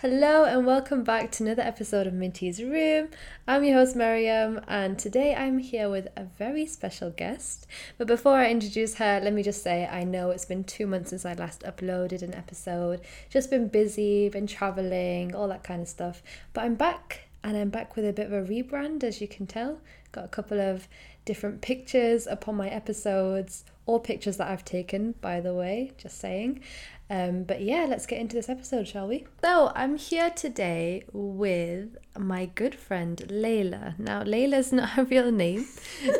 Hello 0.00 0.44
and 0.44 0.64
welcome 0.64 1.02
back 1.02 1.32
to 1.32 1.42
another 1.42 1.62
episode 1.62 2.06
of 2.06 2.14
Minty's 2.14 2.62
Room. 2.62 3.08
I'm 3.48 3.64
your 3.64 3.78
host 3.78 3.96
Maryam 3.96 4.60
and 4.68 4.96
today 4.96 5.34
I'm 5.34 5.58
here 5.58 5.90
with 5.90 6.06
a 6.14 6.22
very 6.22 6.66
special 6.66 7.10
guest. 7.10 7.66
But 7.96 8.06
before 8.06 8.34
I 8.34 8.48
introduce 8.48 8.94
her, 8.94 9.18
let 9.20 9.32
me 9.32 9.42
just 9.42 9.60
say 9.60 9.88
I 9.90 10.04
know 10.04 10.30
it's 10.30 10.44
been 10.44 10.62
2 10.62 10.86
months 10.86 11.10
since 11.10 11.24
I 11.26 11.32
last 11.32 11.62
uploaded 11.62 12.22
an 12.22 12.32
episode. 12.32 13.00
Just 13.28 13.50
been 13.50 13.66
busy, 13.66 14.28
been 14.28 14.46
traveling, 14.46 15.34
all 15.34 15.48
that 15.48 15.64
kind 15.64 15.82
of 15.82 15.88
stuff. 15.88 16.22
But 16.52 16.62
I'm 16.62 16.76
back 16.76 17.22
and 17.42 17.56
I'm 17.56 17.70
back 17.70 17.96
with 17.96 18.06
a 18.06 18.12
bit 18.12 18.26
of 18.26 18.32
a 18.32 18.48
rebrand 18.48 19.02
as 19.02 19.20
you 19.20 19.26
can 19.26 19.48
tell. 19.48 19.80
Got 20.12 20.26
a 20.26 20.28
couple 20.28 20.60
of 20.60 20.86
different 21.24 21.60
pictures 21.60 22.28
upon 22.28 22.54
my 22.54 22.68
episodes, 22.68 23.64
all 23.84 23.98
pictures 23.98 24.36
that 24.36 24.46
I've 24.48 24.64
taken 24.64 25.16
by 25.20 25.40
the 25.40 25.54
way, 25.54 25.90
just 25.98 26.20
saying. 26.20 26.60
Um, 27.10 27.44
but 27.44 27.62
yeah, 27.62 27.86
let's 27.88 28.06
get 28.06 28.20
into 28.20 28.36
this 28.36 28.48
episode, 28.48 28.86
shall 28.86 29.08
we? 29.08 29.26
So, 29.42 29.72
I'm 29.74 29.96
here 29.96 30.30
today 30.30 31.04
with 31.12 31.96
my 32.18 32.46
good 32.46 32.74
friend 32.74 33.16
Layla. 33.28 33.98
Now, 33.98 34.22
Layla's 34.22 34.72
not 34.78 34.90
her 34.90 35.04
real 35.04 35.32
name. 35.32 35.66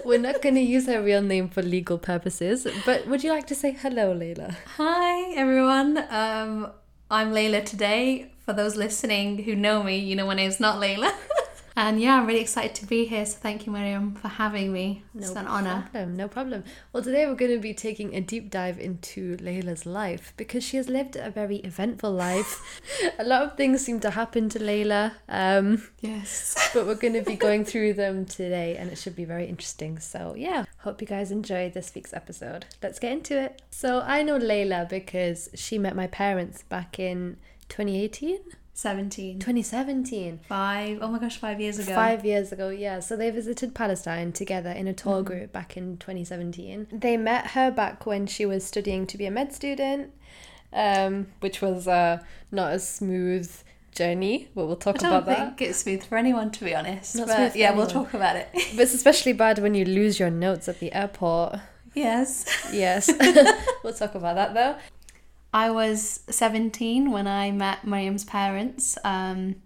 We're 0.04 0.18
not 0.18 0.40
going 0.40 0.54
to 0.54 0.62
use 0.62 0.86
her 0.86 1.02
real 1.02 1.22
name 1.22 1.48
for 1.48 1.62
legal 1.62 1.98
purposes, 1.98 2.66
but 2.86 3.06
would 3.06 3.22
you 3.22 3.30
like 3.30 3.46
to 3.48 3.54
say 3.54 3.72
hello, 3.72 4.14
Layla? 4.14 4.54
Hi, 4.76 5.34
everyone. 5.34 5.98
Um, 6.10 6.72
I'm 7.10 7.32
Layla 7.32 7.64
today. 7.64 8.32
For 8.46 8.54
those 8.54 8.76
listening 8.76 9.42
who 9.42 9.54
know 9.54 9.82
me, 9.82 9.98
you 9.98 10.16
know 10.16 10.26
my 10.26 10.34
name's 10.34 10.58
not 10.58 10.80
Layla. 10.80 11.12
And 11.80 12.00
yeah, 12.00 12.16
I'm 12.16 12.26
really 12.26 12.40
excited 12.40 12.74
to 12.74 12.86
be 12.86 13.04
here. 13.04 13.24
So 13.24 13.38
thank 13.40 13.64
you, 13.64 13.70
Maryam, 13.70 14.16
for 14.16 14.26
having 14.26 14.72
me. 14.72 15.04
No 15.14 15.28
it's 15.28 15.36
an 15.36 15.46
honor. 15.46 15.88
Problem, 15.92 16.16
no 16.16 16.26
problem. 16.26 16.64
Well, 16.92 17.04
today 17.04 17.24
we're 17.24 17.36
going 17.36 17.52
to 17.52 17.60
be 17.60 17.72
taking 17.72 18.16
a 18.16 18.20
deep 18.20 18.50
dive 18.50 18.80
into 18.80 19.36
Layla's 19.36 19.86
life 19.86 20.34
because 20.36 20.64
she 20.64 20.76
has 20.76 20.88
lived 20.88 21.14
a 21.14 21.30
very 21.30 21.58
eventful 21.58 22.10
life. 22.10 22.80
a 23.20 23.22
lot 23.22 23.42
of 23.42 23.56
things 23.56 23.84
seem 23.84 24.00
to 24.00 24.10
happen 24.10 24.48
to 24.48 24.58
Layla. 24.58 25.12
Um, 25.28 25.86
yes. 26.00 26.70
but 26.74 26.84
we're 26.84 26.96
going 26.96 27.14
to 27.14 27.22
be 27.22 27.36
going 27.36 27.64
through 27.70 27.92
them 27.92 28.26
today 28.26 28.76
and 28.76 28.90
it 28.90 28.98
should 28.98 29.14
be 29.14 29.24
very 29.24 29.46
interesting. 29.46 30.00
So, 30.00 30.34
yeah, 30.36 30.64
hope 30.78 31.00
you 31.00 31.06
guys 31.06 31.30
enjoyed 31.30 31.74
this 31.74 31.94
week's 31.94 32.12
episode. 32.12 32.66
Let's 32.82 32.98
get 32.98 33.12
into 33.12 33.40
it. 33.40 33.62
So, 33.70 34.00
I 34.00 34.24
know 34.24 34.36
Layla 34.36 34.88
because 34.88 35.48
she 35.54 35.78
met 35.78 35.94
my 35.94 36.08
parents 36.08 36.64
back 36.64 36.98
in 36.98 37.36
2018. 37.68 38.40
17. 38.78 39.40
2017. 39.40 40.38
Five. 40.48 40.98
Oh 41.02 41.08
my 41.08 41.18
gosh, 41.18 41.36
five 41.36 41.60
years 41.60 41.80
ago. 41.80 41.92
Five 41.96 42.24
years 42.24 42.52
ago, 42.52 42.68
yeah. 42.68 43.00
So 43.00 43.16
they 43.16 43.28
visited 43.30 43.74
Palestine 43.74 44.30
together 44.30 44.70
in 44.70 44.86
a 44.86 44.94
tour 44.94 45.16
Mm-hmm. 45.16 45.24
group 45.26 45.52
back 45.52 45.76
in 45.76 45.96
2017. 45.96 46.86
They 46.92 47.16
met 47.16 47.48
her 47.48 47.72
back 47.72 48.06
when 48.06 48.28
she 48.28 48.46
was 48.46 48.64
studying 48.64 49.04
to 49.08 49.18
be 49.18 49.26
a 49.26 49.32
med 49.32 49.52
student, 49.52 50.12
um, 50.72 51.26
which 51.40 51.60
was 51.60 51.88
uh, 51.88 52.18
not 52.52 52.72
a 52.72 52.78
smooth 52.78 53.50
journey, 53.90 54.48
but 54.54 54.66
we'll 54.66 54.76
talk 54.76 55.00
about 55.00 55.02
that. 55.02 55.08
I 55.08 55.10
don't 55.10 55.22
about 55.22 55.36
think 55.48 55.58
that. 55.58 55.64
it's 55.70 55.78
smooth 55.78 56.04
for 56.04 56.16
anyone, 56.16 56.52
to 56.52 56.64
be 56.64 56.72
honest. 56.72 57.16
Not 57.16 57.26
but 57.26 57.56
yeah, 57.56 57.72
we'll 57.74 57.88
talk 57.88 58.14
about 58.14 58.36
it. 58.36 58.48
But 58.52 58.82
it's 58.82 58.94
especially 58.94 59.32
bad 59.32 59.58
when 59.58 59.74
you 59.74 59.84
lose 59.86 60.20
your 60.20 60.30
notes 60.30 60.68
at 60.68 60.78
the 60.78 60.92
airport. 60.92 61.56
yes. 61.96 62.44
Yes. 62.72 63.10
we'll 63.82 63.92
talk 63.92 64.14
about 64.14 64.36
that 64.36 64.54
though. 64.54 64.76
I 65.52 65.70
was 65.70 66.20
17 66.28 67.10
when 67.10 67.26
I 67.26 67.50
met 67.50 67.86
Maryam's 67.86 68.24
parents. 68.24 68.98
Um, 69.02 69.56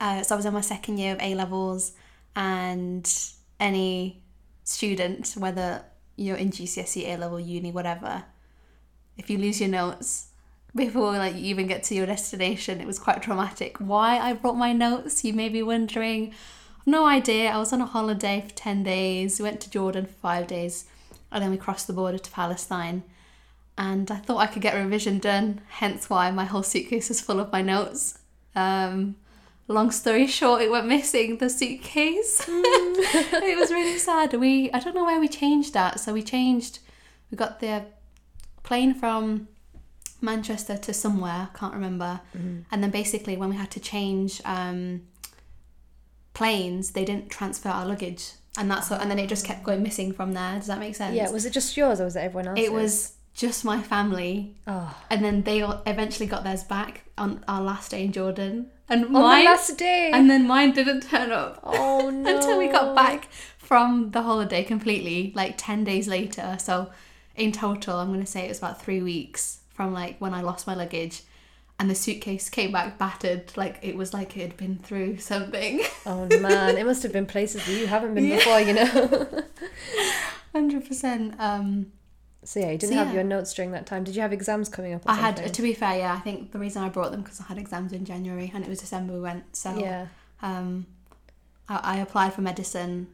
uh, 0.00 0.22
so 0.22 0.34
I 0.34 0.36
was 0.36 0.44
in 0.44 0.52
my 0.52 0.60
second 0.60 0.98
year 0.98 1.14
of 1.14 1.22
A 1.22 1.34
levels, 1.34 1.92
and 2.36 3.10
any 3.58 4.22
student, 4.64 5.34
whether 5.36 5.82
you're 6.16 6.36
in 6.36 6.50
GCSE, 6.50 7.08
A 7.08 7.16
level, 7.16 7.40
uni, 7.40 7.72
whatever, 7.72 8.24
if 9.16 9.30
you 9.30 9.38
lose 9.38 9.60
your 9.60 9.70
notes 9.70 10.26
before 10.76 11.12
like 11.12 11.34
you 11.34 11.46
even 11.46 11.66
get 11.66 11.82
to 11.84 11.94
your 11.94 12.06
destination, 12.06 12.80
it 12.80 12.86
was 12.86 12.98
quite 12.98 13.22
traumatic. 13.22 13.78
Why 13.78 14.18
I 14.18 14.34
brought 14.34 14.56
my 14.56 14.72
notes, 14.72 15.24
you 15.24 15.32
may 15.32 15.48
be 15.48 15.62
wondering. 15.62 16.34
No 16.84 17.06
idea. 17.06 17.50
I 17.50 17.58
was 17.58 17.72
on 17.72 17.80
a 17.80 17.86
holiday 17.86 18.44
for 18.46 18.54
10 18.54 18.82
days. 18.82 19.38
We 19.38 19.44
went 19.44 19.60
to 19.62 19.70
Jordan 19.70 20.06
for 20.06 20.12
five 20.12 20.46
days, 20.46 20.84
and 21.32 21.42
then 21.42 21.50
we 21.50 21.56
crossed 21.56 21.86
the 21.86 21.92
border 21.92 22.18
to 22.18 22.30
Palestine 22.30 23.02
and 23.78 24.10
I 24.10 24.16
thought 24.16 24.38
I 24.38 24.48
could 24.48 24.60
get 24.60 24.74
revision 24.74 25.20
done, 25.20 25.60
hence 25.68 26.10
why 26.10 26.32
my 26.32 26.44
whole 26.44 26.64
suitcase 26.64 27.10
is 27.12 27.20
full 27.20 27.38
of 27.38 27.52
my 27.52 27.62
notes. 27.62 28.18
Um, 28.56 29.14
long 29.68 29.92
story 29.92 30.26
short, 30.38 30.62
it 30.62 30.70
went 30.70 30.88
missing 30.88 31.38
the 31.38 31.48
suitcase. 31.48 32.44
it 32.48 33.58
was 33.58 33.70
really 33.70 33.98
sad. 33.98 34.34
We 34.34 34.70
I 34.72 34.80
don't 34.80 34.96
know 34.96 35.04
where 35.04 35.20
we 35.20 35.28
changed 35.28 35.74
that. 35.74 36.00
So 36.00 36.12
we 36.12 36.22
changed. 36.22 36.80
We 37.30 37.36
got 37.36 37.60
the 37.60 37.84
plane 38.64 38.94
from 38.94 39.46
Manchester 40.20 40.76
to 40.76 40.92
somewhere. 40.92 41.50
Can't 41.54 41.72
remember. 41.72 42.20
And 42.72 42.82
then 42.82 42.90
basically, 42.90 43.36
when 43.36 43.48
we 43.48 43.56
had 43.56 43.70
to 43.72 43.80
change 43.80 44.42
um, 44.44 45.02
planes, 46.34 46.90
they 46.90 47.04
didn't 47.04 47.30
transfer 47.30 47.68
our 47.68 47.86
luggage, 47.86 48.32
and 48.56 48.68
that's 48.68 48.90
what, 48.90 49.00
and 49.00 49.08
then 49.08 49.20
it 49.20 49.28
just 49.28 49.46
kept 49.46 49.62
going 49.62 49.84
missing 49.84 50.12
from 50.12 50.32
there. 50.32 50.56
Does 50.56 50.66
that 50.66 50.80
make 50.80 50.96
sense? 50.96 51.14
Yeah, 51.14 51.30
was 51.30 51.46
it 51.46 51.52
just 51.52 51.76
yours 51.76 52.00
or 52.00 52.06
was 52.06 52.16
it 52.16 52.20
everyone 52.20 52.48
else's? 52.48 52.64
It 52.64 52.72
was 52.72 53.12
just 53.38 53.64
my 53.64 53.80
family, 53.80 54.54
Oh. 54.66 54.94
and 55.10 55.24
then 55.24 55.42
they 55.44 55.62
all 55.62 55.80
eventually 55.86 56.26
got 56.26 56.42
theirs 56.44 56.64
back 56.64 57.04
on 57.16 57.42
our 57.46 57.62
last 57.62 57.92
day 57.92 58.04
in 58.04 58.12
Jordan, 58.12 58.66
and 58.88 59.04
On 59.06 59.12
mine, 59.12 59.44
last 59.44 59.78
day. 59.78 60.10
and 60.12 60.28
then 60.28 60.46
mine 60.46 60.72
didn't 60.72 61.02
turn 61.02 61.30
up 61.30 61.60
oh 61.62 62.10
no. 62.24 62.34
until 62.36 62.58
we 62.58 62.66
got 62.68 62.94
back 62.96 63.28
from 63.58 64.10
the 64.10 64.22
holiday 64.22 64.62
completely, 64.64 65.32
like 65.36 65.54
ten 65.56 65.84
days 65.84 66.08
later. 66.08 66.56
So, 66.60 66.90
in 67.36 67.52
total, 67.52 67.98
I'm 67.98 68.10
gonna 68.12 68.26
say 68.26 68.44
it 68.44 68.48
was 68.48 68.58
about 68.58 68.82
three 68.82 69.00
weeks 69.02 69.60
from 69.72 69.92
like 69.92 70.18
when 70.18 70.34
I 70.34 70.40
lost 70.42 70.66
my 70.66 70.74
luggage, 70.74 71.22
and 71.78 71.88
the 71.88 71.94
suitcase 71.94 72.48
came 72.50 72.72
back 72.72 72.98
battered, 72.98 73.56
like 73.56 73.78
it 73.82 73.94
was 73.96 74.12
like 74.12 74.36
it 74.36 74.40
had 74.40 74.56
been 74.56 74.78
through 74.78 75.18
something. 75.18 75.80
Oh 76.04 76.26
man, 76.40 76.76
it 76.76 76.84
must 76.84 77.04
have 77.04 77.12
been 77.12 77.26
places 77.26 77.64
that 77.66 77.72
you 77.72 77.86
haven't 77.86 78.14
been 78.14 78.24
Yeah. 78.24 78.36
before, 78.38 78.60
you 78.60 78.72
know. 78.72 79.42
Hundred 80.52 80.86
percent. 80.88 81.34
Um, 81.38 81.92
So 82.48 82.60
yeah, 82.60 82.70
you 82.70 82.78
didn't 82.78 82.94
So, 82.94 82.98
have 83.00 83.08
yeah. 83.08 83.16
your 83.16 83.24
notes 83.24 83.52
during 83.52 83.72
that 83.72 83.84
time. 83.84 84.04
Did 84.04 84.16
you 84.16 84.22
have 84.22 84.32
exams 84.32 84.70
coming 84.70 84.94
up? 84.94 85.02
I 85.04 85.16
had, 85.16 85.52
to 85.52 85.60
be 85.60 85.74
fair, 85.74 85.98
yeah. 85.98 86.14
I 86.14 86.20
think 86.20 86.50
the 86.50 86.58
reason 86.58 86.82
I 86.82 86.88
brought 86.88 87.10
them 87.10 87.20
because 87.20 87.42
I 87.42 87.44
had 87.44 87.58
exams 87.58 87.92
in 87.92 88.06
January 88.06 88.50
and 88.54 88.64
it 88.64 88.70
was 88.70 88.80
December 88.80 89.12
we 89.12 89.20
went. 89.20 89.54
So 89.54 89.76
Yeah. 89.76 90.06
Um, 90.40 90.86
I, 91.68 91.80
I 91.82 91.96
applied 91.98 92.32
for 92.32 92.40
medicine. 92.40 93.08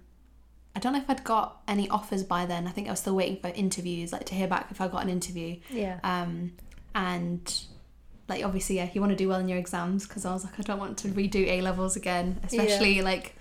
I 0.76 0.78
don't 0.78 0.92
know 0.92 1.00
if 1.00 1.10
I'd 1.10 1.24
got 1.24 1.62
any 1.66 1.88
offers 1.88 2.22
by 2.22 2.46
then. 2.46 2.68
I 2.68 2.70
think 2.70 2.86
I 2.86 2.92
was 2.92 3.00
still 3.00 3.16
waiting 3.16 3.38
for 3.38 3.48
interviews, 3.48 4.12
like 4.12 4.24
to 4.26 4.36
hear 4.36 4.46
back 4.46 4.68
if 4.70 4.80
I 4.80 4.86
got 4.86 5.02
an 5.02 5.08
interview. 5.08 5.56
Yeah. 5.68 5.98
Um, 6.04 6.52
and 6.94 7.52
like 8.28 8.44
obviously, 8.44 8.76
yeah, 8.76 8.88
you 8.94 9.00
want 9.00 9.10
to 9.10 9.16
do 9.16 9.28
well 9.28 9.40
in 9.40 9.48
your 9.48 9.58
exams 9.58 10.06
because 10.06 10.24
I 10.24 10.32
was 10.32 10.44
like, 10.44 10.60
I 10.60 10.62
don't 10.62 10.78
want 10.78 10.96
to 10.98 11.08
redo 11.08 11.44
A 11.48 11.60
levels 11.60 11.96
again, 11.96 12.38
especially 12.44 13.02
like 13.02 13.34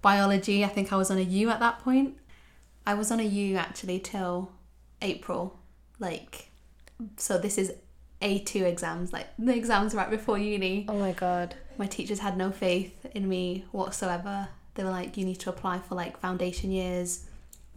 biology. 0.00 0.64
I 0.64 0.68
think 0.68 0.90
I 0.90 0.96
was 0.96 1.10
on 1.10 1.18
a 1.18 1.22
U 1.22 1.50
at 1.50 1.60
that 1.60 1.80
point. 1.80 2.16
I 2.86 2.94
was 2.94 3.10
on 3.10 3.20
a 3.20 3.24
U 3.24 3.56
actually 3.56 3.98
till 3.98 4.50
April, 5.04 5.58
like 5.98 6.50
so. 7.16 7.38
This 7.38 7.58
is 7.58 7.72
A 8.22 8.38
two 8.40 8.64
exams, 8.64 9.12
like 9.12 9.28
the 9.38 9.54
exams 9.54 9.94
right 9.94 10.10
before 10.10 10.38
uni 10.38 10.86
Oh 10.88 10.98
my 10.98 11.12
god. 11.12 11.54
my 11.78 11.86
teachers 11.86 12.18
had 12.20 12.36
no 12.36 12.50
faith 12.50 12.94
in 13.14 13.28
me 13.28 13.64
whatsoever. 13.72 14.48
They 14.74 14.82
were 14.84 14.90
like, 14.90 15.16
you 15.16 15.24
need 15.24 15.38
to 15.40 15.50
apply 15.50 15.78
for 15.78 15.94
like 15.94 16.18
foundation 16.18 16.70
years, 16.72 17.26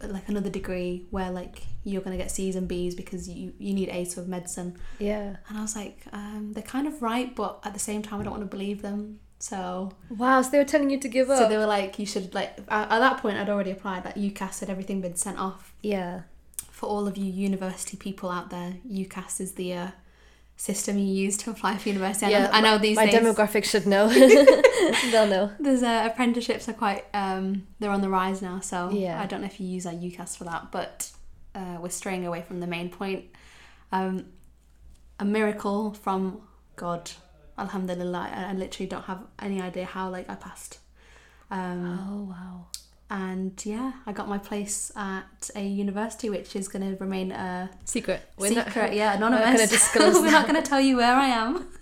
like 0.01 0.27
another 0.29 0.49
degree 0.49 1.05
where 1.11 1.29
like 1.31 1.61
you're 1.83 2.01
gonna 2.01 2.17
get 2.17 2.31
C's 2.31 2.55
and 2.55 2.67
B's 2.67 2.95
because 2.95 3.29
you 3.29 3.53
you 3.59 3.73
need 3.73 3.89
A's 3.89 4.13
for 4.15 4.21
medicine. 4.21 4.77
Yeah. 4.99 5.35
And 5.49 5.57
I 5.59 5.61
was 5.61 5.75
like, 5.75 5.99
um, 6.13 6.51
they're 6.53 6.63
kind 6.75 6.87
of 6.87 7.01
right, 7.01 7.35
but 7.35 7.59
at 7.63 7.73
the 7.73 7.79
same 7.79 8.01
time, 8.01 8.19
I 8.21 8.23
don't 8.23 8.31
want 8.37 8.43
to 8.49 8.55
believe 8.57 8.81
them. 8.81 9.19
So, 9.39 9.91
Wow. 10.09 10.41
So 10.41 10.49
they 10.49 10.57
were 10.57 10.63
telling 10.73 10.89
you 10.89 10.99
to 10.99 11.07
give 11.07 11.29
up. 11.29 11.37
so 11.37 11.47
they 11.47 11.57
were 11.57 11.67
like, 11.67 11.99
you 11.99 12.07
should 12.07 12.33
like. 12.33 12.57
At, 12.69 12.91
at 12.91 12.99
that 13.05 13.17
point, 13.21 13.37
I'd 13.37 13.49
already 13.49 13.69
applied. 13.71 14.03
Like 14.05 14.15
UCAS 14.15 14.61
had 14.61 14.69
everything 14.71 15.01
been 15.01 15.15
sent 15.15 15.37
off. 15.37 15.73
yeah. 15.83 16.21
For 16.77 16.85
all 16.93 17.07
of 17.07 17.17
you 17.17 17.25
university 17.49 17.97
people 17.97 18.29
out 18.29 18.51
there, 18.51 18.75
UCAS 18.87 19.41
is 19.41 19.53
the 19.53 19.69
uh, 19.73 19.87
system 20.57 20.99
you 20.99 21.11
use 21.25 21.35
to 21.37 21.49
apply 21.49 21.77
for 21.77 21.89
university. 21.89 22.27
I 22.27 22.29
know, 22.29 22.37
Yeah, 22.37 22.49
I 22.57 22.61
know 22.61 22.77
these 22.77 22.95
My 22.95 23.07
days. 23.07 23.15
demographic 23.15 23.63
should 23.63 23.87
know. 23.87 24.07
They'll 25.11 25.25
know. 25.35 25.51
There's 25.59 25.81
uh, 25.81 26.07
apprenticeships 26.11 26.69
are 26.69 26.73
quite 26.73 27.05
um, 27.15 27.65
they're 27.79 27.89
on 27.89 28.01
the 28.01 28.09
rise 28.09 28.43
now, 28.43 28.59
so 28.59 28.91
Yeah. 28.91 29.19
I 29.19 29.25
don't 29.25 29.41
know 29.41 29.47
if 29.47 29.59
you 29.59 29.65
use 29.67 29.87
our 29.87 29.93
UCAS 29.93 30.37
for 30.37 30.43
that, 30.43 30.71
but 30.71 31.09
uh, 31.55 31.77
we're 31.81 31.89
straying 31.89 32.27
away 32.27 32.43
from 32.43 32.59
the 32.59 32.67
main 32.67 32.89
point. 32.89 33.25
Um, 33.91 34.25
a 35.19 35.25
miracle 35.25 35.93
from 35.93 36.41
God, 36.75 37.09
Alhamdulillah. 37.57 38.29
I, 38.35 38.51
I 38.51 38.53
literally 38.53 38.87
don't 38.87 39.05
have 39.05 39.21
any 39.39 39.59
idea 39.61 39.85
how 39.85 40.11
like 40.11 40.29
I 40.29 40.35
passed. 40.35 40.77
Um, 41.49 41.99
Oh 42.07 42.23
wow. 42.29 42.65
And 43.09 43.53
yeah, 43.65 43.93
I 44.05 44.11
got 44.11 44.27
my 44.27 44.37
place 44.37 44.91
at 44.95 45.49
a 45.55 45.65
university, 45.65 46.29
which 46.29 46.55
is 46.55 46.67
going 46.67 46.89
to 46.91 46.97
remain 47.03 47.31
a 47.31 47.69
Secret. 47.85 48.21
secret. 48.39 48.93
yeah, 48.93 49.15
anonymous. 49.15 49.45
We're 49.45 49.51
not 49.51 49.57
gonna 49.57 49.67
disclose 49.67 50.15
we're 50.21 50.31
not 50.31 50.47
going 50.47 50.61
to 50.61 50.67
tell 50.69 50.81
you 50.81 50.97
where 50.97 51.15
I 51.15 51.27
am. 51.27 51.67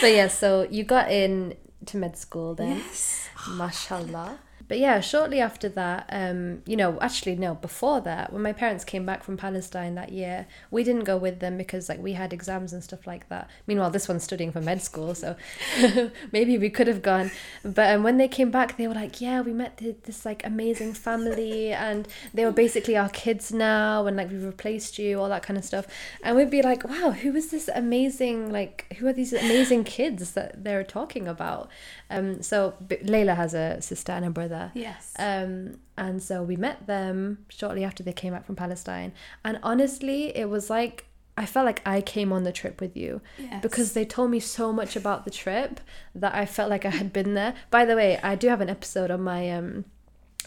But 0.00 0.12
yeah, 0.12 0.28
so 0.28 0.66
you 0.70 0.84
got 0.84 1.10
in 1.10 1.54
to 1.86 1.96
med 1.96 2.18
school 2.18 2.54
then. 2.54 2.76
Yes. 2.76 3.28
Mashallah. 3.48 4.38
But 4.66 4.78
yeah, 4.78 5.00
shortly 5.00 5.40
after 5.40 5.68
that, 5.70 6.06
um, 6.10 6.62
you 6.66 6.76
know, 6.76 6.98
actually 7.00 7.36
no, 7.36 7.54
before 7.54 8.00
that, 8.02 8.32
when 8.32 8.42
my 8.42 8.52
parents 8.52 8.84
came 8.84 9.04
back 9.04 9.22
from 9.22 9.36
Palestine 9.36 9.94
that 9.96 10.12
year, 10.12 10.46
we 10.70 10.82
didn't 10.84 11.04
go 11.04 11.16
with 11.16 11.40
them 11.40 11.58
because 11.58 11.88
like 11.88 12.00
we 12.00 12.12
had 12.12 12.32
exams 12.32 12.72
and 12.72 12.82
stuff 12.82 13.06
like 13.06 13.28
that. 13.28 13.50
Meanwhile, 13.66 13.90
this 13.90 14.08
one's 14.08 14.22
studying 14.22 14.52
for 14.52 14.60
med 14.60 14.80
school, 14.80 15.14
so 15.14 15.36
maybe 16.32 16.56
we 16.56 16.70
could 16.70 16.86
have 16.86 17.02
gone. 17.02 17.30
But 17.62 17.94
um, 17.94 18.02
when 18.02 18.16
they 18.16 18.28
came 18.28 18.50
back, 18.50 18.76
they 18.76 18.88
were 18.88 18.94
like, 18.94 19.20
"Yeah, 19.20 19.40
we 19.42 19.52
met 19.52 19.78
th- 19.78 19.96
this 20.04 20.24
like 20.24 20.44
amazing 20.46 20.94
family, 20.94 21.72
and 21.72 22.08
they 22.32 22.44
were 22.44 22.52
basically 22.52 22.96
our 22.96 23.10
kids 23.10 23.52
now, 23.52 24.06
and 24.06 24.16
like 24.16 24.30
we 24.30 24.38
replaced 24.38 24.98
you, 24.98 25.20
all 25.20 25.28
that 25.28 25.42
kind 25.42 25.58
of 25.58 25.64
stuff." 25.64 25.86
And 26.22 26.36
we'd 26.36 26.50
be 26.50 26.62
like, 26.62 26.84
"Wow, 26.84 27.10
who 27.10 27.34
is 27.34 27.50
this 27.50 27.68
amazing? 27.74 28.50
Like, 28.50 28.86
who 28.98 29.06
are 29.06 29.12
these 29.12 29.32
amazing 29.32 29.84
kids 29.84 30.32
that 30.32 30.64
they're 30.64 30.84
talking 30.84 31.28
about?" 31.28 31.68
Um, 32.10 32.42
so 32.42 32.74
Layla 32.88 33.36
has 33.36 33.54
a 33.54 33.80
sister 33.82 34.12
and 34.12 34.24
a 34.24 34.30
brother. 34.30 34.53
Yes. 34.74 35.12
Um, 35.18 35.78
and 35.96 36.22
so 36.22 36.42
we 36.42 36.56
met 36.56 36.86
them 36.86 37.44
shortly 37.48 37.84
after 37.84 38.02
they 38.02 38.12
came 38.12 38.32
back 38.32 38.44
from 38.46 38.56
Palestine. 38.56 39.12
And 39.44 39.58
honestly, 39.62 40.36
it 40.36 40.48
was 40.48 40.68
like 40.70 41.06
I 41.36 41.46
felt 41.46 41.66
like 41.66 41.82
I 41.84 42.00
came 42.00 42.32
on 42.32 42.44
the 42.44 42.52
trip 42.52 42.80
with 42.80 42.96
you 42.96 43.20
Yes. 43.38 43.60
because 43.60 43.92
they 43.92 44.04
told 44.04 44.30
me 44.30 44.38
so 44.40 44.72
much 44.72 44.94
about 44.94 45.24
the 45.24 45.32
trip 45.32 45.80
that 46.14 46.32
I 46.34 46.46
felt 46.46 46.70
like 46.70 46.84
I 46.84 46.90
had 46.90 47.12
been 47.12 47.34
there. 47.34 47.54
By 47.70 47.84
the 47.84 47.96
way, 47.96 48.20
I 48.22 48.36
do 48.36 48.46
have 48.48 48.60
an 48.60 48.70
episode 48.70 49.10
on 49.10 49.20
my 49.22 49.50
um 49.50 49.84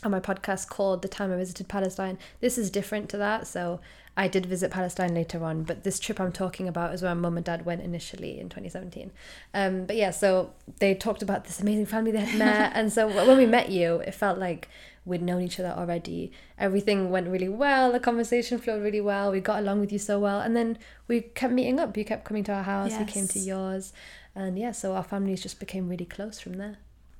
on 0.03 0.11
my 0.11 0.19
podcast 0.19 0.69
called 0.69 1.01
The 1.01 1.07
Time 1.07 1.31
I 1.33 1.37
Visited 1.37 1.67
Palestine. 1.67 2.17
This 2.39 2.57
is 2.57 2.69
different 2.69 3.09
to 3.09 3.17
that, 3.17 3.47
so 3.47 3.79
I 4.17 4.27
did 4.27 4.47
visit 4.47 4.71
Palestine 4.71 5.13
later 5.13 5.43
on, 5.43 5.61
but 5.61 5.83
this 5.83 5.99
trip 5.99 6.19
I'm 6.19 6.31
talking 6.31 6.67
about 6.67 6.91
is 6.91 7.03
where 7.03 7.13
mum 7.13 7.37
and 7.37 7.45
dad 7.45 7.65
went 7.65 7.83
initially 7.83 8.39
in 8.39 8.49
2017. 8.49 9.11
Um, 9.53 9.85
but 9.85 9.95
yeah, 9.95 10.09
so 10.09 10.53
they 10.79 10.95
talked 10.95 11.21
about 11.21 11.45
this 11.45 11.61
amazing 11.61 11.85
family 11.85 12.11
they 12.11 12.21
had 12.21 12.39
met, 12.45 12.71
and 12.73 12.91
so 12.91 13.07
when 13.07 13.37
we 13.37 13.45
met 13.45 13.69
you, 13.69 13.97
it 13.97 14.15
felt 14.15 14.39
like 14.39 14.69
we'd 15.05 15.21
known 15.21 15.43
each 15.43 15.59
other 15.59 15.69
already. 15.69 16.31
Everything 16.57 17.11
went 17.11 17.27
really 17.27 17.47
well, 17.47 17.91
the 17.91 17.99
conversation 17.99 18.57
flowed 18.57 18.81
really 18.81 18.99
well, 18.99 19.31
we 19.31 19.39
got 19.39 19.59
along 19.59 19.81
with 19.81 19.91
you 19.91 19.99
so 19.99 20.19
well, 20.19 20.39
and 20.39 20.55
then 20.55 20.79
we 21.07 21.21
kept 21.21 21.53
meeting 21.53 21.79
up. 21.79 21.95
You 21.95 22.03
kept 22.03 22.25
coming 22.25 22.43
to 22.45 22.53
our 22.53 22.63
house, 22.63 22.97
we 22.97 23.05
came 23.05 23.27
to 23.27 23.39
yours, 23.39 23.93
and 24.33 24.57
yeah, 24.57 24.71
so 24.71 24.93
our 24.93 25.03
families 25.03 25.43
just 25.43 25.59
became 25.59 25.87
really 25.87 26.05
close 26.05 26.39
from 26.39 26.53
there. 26.53 26.77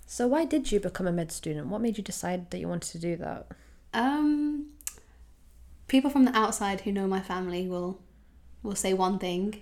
So 0.08 0.26
why 0.26 0.46
did 0.46 0.72
you 0.72 0.80
become 0.80 1.06
a 1.06 1.12
med 1.12 1.32
student? 1.32 1.68
What 1.68 1.82
made 1.82 1.98
you 1.98 2.04
decide 2.04 2.50
that 2.50 2.60
you 2.60 2.68
wanted 2.68 2.92
to 2.94 2.98
do 2.98 3.18
that? 3.18 3.46
Um, 3.94 4.68
people 5.88 6.10
from 6.10 6.25
the 6.25 6.36
outside 6.38 6.81
who 6.81 6.92
know 6.92 7.07
my 7.07 7.22
family 7.22 7.68
will 7.68 8.00
will 8.63 8.75
say 8.75 8.94
one 8.94 9.19
thing. 9.19 9.62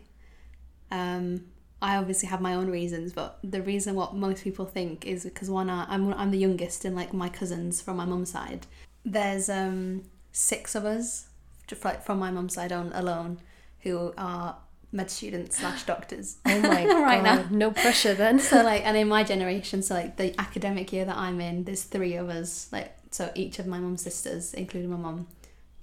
Um, 0.91 1.45
I 1.81 1.97
obviously 1.97 2.29
have 2.29 2.41
my 2.41 2.53
own 2.55 2.69
reasons, 2.69 3.13
but 3.13 3.37
the 3.43 3.61
reason 3.61 3.95
what 3.95 4.15
most 4.15 4.43
people 4.43 4.65
think 4.65 5.05
is 5.05 5.23
because 5.23 5.49
one, 5.49 5.69
I'm 5.69 6.13
I'm 6.13 6.31
the 6.31 6.37
youngest 6.39 6.85
in 6.85 6.95
like 6.95 7.13
my 7.13 7.29
cousins 7.29 7.81
from 7.81 7.97
my 7.97 8.05
mum's 8.05 8.31
side. 8.31 8.65
There's 9.03 9.49
um 9.49 10.03
six 10.31 10.73
of 10.75 10.85
us, 10.85 11.27
just 11.67 11.83
like 11.85 12.03
from 12.03 12.19
my 12.19 12.31
mum's 12.31 12.53
side 12.53 12.71
on 12.71 12.91
alone, 12.93 13.39
who 13.81 14.13
are 14.17 14.57
med 14.91 15.11
students 15.11 15.57
slash 15.59 15.83
doctors. 15.91 16.37
Oh 16.45 16.59
my 16.61 16.85
Right 17.03 17.21
now. 17.23 17.45
no 17.51 17.71
pressure 17.71 18.13
then. 18.13 18.39
so 18.39 18.63
like 18.63 18.85
and 18.85 18.95
in 18.97 19.07
my 19.09 19.23
generation 19.23 19.81
so 19.83 19.93
like 19.93 20.15
the 20.15 20.33
academic 20.39 20.93
year 20.93 21.03
that 21.05 21.17
i'm 21.17 21.41
in 21.41 21.65
there's 21.65 21.83
three 21.83 22.15
of 22.15 22.29
us 22.29 22.69
like 22.71 22.95
so 23.11 23.29
each 23.35 23.59
of 23.59 23.67
my 23.67 23.79
mum's 23.79 24.01
sisters 24.01 24.53
including 24.53 24.89
my 24.89 24.95
mum 24.97 25.27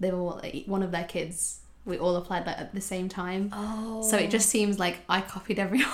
they 0.00 0.10
were 0.10 0.18
all, 0.18 0.40
one 0.66 0.82
of 0.82 0.90
their 0.90 1.04
kids 1.04 1.60
we 1.84 1.98
all 1.98 2.14
applied 2.16 2.46
like 2.46 2.58
at 2.58 2.74
the 2.74 2.80
same 2.80 3.08
time 3.08 3.50
Oh, 3.52 4.02
so 4.02 4.16
it 4.16 4.30
just 4.30 4.48
oh. 4.48 4.50
seems 4.50 4.78
like 4.78 4.98
i 5.08 5.20
copied 5.20 5.58
everyone 5.58 5.92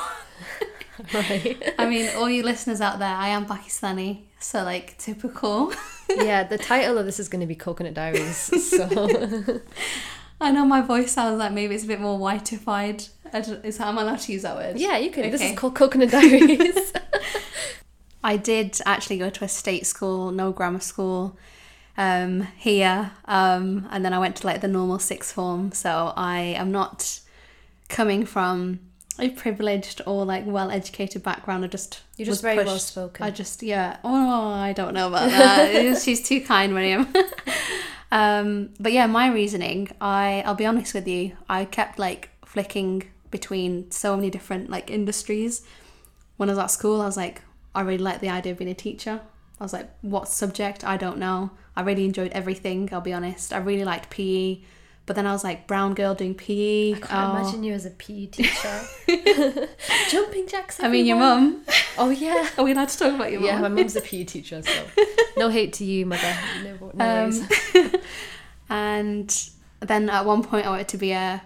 right. 1.14 1.74
i 1.78 1.88
mean 1.88 2.10
all 2.16 2.28
you 2.28 2.42
listeners 2.42 2.80
out 2.80 2.98
there 2.98 3.14
i 3.14 3.28
am 3.28 3.46
pakistani 3.46 4.22
so 4.38 4.62
like 4.64 4.96
typical 4.98 5.72
yeah, 6.16 6.42
the 6.44 6.56
title 6.58 6.96
of 6.96 7.04
this 7.06 7.20
is 7.20 7.28
going 7.28 7.40
to 7.40 7.46
be 7.46 7.54
Coconut 7.54 7.92
Diaries. 7.92 8.36
So 8.70 9.60
i 10.40 10.50
know 10.50 10.64
my 10.64 10.80
voice 10.80 11.12
sounds 11.12 11.38
like 11.38 11.52
maybe 11.52 11.74
it's 11.74 11.84
a 11.84 11.86
bit 11.86 12.00
more 12.00 12.18
whiteified 12.18 13.08
I 13.32 13.40
don't- 13.40 13.64
is 13.64 13.80
am 13.80 13.98
i 13.98 14.02
allowed 14.02 14.20
to 14.20 14.32
use 14.32 14.42
that 14.42 14.56
word 14.56 14.78
yeah, 14.78 14.96
you 14.96 15.10
can. 15.10 15.30
This 15.30 15.42
is 15.42 15.58
called 15.58 15.74
Coconut 15.74 16.10
Diaries. 16.10 16.92
I 18.24 18.36
did 18.36 18.78
actually 18.86 19.18
go 19.18 19.30
to 19.30 19.44
a 19.44 19.48
state 19.48 19.86
school, 19.86 20.30
no 20.30 20.50
grammar 20.52 20.80
school 20.80 21.36
um, 21.98 22.42
here. 22.56 23.10
Um, 23.26 23.86
and 23.90 24.02
then 24.04 24.14
I 24.14 24.18
went 24.18 24.36
to 24.36 24.46
like 24.46 24.62
the 24.62 24.68
normal 24.68 24.98
sixth 24.98 25.32
form. 25.34 25.72
So 25.72 26.14
I 26.16 26.38
am 26.40 26.72
not 26.72 27.20
coming 27.90 28.24
from 28.24 28.80
a 29.18 29.28
privileged 29.30 30.00
or 30.06 30.24
like 30.24 30.44
well 30.46 30.70
educated 30.70 31.22
background. 31.24 31.64
I 31.64 31.68
just 31.68 32.00
You're 32.16 32.26
just 32.26 32.40
very 32.40 32.56
pushed- 32.56 32.68
well-spoken. 32.68 33.26
I 33.26 33.30
just 33.30 33.62
yeah. 33.62 33.98
Oh, 34.04 34.48
I 34.48 34.72
don't 34.72 34.94
know 34.94 35.08
about 35.08 35.28
that. 35.30 36.00
She's 36.00 36.26
too 36.26 36.40
kind, 36.40 36.72
William. 36.72 37.08
um, 38.12 38.70
but 38.78 38.92
yeah, 38.92 39.06
my 39.06 39.30
reasoning. 39.30 39.88
I 40.00 40.42
I'll 40.46 40.54
be 40.54 40.66
honest 40.66 40.94
with 40.94 41.08
you. 41.08 41.32
I 41.48 41.64
kept 41.64 41.98
like 41.98 42.30
flicking 42.46 43.04
between 43.30 43.90
so 43.90 44.14
many 44.16 44.30
different 44.30 44.70
like 44.70 44.88
industries. 44.88 45.62
When 46.36 46.48
I 46.48 46.52
was 46.52 46.58
at 46.58 46.70
school, 46.70 47.00
I 47.00 47.06
was 47.06 47.16
like, 47.16 47.42
I 47.74 47.80
really 47.80 47.98
like 47.98 48.20
the 48.20 48.28
idea 48.28 48.52
of 48.52 48.58
being 48.58 48.70
a 48.70 48.74
teacher. 48.74 49.20
I 49.60 49.64
was 49.64 49.72
like, 49.72 49.90
what 50.02 50.28
subject? 50.28 50.84
I 50.84 50.96
don't 50.96 51.18
know. 51.18 51.50
I 51.78 51.82
really 51.82 52.04
enjoyed 52.04 52.32
everything. 52.32 52.88
I'll 52.92 53.00
be 53.00 53.12
honest. 53.12 53.52
I 53.52 53.58
really 53.58 53.84
liked 53.84 54.10
PE. 54.10 54.58
But 55.06 55.16
then 55.16 55.26
I 55.26 55.32
was 55.32 55.42
like, 55.42 55.66
brown 55.66 55.94
girl 55.94 56.14
doing 56.14 56.34
PE. 56.34 56.92
I 56.94 56.98
can't 56.98 57.10
Oh. 57.12 57.36
imagine 57.40 57.62
you 57.62 57.72
as 57.72 57.86
a 57.86 57.90
PE 57.90 58.26
teacher. 58.26 58.80
Jumping 60.10 60.46
jacks. 60.48 60.80
I 60.82 60.88
mean, 60.88 61.06
your 61.06 61.16
mum. 61.19 61.62
Oh 61.96 62.10
yeah. 62.10 62.48
Are 62.58 62.64
we 62.64 62.72
allowed 62.72 62.88
to 62.90 62.98
talk 62.98 63.14
about 63.14 63.30
your 63.32 63.40
mum? 63.40 63.48
Yeah, 63.48 63.60
my 63.60 63.69
mum's 63.69 63.96
a 63.96 64.00
PE 64.02 64.25
teacher, 64.25 64.60
so 64.62 64.84
no 65.38 65.48
hate 65.48 65.72
to 65.75 65.84
you, 65.84 66.04
mother. 66.04 66.36
No, 66.64 66.90
no. 66.94 67.25
Um, 67.25 67.92
and 68.69 69.50
then 69.80 70.10
at 70.10 70.25
one 70.26 70.42
point 70.42 70.66
I 70.66 70.70
wanted 70.70 70.88
to 70.88 70.98
be 70.98 71.12
a, 71.12 71.42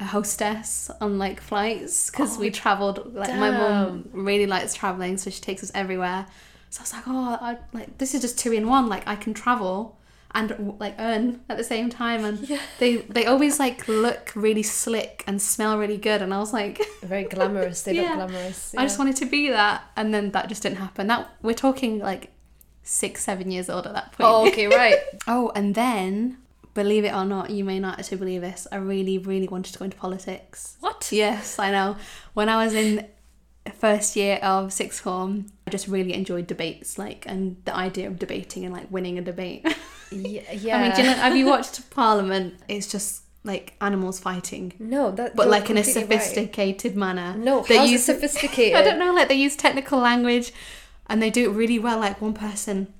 a 0.00 0.04
hostess 0.04 0.90
on 1.00 1.18
like 1.18 1.40
flights 1.40 2.10
because 2.10 2.36
Oh, 2.36 2.40
we 2.40 2.50
traveled. 2.50 3.14
Like 3.14 3.34
my 3.36 3.50
mum 3.50 4.08
really 4.12 4.46
likes 4.46 4.74
traveling, 4.74 5.16
so 5.18 5.30
she 5.30 5.40
takes 5.40 5.62
us 5.62 5.70
everywhere. 5.74 6.26
So 6.74 6.80
I 6.80 6.82
was 6.82 6.92
like, 6.92 7.04
oh, 7.06 7.38
I, 7.40 7.58
like 7.72 7.98
this 7.98 8.14
is 8.14 8.20
just 8.20 8.36
two 8.36 8.50
in 8.52 8.66
one. 8.68 8.88
Like 8.88 9.06
I 9.06 9.14
can 9.14 9.32
travel 9.32 9.96
and 10.34 10.74
like 10.80 10.96
earn 10.98 11.40
at 11.48 11.56
the 11.56 11.62
same 11.62 11.88
time, 11.88 12.24
and 12.24 12.36
Yeah. 12.48 12.58
they 12.80 12.96
they 12.96 13.26
always 13.26 13.60
like 13.60 13.86
look 13.86 14.32
really 14.34 14.64
slick 14.64 15.22
and 15.28 15.40
smell 15.40 15.78
really 15.78 15.98
good. 15.98 16.20
And 16.20 16.34
I 16.34 16.40
was 16.40 16.52
like, 16.52 16.82
Very 17.02 17.24
glamorous. 17.24 17.82
They 17.82 17.92
Yeah. 17.94 18.02
look 18.16 18.30
glamorous. 18.30 18.74
I 18.76 18.82
just 18.82 18.98
wanted 18.98 19.14
to 19.22 19.26
be 19.26 19.50
that, 19.50 19.84
and 19.96 20.12
then 20.12 20.32
that 20.32 20.48
just 20.48 20.64
didn't 20.64 20.78
happen. 20.78 21.06
That 21.06 21.28
we're 21.42 21.54
talking 21.54 22.00
like 22.00 22.32
six, 22.82 23.22
seven 23.22 23.52
years 23.52 23.70
old 23.70 23.86
at 23.86 23.94
that 23.94 24.10
point. 24.12 24.28
Oh, 24.28 24.48
okay, 24.48 24.66
right. 24.66 24.98
Oh, 25.28 25.52
and 25.54 25.76
then, 25.76 26.38
believe 26.74 27.04
it 27.04 27.14
or 27.14 27.24
not, 27.24 27.50
you 27.50 27.62
may 27.64 27.78
not 27.78 28.00
actually 28.00 28.18
believe 28.18 28.40
this, 28.40 28.66
I 28.72 28.76
really, 28.76 29.16
really 29.18 29.46
wanted 29.46 29.72
to 29.74 29.78
go 29.78 29.84
into 29.84 29.96
politics. 29.96 30.76
What? 30.80 31.08
Yes, 31.12 31.58
I 31.60 31.70
know. 31.70 31.96
When 32.34 32.48
I 32.48 32.62
was 32.64 32.74
in 32.74 33.06
first 33.72 34.14
year 34.16 34.36
of 34.42 34.72
sixth 34.72 35.00
form, 35.00 35.46
I 35.66 35.70
just 35.70 35.88
really 35.88 36.12
enjoyed 36.12 36.46
debates, 36.46 36.98
like, 36.98 37.24
and 37.26 37.56
the 37.64 37.74
idea 37.74 38.06
of 38.08 38.18
debating 38.18 38.64
and 38.64 38.72
like 38.74 38.90
winning 38.90 39.18
a 39.18 39.22
debate. 39.22 39.66
Yeah. 40.12 40.42
yeah. 40.52 40.76
I 40.76 40.82
mean, 40.82 40.92
do 40.94 41.02
you 41.02 41.08
know, 41.08 41.14
have 41.14 41.36
you 41.36 41.46
watched 41.46 41.90
Parliament? 41.90 42.54
It's 42.68 42.86
just 42.86 43.22
like 43.42 43.74
animals 43.80 44.20
fighting, 44.20 44.72
no, 44.78 45.10
that. 45.10 45.34
but 45.34 45.48
like 45.48 45.70
in 45.70 45.76
a 45.76 45.82
completely 45.82 46.02
right. 46.16 46.22
sophisticated 46.22 46.94
manner. 46.94 47.34
No, 47.36 47.62
They 47.64 47.78
how's 47.78 47.88
it 47.88 47.92
use- 47.92 48.04
sophisticated? 48.12 48.76
I 48.76 48.82
don't 48.82 48.98
know, 49.00 49.12
like 49.12 49.28
they 49.28 49.34
use 49.34 49.56
technical 49.56 49.98
language 49.98 50.52
and 51.08 51.20
they 51.20 51.30
do 51.30 51.50
it 51.50 51.54
really 51.54 51.80
well. 51.80 51.98
Like 51.98 52.20
one 52.20 52.32
person 52.34 52.92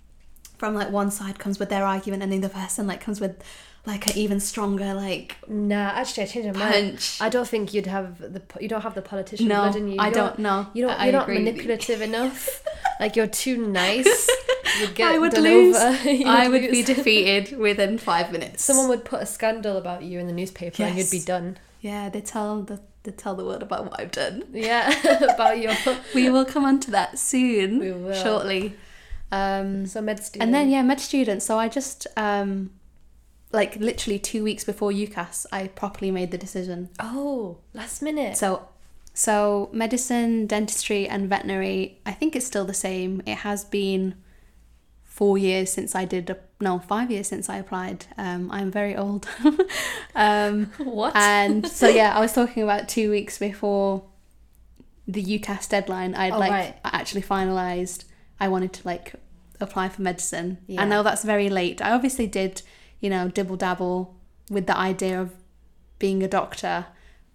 from 0.59 0.75
like 0.75 0.91
one 0.91 1.11
side 1.13 1.39
comes 1.39 1.61
with 1.61 1.69
their 1.69 1.85
argument 1.85 2.23
and 2.25 2.33
the 2.33 2.39
other 2.39 2.49
person 2.49 2.87
like 2.89 3.01
comes 3.01 3.21
with 3.21 3.41
like 3.87 4.07
an 4.07 4.17
even 4.17 4.41
stronger 4.41 4.95
like 4.95 5.37
Nah, 5.49 5.91
actually, 5.95 6.23
I 6.25 6.27
changed 6.27 6.59
my 6.59 6.65
mind. 6.71 6.91
punch. 6.93 7.19
I 7.21 7.29
don't 7.29 7.47
think 7.49 7.75
you'd 7.75 7.87
have 7.87 8.19
the 8.19 8.43
you 8.61 8.69
don't 8.69 8.83
have 8.83 8.95
the 8.95 9.03
politician 9.03 9.49
No, 9.49 9.63
blood 9.63 9.77
in 9.77 9.89
you. 9.89 9.97
I 9.99 10.07
You're- 10.07 10.15
don't 10.21 10.39
know. 10.39 10.67
You 10.75 10.87
don't. 10.87 11.01
I 11.01 11.05
You're 11.05 11.13
not 11.13 11.29
you. 11.29 11.35
manipulative 11.35 12.01
enough. 12.01 12.63
Like 13.01 13.17
you're 13.17 13.27
too 13.45 13.57
nice. 13.67 14.29
You'd 14.81 14.95
get 14.95 15.13
I 15.13 15.19
would 15.19 15.37
lose. 15.39 15.77
over. 15.77 16.09
I 16.27 16.49
would 16.49 16.71
be 16.71 16.83
defeated 16.95 17.57
within 17.59 17.99
five 17.99 18.33
minutes. 18.33 18.65
Someone 18.65 18.89
would 18.89 19.05
put 19.05 19.21
a 19.23 19.27
scandal 19.27 19.77
about 19.77 20.03
you 20.03 20.19
in 20.19 20.27
the 20.27 20.33
newspaper, 20.33 20.83
and 20.83 20.97
you'd 20.99 21.11
be 21.11 21.21
done. 21.21 21.59
Yeah, 21.81 22.09
they 22.09 22.21
tell 22.23 22.63
the 22.63 22.81
they 23.05 23.13
tell 23.13 23.35
the 23.37 23.45
world 23.45 23.63
about 23.63 23.85
what 23.85 24.01
I've 24.01 24.11
done. 24.11 24.45
Yeah, 24.53 24.91
about 25.35 25.59
your. 25.61 25.75
We 26.15 26.31
will 26.31 26.45
come 26.47 26.65
on 26.65 26.81
to 26.81 26.91
that 26.93 27.19
soon. 27.19 27.79
We 27.79 27.93
will. 27.93 28.15
shortly. 28.15 28.75
Um, 29.31 29.87
So 29.87 30.01
med 30.01 30.19
student. 30.25 30.43
and 30.43 30.55
then 30.55 30.71
yeah, 30.71 30.83
med 30.83 31.01
student. 31.01 31.43
So 31.43 31.59
I 31.59 31.69
just 31.69 32.07
um, 32.17 32.71
like 33.55 33.77
literally 33.77 34.19
two 34.19 34.45
weeks 34.45 34.65
before 34.65 34.91
UCAS, 34.91 35.47
I 35.53 35.69
properly 35.69 36.11
made 36.11 36.31
the 36.31 36.39
decision. 36.39 36.91
Oh, 37.01 37.59
last 37.73 38.03
minute. 38.03 38.37
So, 38.37 38.69
so 39.15 39.71
medicine, 39.73 40.47
dentistry, 40.47 41.07
and 41.09 41.29
veterinary. 41.29 42.01
I 42.05 42.13
think 42.13 42.37
it's 42.37 42.47
still 42.47 42.65
the 42.65 42.75
same. 42.75 43.23
It 43.27 43.39
has 43.39 43.65
been 43.65 44.17
four 45.05 45.39
years 45.39 45.73
since 45.73 45.95
I 45.95 46.05
did. 46.05 46.29
A, 46.31 46.39
no, 46.61 46.81
five 46.81 47.11
years 47.11 47.29
since 47.29 47.49
I 47.49 47.59
applied. 47.59 48.07
Um, 48.19 48.51
I'm 48.51 48.71
very 48.71 48.97
old. 48.97 49.29
um, 50.15 50.67
what? 50.79 51.15
and 51.15 51.67
so 51.81 51.89
yeah, 51.89 52.17
I 52.17 52.21
was 52.21 52.33
talking 52.33 52.63
about 52.63 52.89
two 52.89 53.11
weeks 53.11 53.39
before 53.39 54.05
the 55.07 55.23
UCAS 55.23 55.69
deadline. 55.69 56.15
I'd 56.15 56.33
Oh, 56.33 56.39
like 56.39 56.51
right. 56.51 56.77
Actually 56.85 57.23
finalized. 57.23 58.05
I 58.41 58.49
wanted 58.49 58.73
to 58.75 58.87
like 58.87 59.15
apply 59.61 59.89
for 59.89 60.03
medicine. 60.03 60.59
Yeah. 60.67 60.83
I 60.83 60.85
know 60.87 61.03
that's 61.03 61.23
very 61.25 61.49
late. 61.49 61.81
I 61.81 61.93
obviously 61.93 62.27
did, 62.27 62.63
you 63.05 63.11
know, 63.11 63.29
dibble 63.29 63.57
dabble 63.57 64.17
with 64.49 64.67
the 64.67 64.75
idea 64.75 65.21
of 65.21 65.31
being 65.99 66.23
a 66.23 66.29
doctor, 66.29 66.87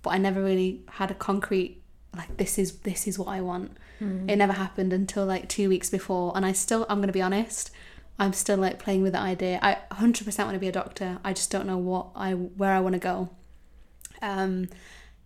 but 0.01 0.09
I 0.09 0.17
never 0.17 0.43
really 0.43 0.81
had 0.93 1.11
a 1.11 1.13
concrete 1.13 1.83
like 2.17 2.38
this 2.38 2.57
is 2.57 2.79
this 2.79 3.07
is 3.07 3.19
what 3.19 3.27
I 3.27 3.41
want. 3.41 3.77
Hmm. 3.99 4.27
It 4.27 4.38
never 4.38 4.53
happened 4.53 4.93
until 4.93 5.27
like 5.27 5.47
two 5.47 5.69
weeks 5.69 5.91
before, 5.91 6.33
and 6.35 6.43
I 6.43 6.53
still 6.53 6.88
I'm 6.89 6.99
gonna 7.01 7.11
be 7.11 7.21
honest. 7.21 7.69
I'm 8.17 8.33
still 8.33 8.57
like 8.57 8.79
playing 8.79 9.03
with 9.03 9.13
the 9.13 9.19
idea. 9.19 9.59
I 9.61 9.77
100% 9.91 10.39
want 10.39 10.55
to 10.55 10.59
be 10.59 10.67
a 10.67 10.71
doctor. 10.71 11.19
I 11.23 11.33
just 11.33 11.51
don't 11.51 11.67
know 11.67 11.77
what 11.77 12.07
I 12.15 12.33
where 12.33 12.73
I 12.73 12.79
want 12.79 12.93
to 12.93 12.99
go. 12.99 13.29
Um, 14.23 14.69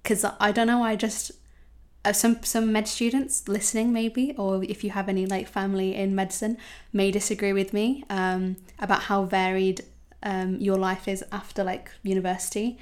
because 0.02 0.26
I 0.42 0.52
don't 0.52 0.68
know. 0.68 0.84
I 0.84 0.98
just 0.98 1.32
uh, 2.04 2.12
some 2.12 2.44
some 2.44 2.74
med 2.74 2.90
students 2.90 3.48
listening 3.48 3.94
maybe, 3.94 4.36
or 4.38 4.62
if 4.66 4.84
you 4.84 4.90
have 4.90 5.08
any 5.08 5.26
like 5.26 5.48
family 5.48 5.96
in 5.96 6.14
medicine, 6.14 6.58
may 6.92 7.12
disagree 7.12 7.54
with 7.54 7.72
me 7.72 8.04
um, 8.10 8.58
about 8.78 9.04
how 9.04 9.24
varied 9.24 9.86
um, 10.24 10.60
your 10.60 10.78
life 10.78 11.08
is 11.08 11.24
after 11.32 11.64
like 11.64 11.92
university. 12.02 12.78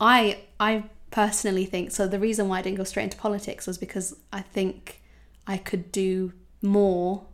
I 0.00 0.38
I 0.60 0.84
personally 1.10 1.64
think 1.64 1.92
so. 1.92 2.06
The 2.06 2.18
reason 2.18 2.48
why 2.48 2.58
I 2.58 2.62
didn't 2.62 2.78
go 2.78 2.84
straight 2.84 3.04
into 3.04 3.16
politics 3.16 3.66
was 3.66 3.78
because 3.78 4.16
I 4.32 4.40
think 4.40 5.00
I 5.46 5.56
could 5.56 5.92
do 5.92 6.32
more 6.62 7.24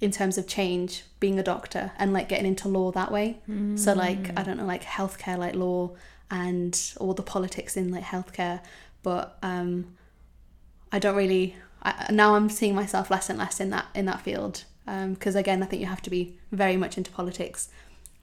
in 0.00 0.10
terms 0.10 0.36
of 0.36 0.46
change 0.46 1.04
being 1.20 1.38
a 1.38 1.42
doctor 1.42 1.92
and 1.96 2.12
like 2.12 2.28
getting 2.28 2.46
into 2.46 2.68
law 2.68 2.90
that 2.92 3.10
way. 3.10 3.38
So 3.76 3.94
like 3.94 4.38
I 4.38 4.42
don't 4.42 4.56
know 4.58 4.66
like 4.66 4.82
healthcare 4.82 5.38
like 5.38 5.54
law 5.54 5.92
and 6.30 6.78
all 6.98 7.14
the 7.14 7.22
politics 7.22 7.76
in 7.76 7.90
like 7.90 8.04
healthcare, 8.04 8.60
but 9.02 9.38
um 9.42 9.96
I 10.90 10.98
don't 10.98 11.16
really 11.16 11.56
I, 11.82 12.08
now 12.10 12.34
I'm 12.34 12.50
seeing 12.50 12.74
myself 12.74 13.10
less 13.10 13.30
and 13.30 13.38
less 13.38 13.60
in 13.60 13.70
that 13.70 13.86
in 13.94 14.04
that 14.06 14.20
field 14.20 14.64
because 14.84 15.36
again 15.36 15.62
I 15.62 15.66
think 15.66 15.80
you 15.80 15.86
have 15.86 16.02
to 16.02 16.10
be 16.10 16.36
very 16.50 16.76
much 16.76 16.98
into 16.98 17.10
politics 17.10 17.68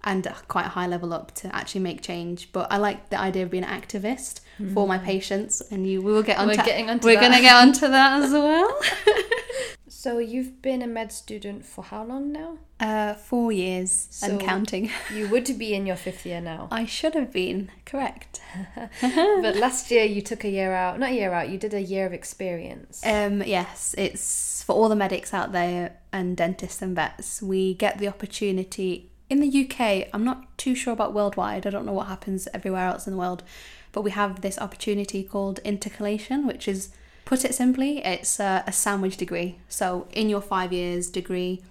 and 0.10 0.28
quite 0.48 0.66
a 0.66 0.70
high 0.70 0.88
level 0.88 1.14
up 1.14 1.34
to 1.36 1.56
actually 1.56 1.82
make 1.82 2.02
change. 2.02 2.52
But 2.52 2.72
I 2.72 2.78
like 2.78 3.10
the 3.10 3.20
idea 3.20 3.44
of 3.44 3.52
being 3.52 3.64
an 3.64 3.82
activist 3.82 4.42
for 4.74 4.88
my 4.88 4.98
patients, 4.98 5.62
and 5.72 5.88
you 5.88 6.02
we 6.02 6.12
will 6.12 6.24
get 6.24 6.38
We're 6.46 6.56
getting 6.56 6.90
onto 6.90 7.06
we're 7.08 7.16
that. 7.16 7.22
gonna 7.22 7.42
get 7.42 7.56
onto 7.56 7.88
that 7.88 8.24
as 8.24 8.32
well. 8.32 8.82
So 10.02 10.18
you've 10.18 10.62
been 10.62 10.82
a 10.82 10.88
med 10.88 11.12
student 11.12 11.66
for 11.66 11.84
how 11.84 12.06
long 12.06 12.32
now? 12.32 12.58
Uh, 12.80 13.16
four 13.16 13.52
years 13.52 14.08
So- 14.12 14.28
and 14.28 14.40
counting. 14.40 14.90
You 15.14 15.28
would 15.28 15.58
be 15.58 15.74
in 15.74 15.86
your 15.86 15.98
fifth 15.98 16.26
year 16.26 16.40
now. 16.40 16.70
I 16.72 16.86
should 16.86 17.16
have 17.16 17.34
been 17.34 17.70
correct. 17.86 18.40
but 19.02 19.58
last 19.58 19.92
year 19.92 20.06
you 20.06 20.22
took 20.22 20.46
a 20.46 20.50
year 20.50 20.72
out. 20.72 21.00
Not 21.00 21.10
a 21.10 21.14
year 21.14 21.34
out. 21.34 21.50
You 21.50 21.58
did 21.58 21.74
a 21.74 21.82
year 21.82 22.06
of 22.06 22.14
experience. 22.14 23.02
Um, 23.06 23.44
yes, 23.44 23.94
it's 23.98 24.64
for 24.64 24.74
all 24.74 24.88
the 24.88 24.96
medics 24.96 25.34
out 25.34 25.52
there 25.52 25.98
and 26.14 26.38
dentists 26.38 26.82
and 26.82 26.96
vets. 26.96 27.42
We 27.42 27.74
get 27.74 27.98
the 27.98 28.08
opportunity 28.08 29.09
in 29.30 29.40
the 29.40 29.66
UK. 29.66 30.10
I'm 30.14 30.24
not 30.24 30.58
too 30.58 30.76
sure 30.76 30.94
about 30.94 31.14
worldwide. 31.14 31.66
I 31.66 31.70
don't 31.70 31.86
know 31.86 31.94
what 31.94 32.08
happens 32.08 32.48
everywhere 32.54 32.88
else 32.88 33.08
in 33.08 33.14
the 33.14 33.20
world, 33.20 33.44
but 33.92 34.02
we 34.02 34.12
have 34.12 34.42
this 34.42 34.58
opportunity 34.60 35.24
called 35.24 35.60
intercalation, 35.64 36.48
which 36.48 36.68
is, 36.68 36.90
put 37.26 37.46
it 37.46 37.54
simply, 37.54 38.04
it's 38.04 38.40
a, 38.40 38.64
a 38.66 38.72
sandwich 38.72 39.18
degree. 39.18 39.60
So 39.70 40.08
in 40.12 40.30
your 40.30 40.42
five 40.42 40.74
years 40.74 41.10
degree, 41.10 41.62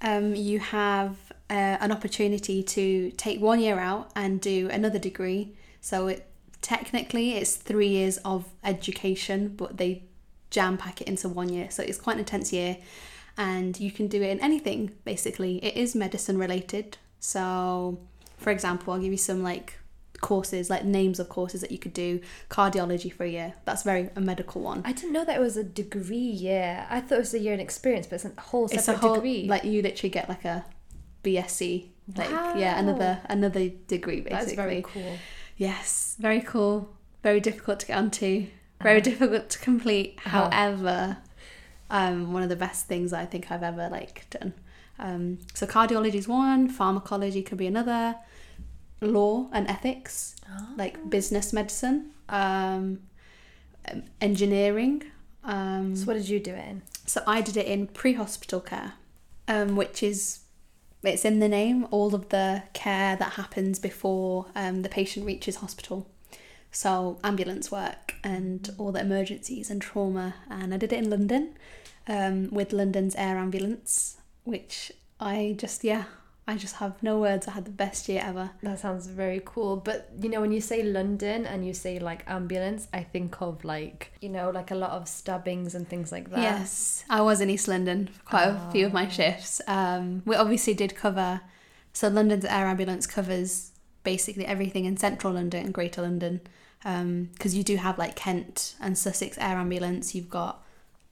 um, 0.00 0.34
you 0.34 0.58
have 0.58 1.16
uh, 1.50 1.78
an 1.80 1.92
opportunity 1.92 2.62
to 2.62 3.10
take 3.12 3.40
one 3.40 3.60
year 3.60 3.78
out 3.78 4.10
and 4.16 4.40
do 4.40 4.68
another 4.70 4.98
degree. 4.98 5.56
So 5.80 6.08
it 6.08 6.26
technically 6.62 7.34
it's 7.34 7.56
three 7.56 7.88
years 7.88 8.16
of 8.18 8.46
education, 8.64 9.54
but 9.56 9.76
they 9.76 10.02
jam 10.50 10.76
pack 10.76 11.00
it 11.00 11.08
into 11.08 11.28
one 11.28 11.48
year. 11.48 11.70
So 11.70 11.82
it's 11.82 11.98
quite 11.98 12.14
an 12.14 12.20
intense 12.20 12.52
year, 12.52 12.78
and 13.36 13.78
you 13.78 13.90
can 13.90 14.08
do 14.08 14.22
it 14.22 14.30
in 14.30 14.40
anything 14.40 14.92
basically. 15.04 15.56
It 15.64 15.76
is 15.76 15.94
medicine 15.94 16.38
related. 16.38 16.98
So, 17.24 18.00
for 18.36 18.50
example, 18.50 18.92
I'll 18.92 19.00
give 19.00 19.10
you 19.10 19.16
some 19.16 19.42
like 19.42 19.78
courses, 20.20 20.68
like 20.68 20.84
names 20.84 21.18
of 21.18 21.30
courses 21.30 21.62
that 21.62 21.72
you 21.72 21.78
could 21.78 21.94
do. 21.94 22.20
Cardiology 22.50 23.10
for 23.10 23.24
a 23.24 23.30
year. 23.30 23.54
That's 23.64 23.82
very 23.82 24.10
a 24.14 24.20
medical 24.20 24.60
one. 24.60 24.82
I 24.84 24.92
didn't 24.92 25.14
know 25.14 25.24
that 25.24 25.34
it 25.34 25.40
was 25.40 25.56
a 25.56 25.64
degree 25.64 26.18
year. 26.18 26.86
I 26.90 27.00
thought 27.00 27.16
it 27.16 27.20
was 27.20 27.32
a 27.32 27.38
year 27.38 27.54
in 27.54 27.60
experience, 27.60 28.06
but 28.06 28.16
it's 28.16 28.26
a 28.26 28.38
whole 28.38 28.68
separate 28.68 28.78
it's 28.78 28.88
a 28.88 28.96
whole 28.98 29.14
degree. 29.14 29.46
like 29.48 29.64
you 29.64 29.80
literally 29.80 30.10
get 30.10 30.28
like 30.28 30.44
a 30.44 30.66
BSc, 31.24 31.86
like 32.14 32.28
yeah, 32.28 32.78
another 32.78 33.20
another 33.30 33.70
degree 33.88 34.20
basically. 34.20 34.44
That's 34.44 34.52
very 34.52 34.82
cool. 34.86 35.16
Yes, 35.56 36.16
very 36.18 36.42
cool. 36.42 36.94
Very 37.22 37.40
difficult 37.40 37.80
to 37.80 37.86
get 37.86 37.96
onto. 37.96 38.48
Very 38.82 39.00
difficult 39.00 39.48
to 39.48 39.58
complete. 39.60 40.18
Uh-huh. 40.26 40.50
However, 40.50 41.16
um, 41.88 42.34
one 42.34 42.42
of 42.42 42.50
the 42.50 42.56
best 42.56 42.86
things 42.86 43.14
I 43.14 43.24
think 43.24 43.50
I've 43.50 43.62
ever 43.62 43.88
like 43.88 44.28
done. 44.28 44.52
Um, 44.98 45.38
so 45.54 45.66
cardiology 45.66 46.14
is 46.14 46.28
one. 46.28 46.68
Pharmacology 46.68 47.42
could 47.42 47.58
be 47.58 47.66
another. 47.66 48.16
Law 49.00 49.48
and 49.52 49.68
ethics, 49.68 50.36
like 50.76 51.10
business 51.10 51.52
medicine, 51.52 52.12
um, 52.28 53.00
um, 53.90 54.04
engineering. 54.20 55.02
Um, 55.42 55.94
So 55.94 56.06
what 56.06 56.14
did 56.14 56.28
you 56.28 56.40
do 56.40 56.52
it 56.52 56.66
in? 56.68 56.82
so 57.06 57.22
I 57.26 57.42
did 57.42 57.56
it 57.58 57.66
in 57.66 57.86
pre-hospital 57.88 58.60
care, 58.60 58.94
um, 59.46 59.76
which 59.76 60.02
is 60.02 60.40
it's 61.02 61.24
in 61.26 61.38
the 61.40 61.48
name. 61.48 61.86
All 61.90 62.14
of 62.14 62.30
the 62.30 62.62
care 62.72 63.14
that 63.16 63.32
happens 63.34 63.78
before 63.78 64.46
um, 64.54 64.80
the 64.82 64.88
patient 64.88 65.26
reaches 65.26 65.56
hospital. 65.56 66.08
So 66.70 67.18
ambulance 67.22 67.70
work 67.70 68.14
and 68.24 68.68
all 68.78 68.90
the 68.90 69.00
emergencies 69.00 69.70
and 69.70 69.82
trauma. 69.82 70.34
And 70.50 70.72
I 70.72 70.78
did 70.78 70.92
it 70.94 70.98
in 70.98 71.10
London 71.10 71.54
um, 72.08 72.48
with 72.50 72.72
London's 72.72 73.14
Air 73.16 73.36
Ambulance, 73.36 74.16
which 74.44 74.92
I 75.18 75.54
just 75.58 75.84
yeah 75.84 76.04
I 76.46 76.56
just 76.56 76.76
have 76.76 77.02
no 77.02 77.20
words. 77.20 77.48
I 77.48 77.52
had 77.52 77.64
the 77.64 77.70
best 77.70 78.06
year 78.06 78.22
ever. 78.22 78.50
That 78.62 78.78
sounds 78.78 79.06
very 79.06 79.40
cool. 79.44 79.76
But 79.76 80.10
you 80.20 80.28
know, 80.28 80.42
when 80.42 80.52
you 80.52 80.60
say 80.60 80.82
London 80.82 81.46
and 81.46 81.66
you 81.66 81.72
say 81.72 81.98
like 81.98 82.22
ambulance, 82.26 82.86
I 82.92 83.02
think 83.02 83.40
of 83.40 83.64
like 83.64 84.12
you 84.20 84.28
know, 84.28 84.50
like 84.50 84.70
a 84.70 84.74
lot 84.74 84.90
of 84.90 85.08
stabbings 85.08 85.74
and 85.74 85.88
things 85.88 86.12
like 86.12 86.30
that. 86.30 86.40
Yes, 86.40 87.04
I 87.08 87.22
was 87.22 87.40
in 87.40 87.48
East 87.48 87.66
London 87.66 88.08
for 88.08 88.22
quite 88.24 88.48
a 88.48 88.70
few 88.72 88.84
of 88.84 88.92
my 88.92 89.08
shifts. 89.08 89.62
Um, 89.66 90.22
we 90.26 90.36
obviously 90.36 90.74
did 90.74 90.94
cover, 90.94 91.40
so 91.94 92.08
London's 92.08 92.44
air 92.44 92.66
ambulance 92.66 93.06
covers 93.06 93.70
basically 94.02 94.44
everything 94.44 94.84
in 94.84 94.98
central 94.98 95.32
London 95.32 95.64
and 95.64 95.72
Greater 95.72 96.02
London, 96.02 96.42
because 96.82 97.54
you 97.54 97.62
do 97.62 97.76
have 97.76 97.96
like 97.96 98.16
Kent 98.16 98.74
and 98.82 98.98
Sussex 98.98 99.38
air 99.38 99.56
ambulance. 99.56 100.14
You've 100.14 100.28
got 100.28 100.62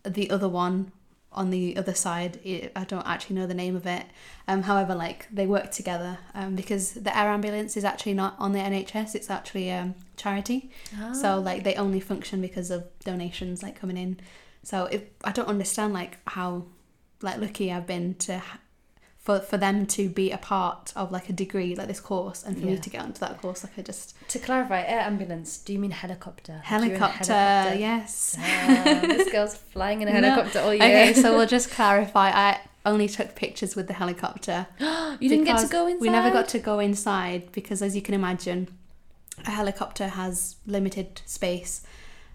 the 0.03 0.29
other 0.31 0.49
one 0.49 0.93
on 1.35 1.51
the 1.51 1.77
other 1.77 1.95
side. 1.95 2.39
I 2.77 2.85
don't 2.85 3.07
actually 3.07 3.37
know 3.37 3.47
the 3.47 3.55
name 3.55 3.77
of 3.77 3.87
it. 3.87 4.07
Um, 4.49 4.63
however, 4.63 4.95
like 4.95 5.27
they 5.33 5.47
work 5.47 5.71
together 5.71 6.19
um, 6.35 6.55
because 6.55 6.93
the 6.93 7.17
air 7.17 7.29
ambulance 7.29 7.77
is 7.77 7.85
actually 7.85 8.15
not 8.15 8.37
on 8.39 8.53
the 8.53 8.59
NHS. 8.59 9.15
It's 9.15 9.31
actually 9.31 9.71
um, 9.73 9.95
charity. 10.17 10.71
So 11.15 11.39
like 11.39 11.65
they 11.65 11.75
only 11.75 12.01
function 12.01 12.41
because 12.41 12.71
of 12.71 12.85
donations 13.05 13.63
like 13.63 13.79
coming 13.79 13.97
in. 13.97 14.21
So 14.63 14.85
if 14.87 15.03
I 15.25 15.33
don't 15.33 15.49
understand 15.49 15.93
like 15.93 16.19
how 16.27 16.67
like 17.21 17.39
lucky 17.41 17.73
I've 17.73 17.87
been 17.87 18.15
to 18.15 18.43
for 19.23 19.39
for 19.39 19.57
them 19.57 19.87
to 19.87 20.09
be 20.09 20.33
a 20.33 20.37
part 20.39 20.93
of 20.97 21.13
like 21.13 21.29
a 21.29 21.33
degree 21.33 21.77
like 21.77 21.87
this 21.87 22.01
course 22.01 22.43
and 22.43 22.59
for 22.59 22.67
me 22.67 22.77
to 22.77 22.91
get 22.91 23.01
onto 23.03 23.21
that 23.21 23.41
course 23.41 23.63
like 23.63 23.79
I 23.79 23.83
just 23.83 24.15
To 24.31 24.39
clarify, 24.41 24.81
air 24.83 24.99
ambulance. 25.01 25.59
Do 25.59 25.73
you 25.73 25.79
mean 25.79 25.93
helicopter? 25.93 26.61
Do 26.69 26.75
you 26.75 26.81
mean 26.83 26.91
helicopter, 26.91 27.33
helicopter? 27.33 27.79
yes. 27.79 28.37
Damn, 28.37 29.09
this 29.09 29.31
girl's 29.35 29.55
flying 29.55 30.03
in 30.03 30.09
a 30.09 30.21
No. 30.21 30.29
helicopter 30.29 30.59
all 30.61 30.75
year. 30.75 30.83
Okay, 30.83 31.13
so 31.15 31.37
we'll 31.37 31.47
just 31.59 31.71
clarify. 31.71 32.31
I 32.31 32.61
only 32.85 33.07
took 33.09 33.37
pictures 33.37 33.77
with 33.77 33.87
the 33.87 33.95
helicopter. 33.95 34.67
you 35.21 35.29
didn't 35.29 35.45
get 35.45 35.59
to 35.61 35.69
go 35.69 35.87
inside. 35.87 36.01
We 36.01 36.09
never 36.11 36.31
got 36.33 36.49
to 36.49 36.59
go 36.59 36.81
inside 36.81 37.53
because, 37.53 37.81
as 37.81 37.95
you 37.95 38.03
can 38.03 38.15
imagine, 38.15 38.67
a 39.47 39.51
helicopter 39.53 40.09
has 40.09 40.57
limited 40.67 41.23
space. 41.27 41.83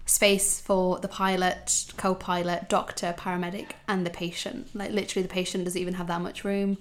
Space 0.07 0.59
for 0.61 0.99
the 0.99 1.07
pilot, 1.09 1.85
co 1.97 2.15
pilot, 2.15 2.69
doctor, 2.69 3.13
paramedic, 3.17 3.71
and 3.89 4.05
the 4.05 4.09
patient. 4.09 4.69
Like, 4.73 4.91
literally, 4.91 5.21
the 5.21 5.31
patient 5.33 5.65
doesn't 5.65 5.79
even 5.79 5.95
have 5.95 6.07
that 6.07 6.21
much 6.21 6.43
room. 6.43 6.77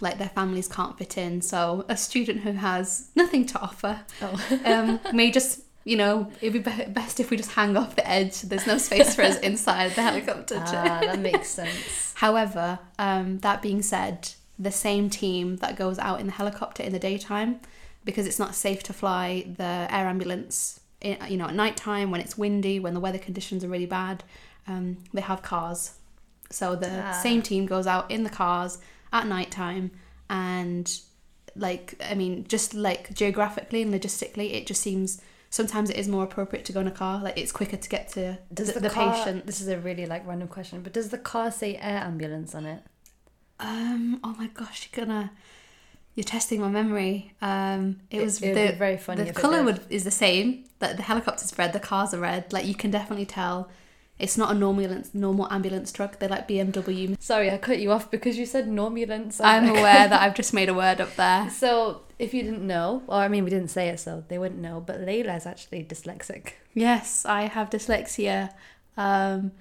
Like, 0.00 0.16
their 0.18 0.30
families 0.30 0.68
can't 0.68 0.96
fit 0.98 1.16
in. 1.18 1.42
So, 1.42 1.84
a 1.88 1.96
student 1.98 2.40
who 2.40 2.52
has 2.52 3.10
nothing 3.14 3.44
to 3.46 3.60
offer 3.60 4.00
Oh. 4.22 4.60
um, 4.64 4.98
may 5.12 5.30
just, 5.30 5.60
you 5.84 5.96
know, 5.98 6.32
it'd 6.40 6.64
be, 6.64 6.70
be- 6.70 6.86
best 6.90 7.20
if 7.20 7.30
we 7.30 7.36
just 7.36 7.52
hang 7.52 7.76
off 7.76 7.94
the 7.94 8.08
edge. 8.08 8.40
There's 8.40 8.66
no 8.66 8.78
space 8.78 9.14
for 9.14 9.22
us 9.22 9.38
inside 9.50 9.90
the 9.94 10.02
helicopter. 10.02 10.56
ah, 10.58 11.00
that 11.02 11.18
makes 11.18 11.48
sense. 11.48 12.14
However, 12.16 12.78
um, 12.98 13.38
that 13.40 13.60
being 13.60 13.82
said, 13.82 14.30
the 14.58 14.72
same 14.72 15.10
team 15.10 15.56
that 15.56 15.76
goes 15.76 15.98
out 15.98 16.20
in 16.20 16.26
the 16.26 16.32
helicopter 16.32 16.82
in 16.82 16.92
the 16.92 16.98
daytime, 16.98 17.60
because 18.04 18.26
it's 18.26 18.38
not 18.38 18.54
safe 18.54 18.82
to 18.84 18.92
fly 18.94 19.44
the 19.58 19.86
air 19.90 20.06
ambulance, 20.08 20.80
you 21.02 21.36
know, 21.36 21.46
at 21.46 21.54
night 21.54 21.76
time 21.76 22.10
when 22.10 22.20
it's 22.20 22.38
windy, 22.38 22.78
when 22.80 22.94
the 22.94 23.00
weather 23.00 23.18
conditions 23.18 23.64
are 23.64 23.68
really 23.68 23.86
bad, 23.86 24.22
um, 24.66 24.98
they 25.12 25.20
have 25.20 25.42
cars. 25.42 25.92
So 26.50 26.76
the 26.76 27.02
Ah. 27.04 27.12
same 27.12 27.42
team 27.42 27.66
goes 27.66 27.86
out 27.86 28.10
in 28.10 28.22
the 28.24 28.30
cars 28.30 28.78
at 29.12 29.26
night 29.26 29.50
time, 29.50 29.90
and 30.30 31.00
like 31.56 31.94
I 32.10 32.14
mean, 32.14 32.44
just 32.48 32.74
like 32.74 33.12
geographically 33.14 33.82
and 33.82 33.92
logistically, 33.92 34.52
it 34.54 34.66
just 34.66 34.80
seems 34.80 35.20
sometimes 35.50 35.90
it 35.90 35.96
is 35.96 36.08
more 36.08 36.24
appropriate 36.24 36.64
to 36.66 36.72
go 36.72 36.80
in 36.80 36.86
a 36.86 36.90
car. 36.92 37.20
Like 37.22 37.36
it's 37.38 37.52
quicker 37.52 37.76
to 37.76 37.88
get 37.88 38.08
to 38.10 38.38
Does 38.54 38.68
the, 38.68 38.74
the, 38.74 38.80
the 38.80 38.90
car, 38.90 39.12
patient. 39.14 39.46
This 39.46 39.60
is 39.60 39.68
a 39.68 39.78
really 39.78 40.06
like 40.06 40.26
random 40.26 40.48
question, 40.48 40.82
but 40.82 40.92
does 40.92 41.08
the 41.10 41.18
car 41.18 41.50
say 41.50 41.76
air 41.76 41.98
ambulance 41.98 42.54
on 42.54 42.64
it? 42.66 42.82
Um. 43.60 44.20
Oh 44.24 44.34
my 44.38 44.46
gosh, 44.48 44.88
you're 44.92 45.04
gonna. 45.04 45.30
You're 46.14 46.24
testing 46.24 46.60
my 46.60 46.68
memory. 46.68 47.34
Um. 47.40 48.00
It, 48.10 48.20
It- 48.20 48.24
was 48.24 48.38
the 48.38 48.74
very 48.78 48.96
funny 48.98 49.24
The 49.24 49.32
color 49.32 49.62
would 49.62 49.80
is 49.90 50.04
the 50.04 50.10
same. 50.10 50.64
Like 50.80 50.96
the 50.96 51.02
helicopter's 51.02 51.52
are 51.52 51.56
red, 51.56 51.72
the 51.72 51.80
cars 51.80 52.12
are 52.12 52.20
red. 52.20 52.52
Like 52.52 52.66
you 52.66 52.74
can 52.74 52.90
definitely 52.90 53.26
tell. 53.26 53.68
It's 54.18 54.36
not 54.36 54.52
a 54.52 54.54
normal 54.54 54.84
ambulance, 54.84 55.14
normal 55.14 55.48
ambulance 55.50 55.90
truck. 55.90 56.18
They're 56.18 56.28
like 56.28 56.46
BMW. 56.46 57.16
Sorry, 57.20 57.50
I 57.50 57.56
cut 57.58 57.80
you 57.80 57.90
off 57.90 58.10
because 58.10 58.36
you 58.38 58.46
said 58.46 58.68
normulence. 58.68 59.40
I'm 59.40 59.68
aware 59.76 60.06
that 60.06 60.20
I've 60.20 60.34
just 60.34 60.52
made 60.54 60.68
a 60.68 60.74
word 60.74 61.00
up 61.00 61.16
there. 61.16 61.50
So, 61.50 62.02
if 62.20 62.32
you 62.34 62.42
didn't 62.42 62.64
know, 62.64 63.02
or 63.08 63.16
I 63.16 63.28
mean, 63.28 63.42
we 63.42 63.50
didn't 63.50 63.70
say 63.70 63.88
it, 63.88 63.98
so 63.98 64.22
they 64.28 64.38
wouldn't 64.38 64.60
know, 64.60 64.80
but 64.80 65.00
Layla 65.00 65.36
is 65.36 65.46
actually 65.46 65.82
dyslexic. 65.82 66.52
Yes, 66.74 67.24
I 67.24 67.42
have 67.48 67.70
dyslexia. 67.70 68.52
Um, 68.96 69.52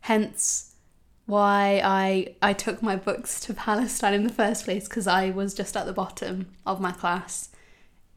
hence 0.00 0.71
why 1.26 1.80
I 1.84 2.34
I 2.42 2.52
took 2.52 2.82
my 2.82 2.96
books 2.96 3.40
to 3.40 3.54
Palestine 3.54 4.14
in 4.14 4.24
the 4.24 4.32
first 4.32 4.64
place 4.64 4.88
because 4.88 5.06
I 5.06 5.30
was 5.30 5.54
just 5.54 5.76
at 5.76 5.86
the 5.86 5.92
bottom 5.92 6.48
of 6.66 6.80
my 6.80 6.92
class. 6.92 7.50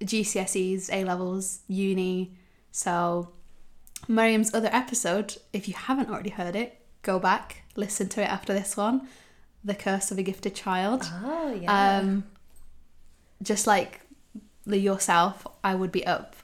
GCSEs, 0.02 0.90
A 0.92 1.04
levels, 1.06 1.62
uni. 1.68 2.36
So 2.72 3.32
Maryam's 4.08 4.54
other 4.54 4.70
episode, 4.72 5.38
if 5.54 5.68
you 5.68 5.74
haven't 5.74 6.10
already 6.10 6.32
heard 6.32 6.56
it, 6.56 6.82
go 7.02 7.20
back, 7.20 7.64
listen 7.76 8.10
to 8.10 8.22
it 8.22 8.30
after 8.30 8.54
this 8.54 8.76
one. 8.76 9.08
The 9.64 9.76
Curse 9.76 10.12
of 10.12 10.18
a 10.18 10.24
Gifted 10.24 10.54
Child. 10.54 11.10
Oh, 11.24 11.54
yeah. 11.54 11.98
Um, 12.00 12.26
just 13.42 13.66
like 13.66 14.02
the 14.66 14.78
yourself, 14.78 15.48
I 15.64 15.74
would 15.76 15.92
be 15.92 16.06
up 16.06 16.36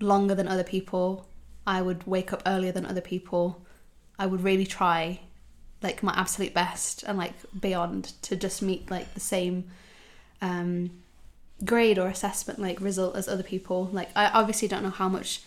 longer 0.00 0.34
than 0.34 0.48
other 0.48 0.64
people. 0.64 1.28
I 1.66 1.80
would 1.80 2.06
wake 2.06 2.32
up 2.32 2.42
earlier 2.44 2.72
than 2.72 2.84
other 2.84 3.00
people. 3.00 3.64
I 4.18 4.26
would 4.26 4.42
really 4.42 4.66
try 4.66 5.20
like 5.86 6.02
my 6.02 6.14
absolute 6.16 6.52
best 6.52 7.04
and 7.04 7.16
like 7.16 7.34
beyond 7.66 8.12
to 8.22 8.36
just 8.36 8.60
meet 8.60 8.90
like 8.90 9.08
the 9.14 9.20
same 9.34 9.64
um 10.42 10.90
grade 11.64 11.98
or 11.98 12.06
assessment 12.08 12.58
like 12.58 12.80
result 12.80 13.16
as 13.16 13.28
other 13.28 13.42
people. 13.42 13.88
Like 13.92 14.10
I 14.16 14.26
obviously 14.40 14.68
don't 14.68 14.82
know 14.82 14.90
how 15.02 15.08
much 15.08 15.42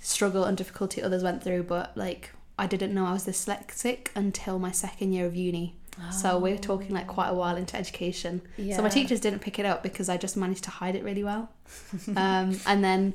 struggle 0.00 0.44
and 0.44 0.56
difficulty 0.56 1.02
others 1.02 1.22
went 1.22 1.42
through, 1.44 1.64
but 1.64 1.96
like 1.96 2.30
I 2.58 2.66
didn't 2.66 2.92
know 2.94 3.06
I 3.06 3.12
was 3.12 3.26
dyslexic 3.26 4.08
until 4.14 4.58
my 4.58 4.72
second 4.72 5.12
year 5.12 5.26
of 5.26 5.36
uni. 5.36 5.76
So 6.10 6.38
we're 6.38 6.56
talking 6.58 6.92
like 6.98 7.06
quite 7.06 7.28
a 7.28 7.34
while 7.34 7.56
into 7.56 7.76
education. 7.76 8.40
So 8.76 8.82
my 8.82 8.88
teachers 8.88 9.20
didn't 9.20 9.40
pick 9.40 9.58
it 9.58 9.66
up 9.66 9.82
because 9.82 10.08
I 10.08 10.16
just 10.16 10.36
managed 10.36 10.64
to 10.64 10.70
hide 10.70 10.96
it 10.96 11.04
really 11.04 11.22
well. 11.22 11.50
um, 12.16 12.58
and 12.66 12.82
then, 12.82 13.12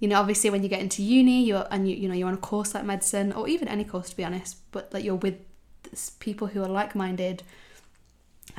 you 0.00 0.08
know, 0.08 0.18
obviously 0.20 0.50
when 0.50 0.62
you 0.64 0.68
get 0.68 0.80
into 0.80 1.02
uni, 1.02 1.44
you're 1.44 1.66
and 1.70 1.88
you 1.88 1.96
you 1.96 2.08
know 2.08 2.14
you're 2.14 2.28
on 2.28 2.34
a 2.34 2.44
course 2.52 2.74
like 2.74 2.84
medicine 2.84 3.32
or 3.32 3.48
even 3.48 3.68
any 3.68 3.84
course 3.84 4.10
to 4.10 4.16
be 4.16 4.24
honest, 4.24 4.58
but 4.72 4.92
like 4.92 5.04
you're 5.04 5.14
with 5.14 5.36
people 6.20 6.48
who 6.48 6.62
are 6.62 6.68
like 6.68 6.94
minded, 6.94 7.42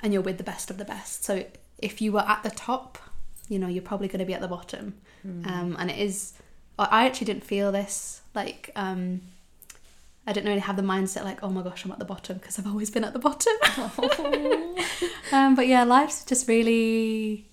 and 0.01 0.13
you're 0.13 0.21
with 0.21 0.37
the 0.37 0.43
best 0.43 0.69
of 0.69 0.77
the 0.77 0.85
best. 0.85 1.23
So 1.23 1.45
if 1.77 2.01
you 2.01 2.11
were 2.11 2.27
at 2.27 2.43
the 2.43 2.51
top, 2.51 2.97
you 3.47 3.59
know 3.59 3.67
you're 3.67 3.83
probably 3.83 4.07
going 4.07 4.19
to 4.19 4.25
be 4.25 4.33
at 4.33 4.41
the 4.41 4.47
bottom. 4.47 4.95
Um, 5.47 5.75
and 5.79 5.89
it 5.91 5.97
is. 5.97 6.33
I 6.77 6.85
I 6.85 7.05
actually 7.05 7.25
didn't 7.25 7.43
feel 7.43 7.71
this 7.71 8.21
like. 8.33 8.71
Um, 8.75 9.21
I 10.27 10.33
didn't 10.33 10.49
really 10.49 10.59
have 10.61 10.75
the 10.75 10.83
mindset 10.83 11.23
like, 11.23 11.41
oh 11.41 11.49
my 11.49 11.63
gosh, 11.63 11.83
I'm 11.85 11.91
at 11.91 11.97
the 11.97 12.05
bottom 12.05 12.37
because 12.37 12.59
I've 12.59 12.67
always 12.67 12.91
been 12.91 13.03
at 13.03 13.13
the 13.13 13.19
bottom. 13.19 13.51
um, 15.31 15.55
but 15.55 15.67
yeah, 15.67 15.83
life's 15.83 16.23
just 16.23 16.47
really, 16.47 17.49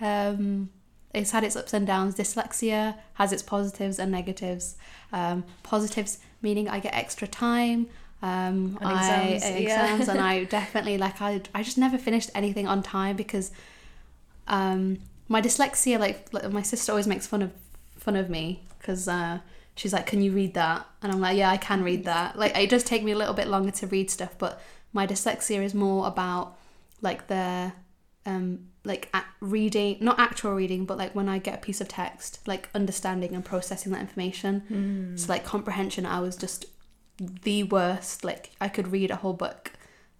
um, 0.00 0.70
it's 1.12 1.32
had 1.32 1.42
its 1.42 1.56
ups 1.56 1.72
and 1.72 1.84
downs. 1.84 2.14
Dyslexia 2.14 2.94
has 3.14 3.32
its 3.32 3.42
positives 3.42 3.98
and 3.98 4.12
negatives. 4.12 4.76
Um, 5.12 5.44
positives 5.64 6.18
meaning 6.40 6.68
I 6.68 6.78
get 6.78 6.94
extra 6.94 7.26
time. 7.26 7.88
Um, 8.22 8.78
On 8.82 8.86
I, 8.86 9.28
exams, 9.28 9.42
yeah. 9.42 9.56
exams 9.94 10.08
and 10.08 10.20
I 10.20 10.44
definitely 10.58 10.98
like 10.98 11.22
I 11.22 11.40
I 11.54 11.62
just 11.62 11.78
never 11.78 11.96
finished 11.96 12.30
anything 12.34 12.68
on 12.68 12.82
time 12.82 13.16
because 13.16 13.50
um, 14.46 14.98
my 15.28 15.40
dyslexia 15.40 15.98
like, 15.98 16.32
like 16.32 16.50
my 16.50 16.62
sister 16.62 16.92
always 16.92 17.06
makes 17.06 17.26
fun 17.26 17.42
of 17.42 17.52
fun 17.96 18.16
of 18.16 18.28
me 18.28 18.62
because 18.78 19.08
uh, 19.08 19.38
she's 19.74 19.92
like 19.92 20.06
can 20.06 20.20
you 20.20 20.32
read 20.32 20.54
that? 20.54 20.86
And 21.02 21.12
i'm 21.12 21.20
like 21.20 21.36
yeah 21.36 21.50
i 21.50 21.56
can 21.56 21.82
read 21.82 22.04
that. 22.04 22.38
Like 22.38 22.56
it 22.56 22.68
does 22.68 22.84
take 22.84 23.02
me 23.02 23.12
a 23.12 23.16
little 23.16 23.34
bit 23.34 23.48
longer 23.48 23.70
to 23.70 23.86
read 23.86 24.10
stuff 24.10 24.34
but 24.36 24.60
my 24.92 25.06
dyslexia 25.06 25.62
is 25.62 25.74
more 25.74 26.06
about 26.06 26.58
like 27.00 27.26
the 27.28 27.72
um 28.26 28.66
like 28.84 29.14
reading 29.40 29.96
not 30.00 30.18
actual 30.18 30.52
reading 30.52 30.84
but 30.84 30.98
like 30.98 31.14
when 31.14 31.28
i 31.28 31.38
get 31.38 31.54
a 31.54 31.58
piece 31.58 31.80
of 31.80 31.88
text 31.88 32.40
like 32.46 32.68
understanding 32.74 33.34
and 33.34 33.44
processing 33.44 33.92
that 33.92 34.00
information. 34.00 34.62
So 35.16 35.32
like 35.32 35.44
comprehension 35.44 36.04
i 36.04 36.20
was 36.20 36.36
just 36.36 36.66
the 37.20 37.62
worst 37.64 38.24
like 38.24 38.50
i 38.60 38.68
could 38.68 38.88
read 38.88 39.10
a 39.10 39.16
whole 39.16 39.34
book 39.34 39.72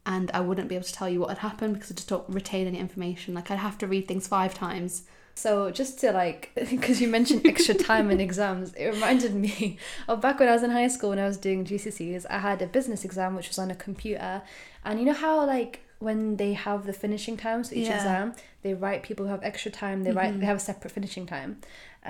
and 0.05 0.31
i 0.33 0.41
wouldn't 0.41 0.69
be 0.69 0.75
able 0.75 0.85
to 0.85 0.93
tell 0.93 1.09
you 1.09 1.21
what 1.21 1.31
had 1.31 1.39
happened 1.39 1.73
because 1.75 1.91
i 1.91 1.95
just 1.95 2.09
don't 2.09 2.29
retain 2.29 2.67
any 2.67 2.79
information 2.79 3.33
like 3.35 3.51
i'd 3.51 3.59
have 3.59 3.79
to 3.79 3.87
read 3.87 4.07
things 4.07 4.27
five 4.29 4.53
times 4.55 5.03
So 5.37 5.71
just 5.71 5.99
to 6.01 6.13
like, 6.13 6.51
because 6.75 7.01
you 7.01 7.09
mentioned 7.09 7.47
extra 7.47 7.75
time 7.75 8.11
in 8.11 8.21
exams, 8.21 8.75
it 8.75 8.87
reminded 8.97 9.33
me 9.35 9.79
of 10.09 10.21
back 10.21 10.39
when 10.41 10.49
I 10.51 10.53
was 10.53 10.63
in 10.63 10.71
high 10.71 10.89
school 10.95 11.11
when 11.11 11.19
I 11.25 11.29
was 11.33 11.39
doing 11.39 11.65
GCSEs. 11.65 12.27
I 12.29 12.39
had 12.49 12.61
a 12.61 12.67
business 12.67 13.05
exam 13.09 13.37
which 13.37 13.49
was 13.49 13.59
on 13.59 13.71
a 13.71 13.75
computer, 13.87 14.43
and 14.85 14.99
you 15.01 15.07
know 15.07 15.19
how 15.27 15.47
like 15.47 15.75
when 16.01 16.37
they 16.37 16.53
have 16.67 16.81
the 16.85 16.93
finishing 16.93 17.37
times 17.39 17.69
for 17.69 17.75
each 17.77 17.89
Yeah. 17.89 17.97
exam, 17.99 18.35
they 18.65 18.75
write 18.75 19.03
people 19.09 19.25
who 19.25 19.31
have 19.31 19.43
extra 19.51 19.71
time. 19.83 20.03
They 20.05 20.13
write 20.19 20.35
Mhm. 20.35 20.41
they 20.41 20.47
have 20.53 20.61
a 20.63 20.67
separate 20.71 20.93
finishing 20.99 21.25
time. 21.37 21.51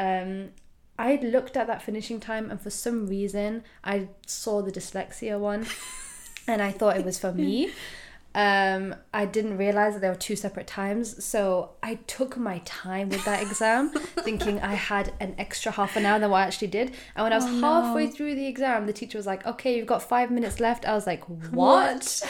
Um, 0.05 0.31
I 1.01 1.19
looked 1.23 1.57
at 1.57 1.67
that 1.67 1.81
finishing 1.83 2.21
time, 2.21 2.51
and 2.51 2.61
for 2.61 2.69
some 2.71 3.07
reason, 3.07 3.65
I 3.83 4.09
saw 4.27 4.61
the 4.61 4.71
dyslexia 4.71 5.39
one, 5.41 5.67
and 6.47 6.61
I 6.61 6.71
thought 6.73 6.97
it 6.99 7.05
was 7.07 7.19
for 7.19 7.33
me. 7.33 7.71
Um, 8.35 8.95
I 9.13 9.25
didn't 9.25 9.57
realize 9.57 9.95
that 9.95 10.01
there 10.03 10.11
were 10.11 10.17
two 10.29 10.37
separate 10.37 10.67
times, 10.67 11.25
so 11.25 11.71
I 11.83 11.95
took 12.07 12.37
my 12.37 12.59
time 12.65 13.09
with 13.09 13.25
that 13.25 13.43
exam, 13.43 13.91
thinking 14.29 14.61
I 14.61 14.75
had 14.75 15.13
an 15.19 15.35
extra 15.39 15.73
half 15.73 15.97
an 15.97 16.05
hour 16.07 16.19
than 16.21 16.31
what 16.31 16.39
I 16.39 16.43
actually 16.43 16.69
did. 16.69 16.89
And 17.17 17.25
when 17.25 17.33
I 17.33 17.37
was 17.37 17.47
Oh, 17.47 17.61
halfway 17.61 18.05
no. 18.07 18.11
through 18.13 18.35
the 18.37 18.47
exam, 18.47 18.87
the 18.87 18.93
teacher 18.93 19.19
was 19.19 19.27
like, 19.27 19.45
"Okay, 19.47 19.77
you've 19.77 19.87
got 19.95 20.03
five 20.03 20.31
minutes 20.31 20.61
left." 20.61 20.87
I 20.87 20.95
was 20.95 21.07
like, 21.07 21.25
"What? 21.63 22.23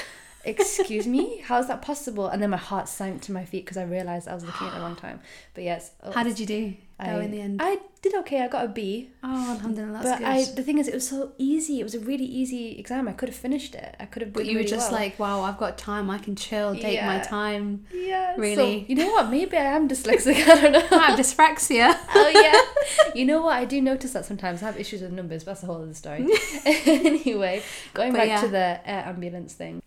Excuse 0.45 1.07
me? 1.07 1.43
How 1.45 1.59
is 1.59 1.67
that 1.67 1.83
possible?" 1.83 2.29
And 2.29 2.41
then 2.41 2.49
my 2.51 2.57
heart 2.57 2.89
sank 2.89 3.21
to 3.23 3.33
my 3.33 3.45
feet 3.45 3.65
because 3.67 3.77
I 3.77 3.85
realized 3.85 4.27
I 4.27 4.35
was 4.35 4.45
looking 4.45 4.69
at 4.69 4.75
the 4.75 4.81
wrong 4.81 4.97
time. 4.97 5.21
But 5.55 5.65
yes, 5.65 5.91
how 6.15 6.23
did 6.23 6.39
you 6.41 6.47
do 6.47 6.75
I, 7.03 7.13
go 7.13 7.21
in 7.21 7.31
the 7.31 7.41
end 7.41 7.61
I 7.63 7.79
did 8.03 8.15
okay. 8.15 8.41
I 8.41 8.49
got 8.49 8.65
a 8.65 8.69
B. 8.69 9.11
oh 9.23 9.51
alhamdulillah 9.53 10.03
that's 10.03 10.11
but 10.11 10.19
good 10.21 10.27
I, 10.27 10.45
the 10.55 10.63
thing 10.63 10.79
is, 10.79 10.89
it 10.89 10.95
was 10.95 11.09
so 11.09 11.33
easy. 11.37 11.81
It 11.81 11.83
was 11.83 11.95
a 11.95 12.01
really 12.01 12.25
easy 12.25 12.79
exam. 12.79 13.09
I 13.09 13.13
could 13.13 13.29
have 13.29 13.37
finished 13.37 13.75
it. 13.75 13.95
I 14.01 14.07
could 14.07 14.23
have. 14.23 14.33
But 14.33 14.47
you 14.47 14.57
were 14.57 14.65
just 14.65 14.91
well. 14.91 15.01
like, 15.01 15.19
wow, 15.19 15.43
I've 15.43 15.59
got 15.59 15.77
time. 15.77 16.09
I 16.09 16.19
can 16.19 16.35
chill, 16.35 16.75
take 16.75 17.03
my 17.03 17.19
time. 17.19 17.85
Yeah. 17.93 18.35
Really? 18.37 18.81
So, 18.81 18.87
you 18.89 18.95
know 18.95 19.11
what? 19.13 19.31
Maybe 19.31 19.57
I 19.57 19.77
am 19.77 19.89
dyslexic. 19.95 20.49
I 20.49 20.61
don't 20.61 20.73
know. 20.73 20.99
I 20.99 21.11
have 21.11 21.19
dyspraxia. 21.19 21.97
oh 22.15 22.29
yeah. 22.29 22.61
You 23.15 23.25
know 23.25 23.43
what? 23.43 23.55
I 23.55 23.65
do 23.65 23.81
notice 23.81 24.13
that 24.13 24.25
sometimes 24.25 24.63
I 24.63 24.67
have 24.67 24.79
issues 24.79 25.03
with 25.03 25.13
numbers. 25.13 25.45
But 25.45 25.53
that's 25.53 25.61
the 25.63 25.67
whole 25.67 25.83
other 25.83 25.95
story. 25.95 26.27
anyway, 26.65 27.63
going 27.93 28.13
But 28.13 28.19
back 28.19 28.29
yeah. 28.29 28.41
to 28.41 28.49
the 28.49 28.81
air 28.89 29.05
ambulance 29.07 29.53
thing. 29.53 29.83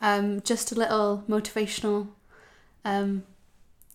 Um, 0.00 0.40
just 0.42 0.72
a 0.72 0.74
little 0.74 1.24
motivational, 1.28 2.08
um, 2.84 3.24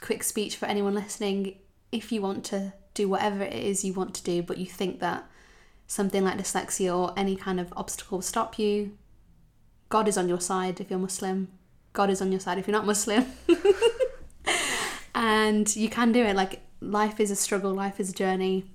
quick 0.01 0.23
speech 0.23 0.57
for 0.57 0.65
anyone 0.65 0.95
listening. 0.95 1.55
If 1.91 2.11
you 2.11 2.21
want 2.21 2.43
to 2.45 2.73
do 2.93 3.09
whatever 3.09 3.43
it 3.43 3.53
is 3.53 3.83
you 3.83 3.93
want 3.93 4.13
to 4.15 4.23
do, 4.23 4.41
but 4.43 4.57
you 4.57 4.65
think 4.65 4.99
that 4.99 5.25
something 5.87 6.23
like 6.23 6.37
dyslexia 6.37 6.95
or 6.95 7.13
any 7.17 7.35
kind 7.35 7.59
of 7.59 7.73
obstacle 7.75 8.17
will 8.17 8.23
stop 8.23 8.57
you, 8.57 8.97
God 9.89 10.07
is 10.07 10.17
on 10.17 10.29
your 10.29 10.39
side 10.39 10.79
if 10.79 10.89
you're 10.89 10.99
Muslim. 10.99 11.49
God 11.93 12.09
is 12.09 12.21
on 12.21 12.31
your 12.31 12.39
side 12.39 12.57
if 12.57 12.67
you're 12.67 12.77
not 12.77 12.85
Muslim. 12.85 13.25
and 15.15 15.75
you 15.75 15.89
can 15.89 16.11
do 16.11 16.23
it. 16.23 16.35
Like, 16.35 16.61
life 16.79 17.19
is 17.19 17.29
a 17.29 17.35
struggle, 17.35 17.73
life 17.73 17.99
is 17.99 18.09
a 18.09 18.13
journey, 18.13 18.65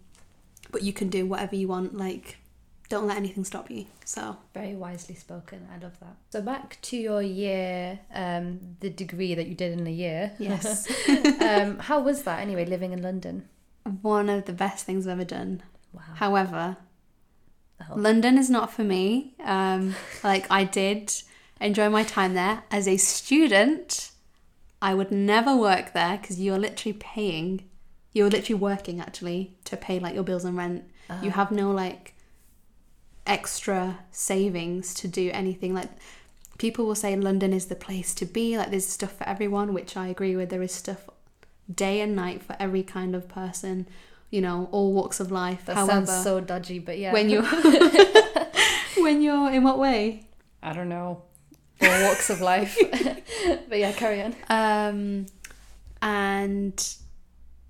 but 0.71 0.83
you 0.83 0.93
can 0.93 1.09
do 1.09 1.25
whatever 1.25 1.57
you 1.57 1.69
want. 1.69 1.97
Like, 1.97 2.39
don't 2.89 3.07
let 3.07 3.17
anything 3.17 3.45
stop 3.45 3.71
you. 3.71 3.87
So, 4.05 4.37
Very 4.55 4.75
wisely 4.77 5.15
spoken. 5.17 5.67
I 5.75 5.79
love 5.83 5.99
that. 6.01 6.17
So 6.31 6.41
back 6.41 6.79
to 6.83 6.97
your 6.97 7.21
year, 7.23 7.99
um, 8.15 8.61
the 8.81 8.91
degree 8.91 9.35
that 9.35 9.47
you 9.49 9.55
did 9.55 9.79
in 9.79 9.87
a 9.87 9.91
year. 9.91 10.33
yes. 10.39 10.87
um, 11.41 11.79
how 11.79 12.01
was 12.01 12.23
that 12.23 12.41
anyway? 12.41 12.65
Living 12.65 12.93
in 12.93 13.03
London. 13.03 13.49
one 14.03 14.29
of 14.29 14.45
the 14.47 14.53
best 14.53 14.85
things 14.87 15.07
I've 15.07 15.13
ever 15.15 15.25
done. 15.25 15.63
Wow. 15.93 16.03
However, 16.15 16.77
Oh. 17.79 17.95
London 17.95 18.39
is 18.39 18.49
not 18.49 18.73
for 18.73 18.83
me. 18.85 19.35
Um, 19.45 19.95
like 20.25 20.47
I 20.51 20.65
did 20.65 21.13
enjoy 21.61 21.91
my 21.91 22.05
time 22.05 22.33
there 22.33 22.63
as 22.71 22.89
a 22.89 22.97
student. 22.97 24.13
I 24.81 24.95
would 24.95 25.13
never 25.13 25.55
work 25.55 25.93
there 25.93 26.17
because 26.17 26.41
you're 26.41 26.59
literally 26.59 26.95
paying. 26.95 27.69
You're 28.15 28.31
literally 28.31 28.59
working 28.59 28.99
actually 28.99 29.57
to 29.65 29.77
pay 29.77 29.99
like 30.01 30.15
your 30.15 30.25
bills 30.25 30.45
and 30.47 30.57
rent. 30.57 30.85
You 31.23 31.31
have 31.33 31.53
no 31.53 31.71
like 31.71 32.15
extra 33.27 33.99
savings 34.11 34.95
to 34.95 35.09
do 35.09 35.31
anything 35.33 35.75
like 35.75 35.91
people 36.59 36.87
will 36.87 36.95
say 36.95 37.15
London 37.17 37.53
is 37.53 37.67
the 37.67 37.75
place 37.75 38.15
to 38.15 38.25
be 38.25 38.57
like 38.57 38.71
there's 38.71 38.87
stuff 38.87 39.13
for 39.13 39.29
everyone 39.29 39.75
which 39.75 39.97
I 39.97 40.09
agree 40.09 40.37
with 40.37 40.51
there 40.51 40.63
is 40.63 40.73
stuff 40.73 41.09
day 41.73 42.01
and 42.01 42.15
night 42.15 42.43
for 42.43 42.57
every 42.59 42.83
kind 42.83 43.15
of 43.15 43.29
person 43.29 43.87
you 44.31 44.41
know 44.41 44.69
all 44.73 44.93
walks 44.93 45.21
of 45.21 45.31
life 45.31 45.67
That 45.67 45.77
however 45.77 46.07
sounds 46.07 46.25
so 46.25 46.41
dodgy, 46.41 46.79
but 46.79 46.99
yeah. 46.99 47.13
when 47.13 47.29
you 47.29 47.43
when 48.99 49.23
you're 49.23 49.51
in 49.51 49.63
what 49.63 49.79
way 49.79 50.27
I 50.67 50.73
don't 50.73 50.89
know. 50.89 51.23
all 51.81 52.03
walks 52.03 52.29
of 52.29 52.41
life. 52.41 52.77
but 53.69 53.79
yeah, 53.79 53.93
carry 53.93 54.21
on. 54.21 54.35
Um, 54.49 55.27
and 56.03 56.97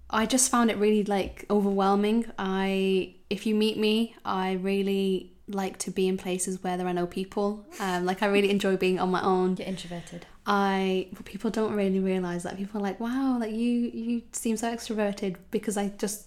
I 0.09 0.25
just 0.25 0.51
found 0.51 0.71
it 0.71 0.79
really 0.79 1.05
like 1.05 1.45
overwhelming. 1.51 2.25
I, 2.39 3.17
if 3.29 3.45
you 3.45 3.55
meet 3.55 3.77
me, 3.77 4.17
I 4.25 4.53
really 4.53 5.36
like 5.49 5.79
to 5.79 5.91
be 5.91 6.09
in 6.09 6.17
places 6.17 6.63
where 6.63 6.77
there 6.77 6.87
are 6.87 6.93
no 6.93 7.07
people. 7.07 7.65
Um, 7.81 8.05
like 8.05 8.23
I 8.23 8.27
really 8.27 8.51
enjoy 8.51 8.77
being 8.77 8.99
on 8.99 9.11
my 9.11 9.23
own. 9.23 9.57
You're 9.57 9.69
introverted. 9.69 10.27
I 10.47 11.09
people 11.25 11.51
don't 11.51 11.75
really 11.75 12.01
realize 12.01 12.43
that. 12.45 12.57
People 12.57 12.81
are 12.81 12.83
like, 12.83 13.01
"Wow, 13.01 13.39
like 13.39 13.53
you 13.53 13.91
you 13.95 14.23
seem 14.33 14.57
so 14.57 14.73
extroverted." 14.75 15.37
Because 15.51 15.77
I 15.77 15.89
just 15.99 16.27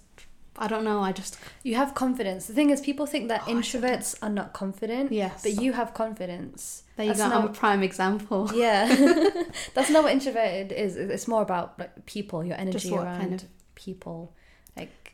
I 0.57 0.67
don't 0.67 0.83
know. 0.83 0.99
I 1.01 1.11
just 1.13 1.37
You 1.63 1.75
have 1.75 1.93
confidence. 1.95 2.47
The 2.47 2.53
thing 2.53 2.69
is, 2.69 2.81
people 2.81 3.05
think 3.05 3.29
that 3.29 3.43
Oh, 3.47 3.51
introverts 3.53 4.15
are 4.21 4.29
not 4.29 4.51
confident. 4.53 5.11
Yes. 5.11 5.43
But 5.43 5.53
you 5.61 5.71
have 5.73 5.93
confidence. 5.93 6.83
there 6.97 7.05
you 7.05 7.13
That's 7.13 7.29
go. 7.29 7.35
I'm 7.37 7.45
a 7.45 7.53
prime 7.53 7.81
example. 7.83 8.49
Yeah. 8.53 8.87
That's 9.73 9.89
not 9.89 10.03
what 10.03 10.11
introverted 10.11 10.71
is. 10.73 10.97
It's 10.97 11.27
more 11.29 11.41
about 11.41 11.79
like 11.79 12.05
people, 12.05 12.43
your 12.43 12.57
energy 12.57 12.93
around 12.93 13.19
kind 13.19 13.33
of- 13.35 13.45
people. 13.75 14.33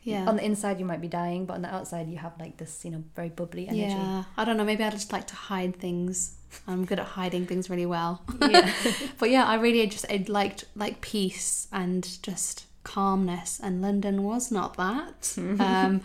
Yeah. 0.06 0.28
on 0.28 0.36
the 0.36 0.44
inside 0.44 0.78
you 0.78 0.84
might 0.84 1.00
be 1.00 1.08
dying, 1.08 1.46
but 1.46 1.54
on 1.54 1.62
the 1.62 1.74
outside 1.74 2.08
you 2.08 2.16
have 2.16 2.32
like 2.38 2.56
this, 2.58 2.84
you 2.84 2.92
know, 2.92 3.02
very 3.16 3.28
bubbly 3.28 3.66
energy. 3.66 3.82
Yeah, 3.92 4.22
I 4.36 4.44
don't 4.44 4.56
know. 4.56 4.64
Maybe 4.64 4.84
I 4.84 4.90
just 4.90 5.12
like 5.12 5.26
to 5.26 5.34
hide 5.34 5.76
things. 5.76 6.36
I'm 6.68 6.84
good 6.84 7.00
at 7.00 7.06
hiding 7.06 7.44
things 7.46 7.68
really 7.68 7.86
well. 7.86 8.22
Yeah. 8.40 8.72
But 9.18 9.30
yeah, 9.30 9.44
I 9.44 9.56
really 9.56 9.84
just 9.88 10.06
I 10.08 10.24
liked 10.28 10.64
like 10.76 11.00
peace 11.00 11.66
and 11.72 12.22
just 12.22 12.66
calmness, 12.84 13.58
and 13.60 13.82
London 13.82 14.22
was 14.22 14.52
not 14.52 14.76
that. 14.76 15.34
um, 15.60 16.02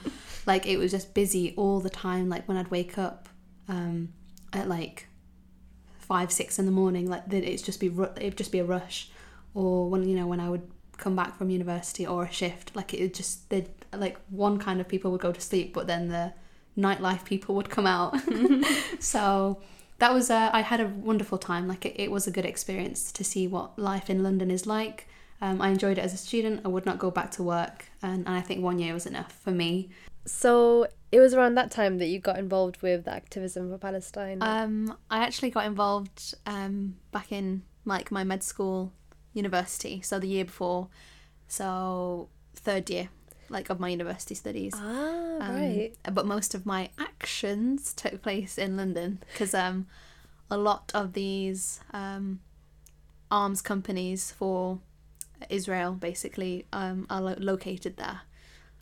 like 0.48 0.66
it 0.66 0.78
was 0.78 0.90
just 0.92 1.14
busy 1.14 1.54
all 1.56 1.80
the 1.80 1.92
time. 1.92 2.28
Like 2.28 2.48
when 2.48 2.58
I'd 2.58 2.72
wake 2.72 2.98
up 2.98 3.30
um, 3.70 4.14
at 4.52 4.68
like 4.68 5.08
five, 6.00 6.32
six 6.32 6.58
in 6.58 6.66
the 6.66 6.72
morning, 6.72 7.08
like 7.08 7.24
it's 7.32 7.62
just 7.62 7.80
be 7.80 7.90
ru- 7.90 8.16
it'd 8.18 8.36
just 8.36 8.52
be 8.52 8.60
a 8.60 8.66
rush. 8.66 9.10
Or 9.54 9.88
when 9.90 10.10
you 10.10 10.16
know 10.16 10.26
when 10.26 10.40
I 10.40 10.50
would 10.50 10.68
come 10.98 11.16
back 11.16 11.38
from 11.38 11.50
university 11.50 12.08
or 12.08 12.24
a 12.24 12.32
shift, 12.32 12.76
like 12.76 12.96
it 12.96 13.02
would 13.02 13.14
just 13.14 13.48
they 13.50 13.68
like 13.94 14.18
one 14.30 14.58
kind 14.58 14.80
of 14.80 14.88
people 14.88 15.12
would 15.12 15.22
go 15.22 15.32
to 15.32 15.42
sleep, 15.42 15.74
but 15.74 15.88
then 15.88 16.08
the 16.08 16.34
nightlife 16.78 17.26
people 17.26 17.56
would 17.56 17.70
come 17.70 17.88
out. 17.88 18.16
so 19.00 19.62
that 20.00 20.14
was 20.14 20.30
uh, 20.30 20.50
I 20.54 20.62
had 20.62 20.80
a 20.80 20.88
wonderful 20.88 21.38
time. 21.38 21.68
Like 21.68 21.86
it, 21.86 21.96
it 21.98 22.12
was 22.12 22.28
a 22.28 22.32
good 22.32 22.46
experience 22.46 23.12
to 23.12 23.24
see 23.24 23.48
what 23.48 23.78
life 23.78 24.10
in 24.10 24.24
London 24.24 24.52
is 24.52 24.66
like. 24.66 25.08
Um, 25.42 25.62
I 25.62 25.70
enjoyed 25.70 25.98
it 25.98 26.02
as 26.02 26.14
a 26.14 26.18
student. 26.18 26.62
I 26.64 26.68
would 26.68 26.86
not 26.86 27.00
go 27.00 27.10
back 27.10 27.32
to 27.32 27.44
work, 27.44 27.86
and, 28.04 28.28
and 28.28 28.36
I 28.36 28.42
think 28.42 28.62
one 28.62 28.78
year 28.78 28.94
was 28.94 29.08
enough 29.08 29.32
for 29.32 29.52
me. 29.52 29.90
So 30.26 30.88
it 31.12 31.20
was 31.20 31.34
around 31.34 31.56
that 31.56 31.72
time 31.72 31.98
that 31.98 32.08
you 32.08 32.20
got 32.20 32.38
involved 32.38 32.82
with 32.82 33.06
the 33.06 33.14
activism 33.14 33.72
for 33.72 33.78
Palestine. 33.78 34.38
Um, 34.42 34.98
I 35.10 35.20
actually 35.24 35.50
got 35.50 35.66
involved 35.66 36.36
um, 36.46 36.96
back 37.12 37.32
in 37.32 37.64
like 37.86 38.12
my 38.12 38.24
med 38.24 38.44
school 38.44 38.94
university, 39.34 40.02
so 40.02 40.20
the 40.20 40.28
year 40.28 40.46
before, 40.46 40.90
so 41.48 42.30
third 42.56 42.90
year, 42.90 43.10
like 43.52 43.70
of 43.70 43.80
my 43.80 43.90
university 43.90 44.36
studies. 44.36 44.74
ah, 44.76 45.38
Um, 45.42 45.56
right. 45.56 45.92
But 46.12 46.26
most 46.26 46.56
of 46.56 46.66
my 46.66 46.90
actions 46.98 47.94
took 47.94 48.22
place 48.22 48.58
in 48.58 48.78
London 48.78 49.20
because 49.32 49.54
um, 49.54 49.88
a 50.50 50.58
lot 50.58 50.92
of 50.94 51.14
these 51.14 51.80
um, 51.94 52.40
arms 53.30 53.62
companies 53.62 54.32
for 54.32 54.80
Israel 55.50 55.94
basically 55.94 56.66
um, 56.74 57.06
are 57.10 57.22
lo- 57.22 57.36
located 57.40 57.98
there. 57.98 58.22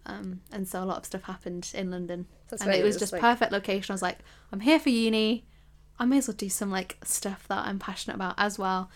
Um, 0.05 0.41
and 0.51 0.67
so 0.67 0.83
a 0.83 0.85
lot 0.85 0.97
of 0.97 1.05
stuff 1.05 1.23
happened 1.23 1.71
in 1.73 1.91
London. 1.91 2.25
That's 2.49 2.61
and 2.61 2.69
right, 2.69 2.77
it 2.79 2.81
it 2.81 2.85
was 2.85 2.95
was 2.95 3.01
just 3.01 3.13
like- 3.13 3.21
perfect 3.21 3.51
location. 3.51 3.91
I 3.91 3.95
was 3.95 4.01
like, 4.01 4.19
I'm 4.51 4.61
here 4.61 4.79
for 4.79 4.89
uni. 4.89 5.45
I 5.99 6.05
may 6.05 6.17
as 6.19 6.27
well 6.27 6.35
do 6.37 6.49
some 6.49 6.71
like 6.71 6.97
stuff 7.03 7.45
that 7.49 7.65
I'm 7.67 7.77
passionate 7.79 8.15
about 8.15 8.35
as 8.37 8.57
well. 8.57 8.89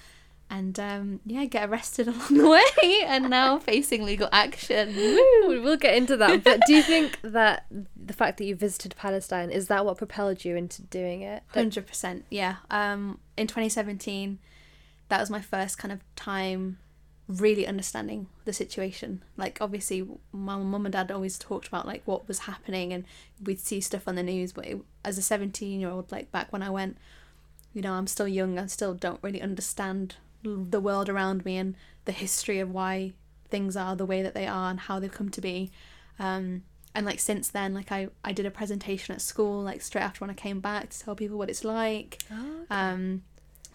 And 0.49 0.79
um, 0.79 1.19
yeah, 1.25 1.45
get 1.45 1.67
arrested 1.69 2.07
along 2.09 2.37
the 2.37 2.47
way 2.47 3.03
and 3.05 3.29
now 3.29 3.59
facing 3.71 4.03
legal 4.03 4.29
action. 4.31 4.95
Woo! 4.95 5.61
We'll 5.63 5.77
get 5.77 5.95
into 5.95 6.15
that. 6.17 6.43
But 6.43 6.61
do 6.67 6.73
you 6.73 6.83
think 6.83 7.19
that 7.23 7.65
the 7.95 8.13
fact 8.13 8.37
that 8.37 8.45
you 8.45 8.55
visited 8.55 8.95
Palestine 8.95 9.49
is 9.49 9.67
that 9.67 9.85
what 9.85 9.97
propelled 9.97 10.45
you 10.45 10.55
into 10.55 10.83
doing 10.83 11.21
it? 11.21 11.43
Hundred 11.47 11.87
percent, 11.87 12.25
yeah. 12.29 12.57
Um, 12.69 13.19
in 13.35 13.47
2017, 13.47 14.37
that 15.09 15.19
was 15.19 15.29
my 15.29 15.41
first 15.41 15.77
kind 15.77 15.91
of 15.91 16.01
time 16.15 16.77
really 17.27 17.65
understanding 17.65 18.27
the 18.45 18.53
situation. 18.53 19.23
Like, 19.37 19.59
obviously, 19.61 20.05
my 20.31 20.57
mum 20.57 20.85
and 20.85 20.93
dad 20.93 21.11
always 21.11 21.39
talked 21.39 21.67
about 21.67 21.87
like 21.87 22.03
what 22.05 22.27
was 22.27 22.39
happening, 22.39 22.93
and 22.93 23.05
we'd 23.43 23.59
see 23.59 23.81
stuff 23.81 24.07
on 24.07 24.15
the 24.15 24.23
news. 24.23 24.53
But 24.53 24.65
it, 24.65 24.77
as 25.03 25.17
a 25.17 25.21
17 25.21 25.79
year 25.79 25.89
old, 25.89 26.11
like 26.11 26.31
back 26.31 26.51
when 26.51 26.63
I 26.63 26.69
went, 26.69 26.97
you 27.73 27.81
know, 27.81 27.93
I'm 27.93 28.07
still 28.07 28.27
young. 28.27 28.59
I 28.59 28.67
still 28.67 28.93
don't 28.93 29.21
really 29.21 29.41
understand 29.41 30.15
the 30.43 30.79
world 30.79 31.09
around 31.09 31.45
me 31.45 31.57
and 31.57 31.75
the 32.05 32.11
history 32.11 32.59
of 32.59 32.69
why 32.71 33.13
things 33.49 33.75
are 33.77 33.95
the 33.95 34.05
way 34.05 34.21
that 34.21 34.33
they 34.33 34.47
are 34.47 34.69
and 34.69 34.79
how 34.79 34.99
they've 34.99 35.11
come 35.11 35.29
to 35.29 35.41
be. 35.41 35.71
Um, 36.19 36.63
and 36.95 37.05
like 37.05 37.19
since 37.19 37.47
then, 37.49 37.73
like 37.73 37.91
I, 37.91 38.09
I 38.23 38.33
did 38.33 38.45
a 38.45 38.51
presentation 38.51 39.13
at 39.15 39.21
school, 39.21 39.61
like 39.63 39.81
straight 39.81 40.01
after 40.03 40.19
when 40.19 40.29
I 40.29 40.33
came 40.35 40.59
back 40.59 40.89
to 40.89 40.99
tell 40.99 41.15
people 41.15 41.37
what 41.37 41.49
it's 41.49 41.63
like. 41.63 42.19
Oh, 42.31 42.65
Um, 42.69 43.23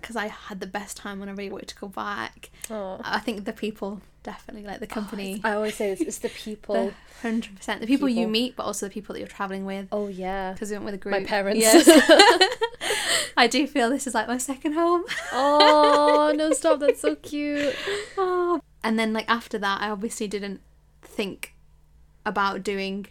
because 0.00 0.14
I 0.14 0.28
had 0.28 0.61
the 0.61 0.66
best 0.68 0.96
time 0.96 1.18
when 1.18 1.28
I 1.28 1.33
really 1.33 1.50
wanted 1.50 1.70
to 1.70 1.74
go 1.74 1.88
back. 1.88 2.50
oh. 2.70 3.00
I 3.02 3.18
think 3.18 3.44
the 3.46 3.52
people 3.52 4.00
definitely 4.22 4.62
like 4.64 4.78
the 4.78 4.87
company. 4.87 5.40
I 5.42 5.54
always 5.54 5.74
say 5.74 5.90
it's, 5.90 6.00
it's 6.00 6.18
the 6.18 6.28
people. 6.44 6.92
Hundred 7.20 7.57
percent, 7.57 7.81
the 7.81 7.87
people, 7.88 8.09
you 8.09 8.28
meet, 8.28 8.54
but 8.54 8.62
also 8.64 8.87
the 8.87 8.92
people 8.92 9.14
that 9.14 9.18
you're 9.18 9.26
traveling 9.26 9.64
with. 9.64 9.88
oh 9.90 10.07
yeah. 10.07 10.52
Because 10.52 10.70
we 10.70 10.76
went 10.76 10.85
with 10.85 10.94
a 10.94 10.98
group. 10.98 11.14
My 11.16 11.24
parents. 11.24 11.61
Yes. 11.61 11.85
I 13.37 13.46
do 13.46 13.66
feel 13.66 13.90
this 13.90 14.07
is 14.07 14.14
like 14.14 14.28
my 14.28 14.38
second 14.38 14.72
home. 14.72 15.04
oh 15.33 16.33
no! 16.37 16.52
Stop. 16.52 16.81
That's 16.81 17.00
so 17.00 17.14
cute. 17.16 17.74
Oh. 18.16 18.61
And 18.83 18.98
then 18.98 19.12
like 19.12 19.28
after 19.28 19.59
that, 19.59 19.81
I 19.81 19.90
obviously 19.90 20.28
didn't 20.28 20.61
think 21.02 21.54
about 22.24 22.62
doing 22.62 23.07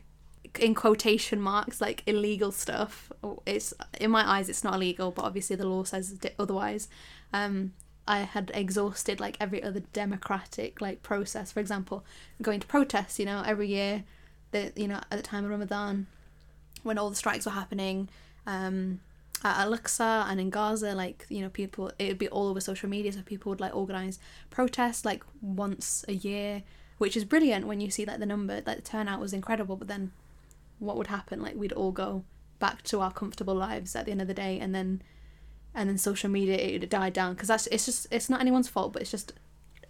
in 0.59 0.73
quotation 0.73 1.39
marks 1.41 1.81
like 1.81 2.03
illegal 2.05 2.51
stuff. 2.51 3.11
It's 3.45 3.73
in 3.99 4.11
my 4.11 4.27
eyes, 4.27 4.49
it's 4.49 4.63
not 4.63 4.75
illegal, 4.75 5.11
but 5.11 5.25
obviously 5.25 5.55
the 5.55 5.67
law 5.67 5.83
says 5.83 6.17
otherwise. 6.39 6.87
Um, 7.33 7.73
I 8.07 8.19
had 8.19 8.51
exhausted 8.53 9.19
like 9.19 9.35
every 9.39 9.61
other 9.61 9.81
democratic 9.91 10.79
like 10.79 11.03
process. 11.03 11.51
For 11.51 11.59
example, 11.59 12.05
going 12.41 12.59
to 12.61 12.67
protests. 12.67 13.19
You 13.19 13.25
know, 13.25 13.43
every 13.45 13.67
year, 13.67 14.03
the 14.51 14.71
you 14.75 14.87
know 14.87 15.01
at 15.11 15.17
the 15.17 15.21
time 15.21 15.43
of 15.43 15.51
Ramadan, 15.51 16.07
when 16.83 16.97
all 16.97 17.09
the 17.09 17.15
strikes 17.15 17.45
were 17.45 17.51
happening. 17.51 18.09
Um, 18.45 19.01
at 19.43 19.57
Al-Aqsa 19.57 20.29
and 20.29 20.39
in 20.39 20.49
Gaza, 20.49 20.93
like 20.95 21.25
you 21.29 21.41
know, 21.41 21.49
people 21.49 21.91
it 21.99 22.07
would 22.09 22.17
be 22.17 22.29
all 22.29 22.47
over 22.47 22.59
social 22.59 22.89
media, 22.89 23.11
so 23.11 23.21
people 23.21 23.49
would 23.51 23.59
like 23.59 23.75
organize 23.75 24.19
protests 24.49 25.05
like 25.05 25.23
once 25.41 26.03
a 26.07 26.13
year, 26.13 26.63
which 26.97 27.15
is 27.15 27.23
brilliant 27.23 27.67
when 27.67 27.79
you 27.79 27.89
see 27.89 28.05
like 28.05 28.19
the 28.19 28.25
number, 28.25 28.55
like 28.65 28.77
the 28.77 28.81
turnout 28.81 29.19
was 29.19 29.33
incredible. 29.33 29.75
But 29.75 29.87
then, 29.87 30.11
what 30.79 30.97
would 30.97 31.07
happen? 31.07 31.41
Like 31.41 31.55
we'd 31.55 31.73
all 31.73 31.91
go 31.91 32.23
back 32.59 32.81
to 32.83 33.01
our 33.01 33.11
comfortable 33.11 33.55
lives 33.55 33.95
at 33.95 34.05
the 34.05 34.11
end 34.11 34.21
of 34.21 34.27
the 34.27 34.33
day, 34.33 34.59
and 34.59 34.73
then, 34.73 35.01
and 35.75 35.89
then 35.89 35.97
social 35.97 36.29
media 36.29 36.55
it 36.57 36.89
died 36.89 37.13
down 37.13 37.33
because 37.33 37.47
that's 37.47 37.67
it's 37.67 37.85
just 37.85 38.07
it's 38.11 38.29
not 38.29 38.41
anyone's 38.41 38.67
fault, 38.67 38.93
but 38.93 39.01
it's 39.01 39.11
just, 39.11 39.33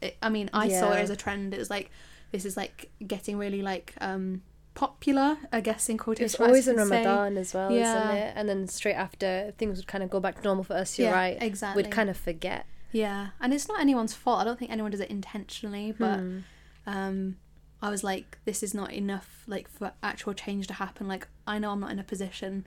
it, 0.02 0.18
I 0.22 0.30
mean, 0.30 0.50
I 0.54 0.68
saw 0.68 0.92
it 0.92 1.00
as 1.00 1.10
a 1.10 1.16
trend. 1.16 1.54
It 1.54 1.60
was 1.60 1.70
like 1.70 1.90
this 2.32 2.46
is 2.46 2.58
like 2.58 2.90
getting 3.06 3.38
really 3.38 3.62
like 3.62 3.94
um 4.02 4.42
popular, 4.78 5.38
I 5.52 5.60
guess 5.62 5.90
in 5.90 5.96
It 5.96 6.00
quotation 6.00 6.38
was 6.40 6.48
always 6.48 6.68
in 6.68 6.76
say. 6.78 6.84
Ramadan 6.84 7.36
as 7.38 7.52
well, 7.54 7.72
Yeah. 7.72 7.80
isn't 8.10 8.18
it? 8.18 8.34
And 8.38 8.48
then 8.48 8.68
straight 8.68 8.94
after 8.94 9.54
things 9.58 9.78
would 9.80 9.88
kind 9.88 10.04
of 10.04 10.10
go 10.12 10.20
back 10.20 10.36
to 10.38 10.44
normal 10.44 10.64
for 10.64 10.76
us. 10.76 10.98
You're 11.00 11.10
Yeah, 11.10 11.16
right. 11.16 11.38
exactly. 11.42 11.82
We'd 11.82 11.92
kind 11.92 12.10
of 12.10 12.16
forget. 12.18 12.66
Yeah, 12.92 13.30
and 13.42 13.54
it's 13.56 13.68
not 13.68 13.80
anyone's 13.82 14.14
fault. 14.14 14.40
I 14.40 14.44
don't 14.44 14.58
think 14.60 14.70
anyone 14.72 14.92
does 14.92 15.00
it 15.00 15.10
intentionally, 15.10 15.94
but 15.98 16.20
Hmm. 16.20 16.40
um, 16.86 17.38
I 17.82 17.90
was 17.90 18.04
like, 18.04 18.38
this 18.46 18.62
is 18.62 18.74
not 18.76 18.94
enough, 18.94 19.44
like 19.48 19.68
for 19.68 19.94
actual 20.04 20.34
change 20.34 20.68
to 20.68 20.74
happen. 20.76 21.08
Like 21.08 21.28
I 21.48 21.58
know 21.60 21.72
I'm 21.72 21.80
not 21.80 21.92
in 21.92 22.00
a 22.00 22.04
position 22.04 22.66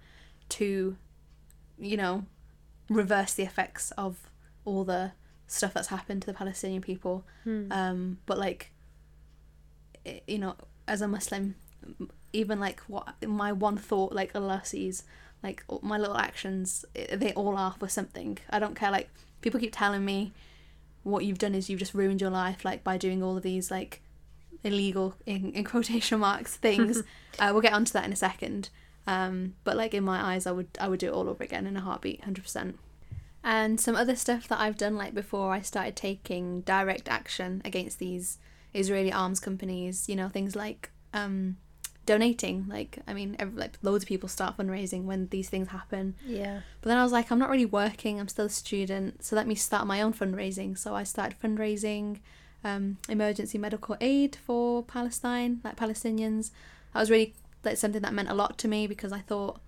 to, 0.50 0.96
you 1.78 1.96
know, 1.96 2.26
reverse 2.88 3.34
the 3.34 3.44
effects 3.44 3.92
of 3.92 4.28
all 4.64 4.82
the 4.84 5.12
stuff 5.46 5.72
that's 5.74 5.88
happened 5.88 6.22
to 6.22 6.26
the 6.26 6.34
Palestinian 6.34 6.82
people. 6.82 7.24
Hmm. 7.44 7.70
Um, 7.72 8.18
but 8.26 8.36
like, 8.36 8.72
i- 10.04 10.22
you 10.26 10.38
know, 10.38 10.56
as 10.88 11.00
a 11.02 11.08
Muslim, 11.08 11.54
even 12.32 12.60
like 12.60 12.80
what 12.82 13.14
my 13.26 13.52
one 13.52 13.76
thought, 13.76 14.12
like 14.12 14.34
Allah 14.34 14.62
sees, 14.64 15.04
like 15.42 15.64
my 15.82 15.98
little 15.98 16.16
actions, 16.16 16.84
they 16.94 17.32
all 17.34 17.56
are 17.56 17.74
for 17.78 17.88
something. 17.88 18.38
I 18.50 18.58
don't 18.58 18.74
care. 18.74 18.90
Like 18.90 19.10
people 19.40 19.60
keep 19.60 19.74
telling 19.74 20.04
me, 20.04 20.32
what 21.02 21.24
you've 21.24 21.38
done 21.38 21.54
is 21.54 21.70
you've 21.70 21.78
just 21.78 21.94
ruined 21.94 22.20
your 22.20 22.30
life, 22.30 22.64
like 22.64 22.84
by 22.84 22.96
doing 22.96 23.22
all 23.22 23.36
of 23.36 23.42
these 23.42 23.70
like 23.70 24.02
illegal 24.62 25.14
in, 25.26 25.52
in 25.52 25.64
quotation 25.64 26.20
marks 26.20 26.56
things. 26.56 27.02
uh, 27.38 27.50
we'll 27.52 27.62
get 27.62 27.72
onto 27.72 27.92
that 27.92 28.04
in 28.04 28.12
a 28.12 28.16
second. 28.16 28.68
Um, 29.06 29.54
but 29.64 29.76
like 29.76 29.94
in 29.94 30.04
my 30.04 30.34
eyes, 30.34 30.46
I 30.46 30.52
would 30.52 30.68
I 30.80 30.88
would 30.88 31.00
do 31.00 31.08
it 31.08 31.12
all 31.12 31.28
over 31.28 31.42
again 31.42 31.66
in 31.66 31.76
a 31.76 31.80
heartbeat, 31.80 32.24
hundred 32.24 32.42
percent. 32.42 32.78
And 33.42 33.80
some 33.80 33.96
other 33.96 34.16
stuff 34.16 34.46
that 34.48 34.60
I've 34.60 34.76
done, 34.76 34.96
like 34.96 35.14
before 35.14 35.52
I 35.52 35.62
started 35.62 35.96
taking 35.96 36.60
direct 36.60 37.08
action 37.08 37.62
against 37.64 37.98
these 37.98 38.38
Israeli 38.74 39.10
arms 39.10 39.40
companies, 39.40 40.08
you 40.08 40.16
know, 40.16 40.28
things 40.28 40.54
like 40.54 40.90
um, 41.14 41.56
donating. 42.06 42.66
Like, 42.68 42.98
I 43.06 43.14
mean, 43.14 43.36
every, 43.38 43.58
like 43.58 43.78
loads 43.82 44.04
of 44.04 44.08
people 44.08 44.28
start 44.28 44.56
fundraising 44.56 45.04
when 45.04 45.28
these 45.28 45.48
things 45.48 45.68
happen. 45.68 46.16
Yeah. 46.26 46.60
But 46.80 46.88
then 46.88 46.98
I 46.98 47.02
was 47.02 47.12
like, 47.12 47.30
I'm 47.30 47.38
not 47.38 47.50
really 47.50 47.66
working. 47.66 48.18
I'm 48.20 48.28
still 48.28 48.46
a 48.46 48.50
student, 48.50 49.24
so 49.24 49.36
let 49.36 49.46
me 49.46 49.54
start 49.54 49.86
my 49.86 50.02
own 50.02 50.12
fundraising. 50.12 50.76
So 50.76 50.94
I 50.94 51.04
started 51.04 51.38
fundraising 51.40 52.20
um, 52.64 52.98
emergency 53.08 53.58
medical 53.58 53.96
aid 54.00 54.36
for 54.36 54.82
Palestine, 54.82 55.60
like 55.64 55.76
Palestinians. 55.76 56.50
That 56.92 57.00
was 57.00 57.10
really 57.10 57.34
like 57.64 57.76
something 57.76 58.02
that 58.02 58.14
meant 58.14 58.30
a 58.30 58.34
lot 58.34 58.58
to 58.58 58.68
me 58.68 58.86
because 58.86 59.12
I 59.12 59.20
thought, 59.20 59.60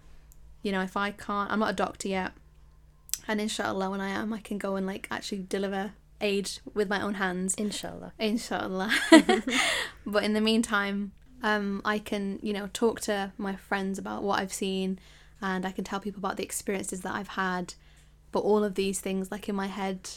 you 0.63 0.73
know, 0.73 0.81
if 0.81 0.97
I 0.97 1.11
can't, 1.11 1.51
I'm 1.51 1.59
not 1.59 1.71
a 1.71 1.75
doctor 1.75 2.09
yet, 2.09 2.33
and 3.29 3.41
inshallah, 3.41 3.91
when 3.91 4.01
I 4.01 4.11
am, 4.11 4.33
I 4.33 4.41
can 4.41 4.59
go 4.59 4.77
and 4.77 4.87
like 4.87 5.07
actually 5.11 5.47
deliver 5.49 5.93
aid 6.21 6.51
with 6.75 6.89
my 6.89 7.01
own 7.01 7.15
hands. 7.15 7.55
Inshallah. 7.55 8.13
Inshallah. 8.19 8.93
but 10.07 10.25
in 10.25 10.33
the 10.33 10.41
meantime, 10.41 11.13
um, 11.43 11.83
I 11.85 11.99
can, 11.99 12.39
you 12.43 12.53
know, 12.53 12.69
talk 12.73 13.01
to 13.03 13.33
my 13.37 13.57
friends 13.57 13.99
about 13.99 14.23
what 14.23 14.39
I've 14.39 14.53
seen 14.53 14.99
and 15.41 15.67
I 15.67 15.73
can 15.73 15.85
tell 15.85 16.01
people 16.01 16.21
about 16.21 16.37
the 16.37 16.45
experiences 16.45 17.01
that 17.03 17.15
I've 17.15 17.29
had. 17.29 17.75
But 18.31 18.41
all 18.41 18.65
of 18.65 18.77
these 18.77 19.01
things, 19.01 19.31
like 19.31 19.49
in 19.49 19.55
my 19.55 19.67
head, 19.67 20.09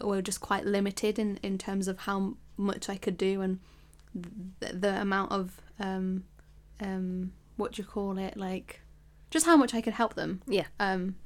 were 0.00 0.22
just 0.22 0.40
quite 0.40 0.66
limited 0.66 1.18
in, 1.18 1.38
in 1.42 1.58
terms 1.58 1.88
of 1.88 2.00
how 2.00 2.34
much 2.56 2.88
I 2.88 2.96
could 2.96 3.16
do 3.16 3.40
and 3.40 3.60
the, 4.60 4.72
the 4.72 5.00
amount 5.00 5.32
of, 5.32 5.60
um, 5.80 6.24
um, 6.80 7.32
what 7.56 7.72
do 7.72 7.82
you 7.82 7.88
call 7.88 8.18
it? 8.18 8.36
Like, 8.36 8.80
just 9.30 9.46
how 9.46 9.56
much 9.56 9.74
I 9.74 9.80
could 9.80 9.94
help 9.94 10.14
them. 10.14 10.42
Yeah. 10.46 10.66
Um, 10.78 11.16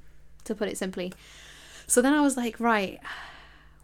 to 0.45 0.55
put 0.55 0.69
it 0.69 0.79
simply. 0.79 1.13
So 1.87 2.01
then 2.01 2.15
I 2.15 2.21
was 2.21 2.37
like, 2.37 2.61
right, 2.61 3.01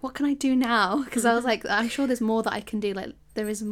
what 0.01 0.15
can 0.15 0.27
I 0.27 0.35
do 0.35 0.55
now? 0.55 1.03
Because 1.05 1.25
I 1.25 1.35
was 1.35 1.45
like, 1.45 1.67
I'm 1.69 1.89
sure 1.89 2.07
there's 2.07 2.21
more 2.21 2.43
that 2.43 2.53
I 2.53 2.61
can 2.61 2.81
do. 2.81 2.95
Like, 2.95 3.15
there 3.35 3.49
is 3.49 3.65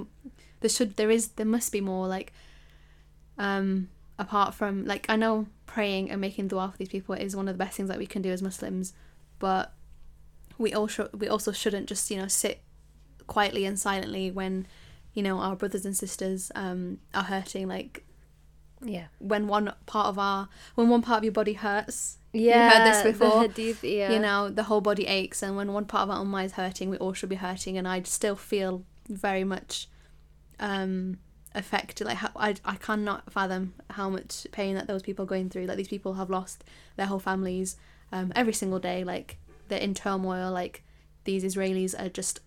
there 0.63 0.71
should 0.71 0.97
there 0.97 1.11
is 1.11 1.29
there 1.39 1.47
must 1.47 1.71
be 1.73 1.81
more 1.81 2.07
like 2.09 2.33
um 3.39 3.89
apart 4.19 4.55
from 4.55 4.85
like 4.87 5.07
I 5.09 5.17
know 5.17 5.47
praying 5.67 6.11
and 6.11 6.21
making 6.21 6.49
dua 6.49 6.71
for 6.73 6.77
these 6.79 6.89
people 6.89 7.15
is 7.15 7.35
one 7.37 7.49
of 7.49 7.55
the 7.55 7.65
best 7.65 7.77
things 7.77 7.89
that 7.89 7.99
we 7.99 8.07
can 8.07 8.23
do 8.23 8.31
as 8.31 8.43
Muslims, 8.43 8.93
but 9.39 9.73
we 10.59 10.73
also 10.75 11.09
we 11.13 11.29
also 11.29 11.51
shouldn't 11.53 11.89
just 11.89 12.11
you 12.11 12.19
know 12.19 12.29
sit 12.29 12.61
quietly 13.27 13.65
and 13.65 13.79
silently 13.79 14.31
when 14.31 14.67
you 15.15 15.23
know 15.23 15.39
our 15.39 15.57
brothers 15.57 15.85
and 15.87 15.97
sisters 15.97 16.53
um 16.55 16.99
are 17.15 17.25
hurting 17.25 17.69
like 17.69 18.05
Yeah. 18.83 19.07
when 19.19 19.47
one 19.49 19.73
part 19.87 20.07
of 20.09 20.19
our 20.19 20.49
when 20.75 20.89
one 20.89 21.03
part 21.03 21.19
of 21.19 21.25
your 21.25 21.33
body 21.33 21.55
hurts 21.55 22.19
Yeah. 22.33 22.69
heard 22.71 22.87
this 22.93 23.03
before? 23.13 23.41
hadith, 23.43 23.83
yeah. 23.83 24.13
you 24.13 24.19
know 24.19 24.51
the 24.51 24.65
whole 24.65 24.81
body 24.83 25.07
aches 25.07 25.43
and 25.43 25.57
when 25.57 25.73
one 25.73 25.87
part 25.87 26.03
of 26.05 26.11
our 26.11 26.25
ummah 26.25 26.45
is 26.45 26.53
hurting 26.53 26.91
we 26.91 26.99
all 26.99 27.13
should 27.15 27.29
be 27.31 27.37
hurting 27.37 27.79
and 27.79 27.87
i 27.89 28.03
still 28.03 28.37
feel 28.37 28.85
very 29.09 29.45
much 29.45 29.89
um 30.63 31.19
affected 31.55 32.07
like 32.07 32.17
how, 32.17 32.31
I, 32.35 32.55
I 32.65 32.77
cannot 32.77 33.31
fathom 33.31 33.75
how 33.91 34.09
much 34.09 34.47
pain 34.53 34.75
that 34.75 34.87
those 34.87 35.03
people 35.03 35.25
are 35.25 35.29
going 35.29 35.51
through 35.51 35.67
like 35.67 35.77
these 35.77 35.89
people 35.89 36.15
have 36.15 36.31
lost 36.31 36.65
their 36.97 37.05
whole 37.05 37.19
families 37.19 37.77
um 38.11 38.33
every 38.35 38.55
single 38.55 38.79
day 38.79 39.05
like 39.05 39.37
they're 39.69 39.79
in 39.79 39.93
turmoil 39.93 40.51
like 40.51 40.83
these 41.25 41.45
israelis 41.45 41.95
are 42.01 42.09
just 42.09 42.41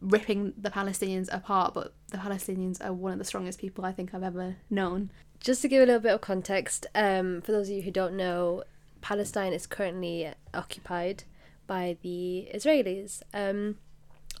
ripping 0.00 0.52
the 0.56 0.70
palestinians 0.70 1.28
apart 1.34 1.74
but 1.74 1.94
the 2.12 2.18
palestinians 2.18 2.84
are 2.84 2.92
one 2.92 3.12
of 3.12 3.18
the 3.18 3.24
strongest 3.24 3.58
people 3.58 3.84
i 3.84 3.90
think 3.90 4.14
i've 4.14 4.22
ever 4.22 4.54
known 4.70 5.10
Just 5.40 5.62
to 5.62 5.68
give 5.68 5.82
a 5.82 5.86
little 5.86 6.00
bit 6.00 6.12
of 6.12 6.20
context, 6.20 6.86
um, 6.94 7.40
for 7.42 7.52
those 7.52 7.68
of 7.68 7.76
you 7.76 7.82
who 7.82 7.90
don't 7.90 8.16
know, 8.16 8.64
Palestine 9.00 9.52
is 9.52 9.66
currently 9.66 10.32
occupied 10.52 11.24
by 11.66 11.96
the 12.02 12.48
Israelis. 12.52 13.22
Um, 13.32 13.76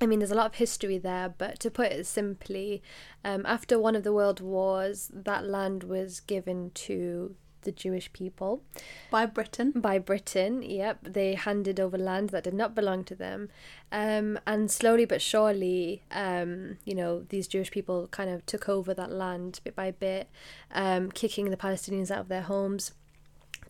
I 0.00 0.06
mean, 0.06 0.20
there's 0.20 0.30
a 0.30 0.36
lot 0.36 0.46
of 0.46 0.54
history 0.54 0.98
there, 0.98 1.34
but 1.36 1.58
to 1.60 1.70
put 1.70 1.92
it 1.92 2.06
simply, 2.06 2.82
um, 3.24 3.44
after 3.46 3.78
one 3.78 3.96
of 3.96 4.04
the 4.04 4.12
world 4.12 4.40
wars, 4.40 5.10
that 5.12 5.44
land 5.44 5.82
was 5.82 6.20
given 6.20 6.70
to 6.74 7.34
the 7.62 7.72
Jewish 7.72 8.12
people. 8.12 8.62
By 9.10 9.26
britain? 9.26 9.72
By 9.72 9.98
Britain. 9.98 10.62
Yep, 10.62 10.98
they 11.02 11.34
handed 11.34 11.80
over 11.80 11.98
land 11.98 12.30
that 12.30 12.44
did 12.44 12.54
not 12.54 12.74
belong 12.74 13.04
to 13.04 13.14
them, 13.14 13.48
um, 13.90 14.38
and 14.46 14.70
slowly 14.70 15.04
but 15.04 15.20
surely, 15.20 16.02
um, 16.10 16.78
you 16.84 16.94
know, 16.94 17.24
these 17.28 17.48
Jewish 17.48 17.70
people 17.70 18.06
kind 18.08 18.30
of 18.30 18.46
took 18.46 18.68
over 18.68 18.94
that 18.94 19.10
land 19.10 19.60
bit 19.64 19.74
by 19.74 19.90
bit, 19.90 20.28
um, 20.70 21.10
kicking 21.10 21.50
the 21.50 21.56
Palestinians 21.56 22.10
out 22.10 22.20
of 22.20 22.28
their 22.28 22.42
homes, 22.42 22.92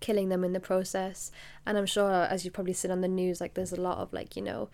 killing 0.00 0.28
them 0.28 0.44
in 0.44 0.52
the 0.52 0.60
process. 0.60 1.30
And 1.66 1.76
I'm 1.76 1.86
sure, 1.86 2.10
as 2.24 2.44
you've 2.44 2.54
probably 2.54 2.72
seen 2.72 2.90
on 2.90 3.00
the 3.00 3.08
news, 3.08 3.40
like 3.40 3.54
there's 3.54 3.72
a 3.72 3.80
lot 3.80 3.98
of 3.98 4.12
like 4.12 4.36
you 4.36 4.42
know, 4.42 4.68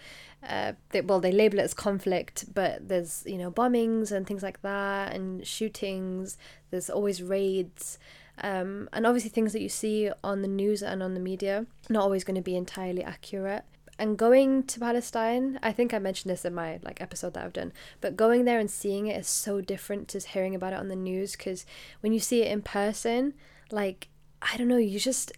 uh, 0.47 0.73
they, 0.91 1.01
well 1.01 1.21
they 1.21 1.33
label 1.33 1.59
it 1.59 1.63
as 1.63 1.75
conflict, 1.75 2.53
but 2.53 2.89
there's 2.89 3.23
you 3.27 3.39
know 3.39 3.51
bombings 3.51 4.13
and 4.13 4.27
things 4.27 4.43
like 4.43 4.63
that, 4.63 5.15
and 5.15 5.47
shootings. 5.47 6.37
There's 6.71 6.91
always 6.91 7.23
raids. 7.23 7.99
Um, 8.39 8.89
and 8.93 9.07
obviously 9.07 9.31
things 9.31 9.53
that 9.53 9.63
you 9.63 9.69
see 9.69 10.11
on 10.25 10.43
the 10.43 10.49
news 10.49 10.83
and 10.83 11.05
on 11.05 11.15
the 11.15 11.21
media 11.21 11.67
not 11.89 12.03
always 12.03 12.25
going 12.25 12.35
to 12.35 12.43
be 12.43 12.57
entirely 12.57 13.05
accurate 13.05 13.63
and 13.97 14.19
going 14.19 14.65
to 14.65 14.81
palestine 14.81 15.59
i 15.63 15.71
think 15.71 15.95
i 15.95 16.01
mentioned 16.01 16.33
this 16.33 16.45
in 16.45 16.53
my 16.53 16.81
like 16.83 17.01
episode 17.01 17.35
that 17.35 17.45
i've 17.45 17.53
done 17.53 17.73
but 18.01 18.17
going 18.17 18.45
there 18.45 18.59
and 18.59 18.71
seeing 18.71 19.07
it 19.07 19.17
is 19.17 19.29
so 19.29 19.61
different 19.61 20.09
to 20.09 20.19
hearing 20.19 20.53
about 20.53 20.73
it 20.73 20.79
on 20.81 20.89
the 20.89 20.97
news 20.97 21.37
because 21.37 21.65
when 22.01 22.13
you 22.13 22.19
see 22.19 22.43
it 22.43 22.51
in 22.51 22.61
person 22.61 23.35
like 23.71 24.09
i 24.53 24.57
don't 24.57 24.69
know 24.69 24.77
you 24.77 24.99
just 24.99 25.33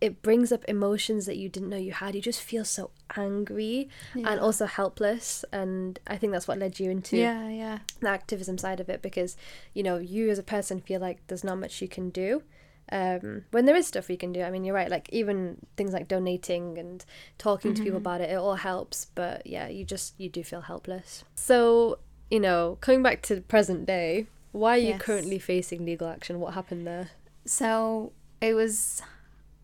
it 0.00 0.22
brings 0.22 0.52
up 0.52 0.64
emotions 0.68 1.26
that 1.26 1.36
you 1.36 1.48
didn't 1.48 1.68
know 1.68 1.76
you 1.76 1.92
had. 1.92 2.14
You 2.14 2.20
just 2.20 2.40
feel 2.40 2.64
so 2.64 2.90
angry 3.16 3.88
and 4.14 4.38
also 4.40 4.66
helpless 4.66 5.44
and 5.52 5.98
i 6.06 6.16
think 6.16 6.32
that's 6.32 6.48
what 6.48 6.58
led 6.58 6.78
you 6.80 6.90
into 6.90 7.16
yeah 7.16 7.48
yeah. 7.48 7.78
the 8.00 8.08
activism 8.08 8.56
side 8.58 8.80
of 8.80 8.88
it 8.88 9.02
because 9.02 9.36
you 9.74 9.82
know 9.82 9.98
you 9.98 10.30
as 10.30 10.38
a 10.38 10.42
person 10.42 10.80
feel 10.80 11.00
like 11.00 11.18
there's 11.26 11.44
not 11.44 11.58
much 11.58 11.82
you 11.82 11.88
can 11.88 12.10
do 12.10 12.42
um, 12.90 13.44
when 13.52 13.64
there 13.64 13.76
is 13.76 13.86
stuff 13.86 14.10
you 14.10 14.18
can 14.18 14.32
do. 14.32 14.42
I 14.42 14.50
mean 14.50 14.64
you're 14.64 14.74
right 14.74 14.90
like 14.90 15.08
even 15.12 15.56
things 15.76 15.92
like 15.92 16.08
donating 16.08 16.76
and 16.78 17.02
talking 17.38 17.72
to 17.74 17.82
people 17.82 17.96
about 17.98 18.20
it 18.20 18.30
it 18.30 18.34
all 18.34 18.56
helps 18.56 19.06
but 19.14 19.46
yeah 19.46 19.68
you 19.68 19.84
just 19.84 20.14
you 20.18 20.28
do 20.28 20.44
feel 20.44 20.62
helpless. 20.62 21.24
So 21.34 21.98
you 22.30 22.40
know 22.40 22.76
coming 22.80 23.02
back 23.02 23.22
to 23.22 23.34
the 23.34 23.40
present 23.40 23.86
day 23.86 24.26
why 24.50 24.74
are 24.74 24.78
you 24.78 24.94
currently 24.98 25.38
facing 25.38 25.86
legal 25.86 26.08
action? 26.08 26.38
What 26.38 26.52
happened 26.52 26.86
there? 26.86 27.10
So 27.46 28.12
it 28.42 28.54
was 28.54 29.00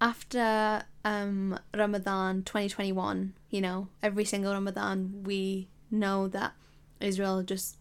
after 0.01 0.85
um, 1.05 1.59
Ramadan 1.77 2.45
2021, 2.45 3.35
you 3.51 3.61
know, 3.61 3.89
every 4.05 4.25
single 4.25 4.55
Ramadan 4.55 5.25
we 5.25 5.69
know 5.91 6.29
that 6.29 6.53
Israel 7.01 7.43
just 7.43 7.77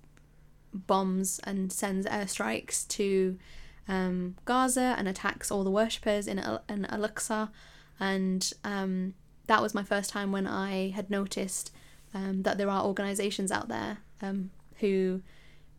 bombs 0.73 1.39
and 1.43 1.71
sends 1.71 2.07
airstrikes 2.07 2.88
to 2.88 3.38
um, 3.88 4.36
Gaza 4.45 4.95
and 4.97 5.07
attacks 5.07 5.51
all 5.51 5.63
the 5.63 5.69
worshippers 5.69 6.27
in, 6.27 6.39
in 6.67 6.86
Al-Aqsa. 6.86 7.49
And 7.99 8.51
um, 8.63 9.13
that 9.45 9.62
was 9.62 9.75
my 9.75 9.83
first 9.83 10.10
time 10.10 10.31
when 10.31 10.47
I 10.47 10.89
had 10.89 11.12
noticed 11.12 11.71
um, 12.15 12.41
that 12.41 12.57
there 12.57 12.71
are 12.71 12.83
organizations 12.83 13.51
out 13.51 13.67
there 13.67 13.99
um, 14.23 14.49
who 14.79 15.21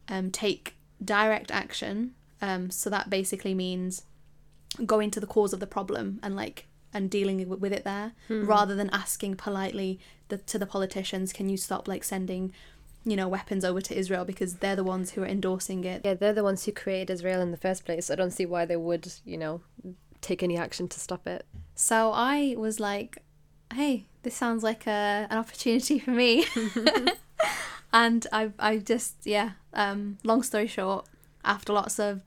um, 0.09 0.31
take 0.31 0.77
direct 1.05 1.51
action. 1.51 2.15
So 2.71 2.89
that 2.89 3.11
basically 3.11 3.53
means 3.53 4.03
going 4.85 5.11
to 5.11 5.21
the 5.21 5.27
cause 5.27 5.53
of 5.53 5.61
the 5.61 5.67
problem 5.67 6.19
and 6.23 6.37
like 6.37 6.67
and 6.93 7.11
dealing 7.11 7.47
with, 7.49 7.73
it 7.73 7.85
there 7.85 8.13
rather 8.29 8.75
than 8.75 8.89
asking 8.91 9.37
politely 9.37 10.01
the, 10.29 10.39
to 10.39 10.59
the 10.59 10.67
politicians 10.67 11.33
can 11.35 11.49
you 11.49 11.57
stop 11.57 11.87
like 11.87 12.03
sending 12.03 12.51
you 13.05 13.15
know 13.15 13.29
weapons 13.29 13.65
over 13.65 13.81
to 13.81 13.97
Israel? 13.97 14.25
because 14.25 14.57
they're 14.57 14.77
the 14.77 14.85
ones 14.85 15.13
who 15.13 15.23
are 15.23 15.27
endorsing 15.27 15.85
it. 15.85 16.03
Yeah 16.05 16.15
they're 16.15 16.33
the 16.33 16.45
ones 16.45 16.65
who 16.65 16.73
created 16.73 17.11
israel 17.11 17.41
in 17.41 17.51
the 17.51 17.57
first 17.57 17.85
place. 17.85 18.11
I 18.11 18.15
don't 18.15 18.31
see 18.31 18.47
why 18.47 18.65
they 18.65 18.77
would 18.77 19.13
you 19.25 19.37
know 19.37 19.61
take 20.21 20.43
any 20.43 20.57
action 20.57 20.89
to 20.89 21.01
stop 21.01 21.27
it. 21.27 21.47
So 21.75 22.11
I 22.13 22.55
was 22.57 22.81
like 22.81 23.19
hey 23.73 24.07
this 24.23 24.35
sounds 24.35 24.63
like 24.63 24.87
a, 24.87 25.27
an 25.31 25.39
opportunity 25.39 25.99
for 25.99 26.11
me. 26.11 26.47
And 27.93 28.27
I 28.33 28.51
I 28.59 28.79
just 28.79 29.15
yeah 29.25 29.53
um 29.73 30.19
long 30.23 30.43
story 30.43 30.67
short 30.67 31.07
after 31.45 31.73
lots 31.73 31.99
of 31.99 32.23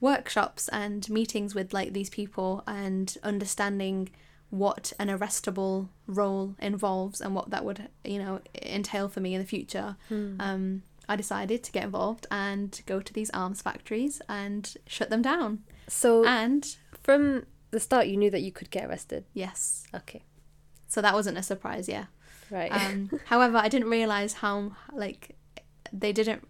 workshops 0.00 0.68
and 0.68 1.08
meetings 1.08 1.54
with 1.54 1.72
like 1.72 1.92
these 1.92 2.10
people 2.10 2.62
and 2.66 3.16
understanding 3.22 4.08
what 4.50 4.92
an 4.98 5.08
arrestable 5.08 5.88
role 6.06 6.54
involves 6.60 7.20
and 7.20 7.34
what 7.34 7.50
that 7.50 7.64
would 7.64 7.88
you 8.04 8.18
know 8.18 8.40
entail 8.62 9.08
for 9.08 9.20
me 9.20 9.34
in 9.34 9.40
the 9.40 9.46
future 9.46 9.96
um 10.38 10.82
I 11.08 11.14
decided 11.14 11.62
to 11.62 11.72
get 11.72 11.84
involved 11.84 12.26
and 12.30 12.80
go 12.84 13.00
to 13.00 13.12
these 13.12 13.30
arms 13.30 13.62
factories 13.62 14.20
and 14.28 14.74
shut 14.88 15.08
them 15.08 15.22
down. 15.22 15.60
So 15.86 16.24
and 16.26 16.76
from 17.00 17.46
the 17.70 17.78
start 17.78 18.08
you 18.08 18.16
knew 18.16 18.30
that 18.30 18.42
you 18.42 18.50
could 18.50 18.70
get 18.70 18.86
arrested? 18.86 19.24
Yes. 19.32 19.86
Okay. 19.94 20.24
So 20.88 21.00
that 21.00 21.14
wasn't 21.14 21.38
a 21.38 21.44
surprise 21.44 21.88
yeah. 21.88 22.06
Right. 22.50 22.72
Um, 22.72 23.10
however 23.26 23.56
i 23.56 23.68
didn't 23.68 23.88
realize 23.88 24.34
how 24.34 24.72
like 24.92 25.36
they 25.92 26.12
didn't 26.12 26.46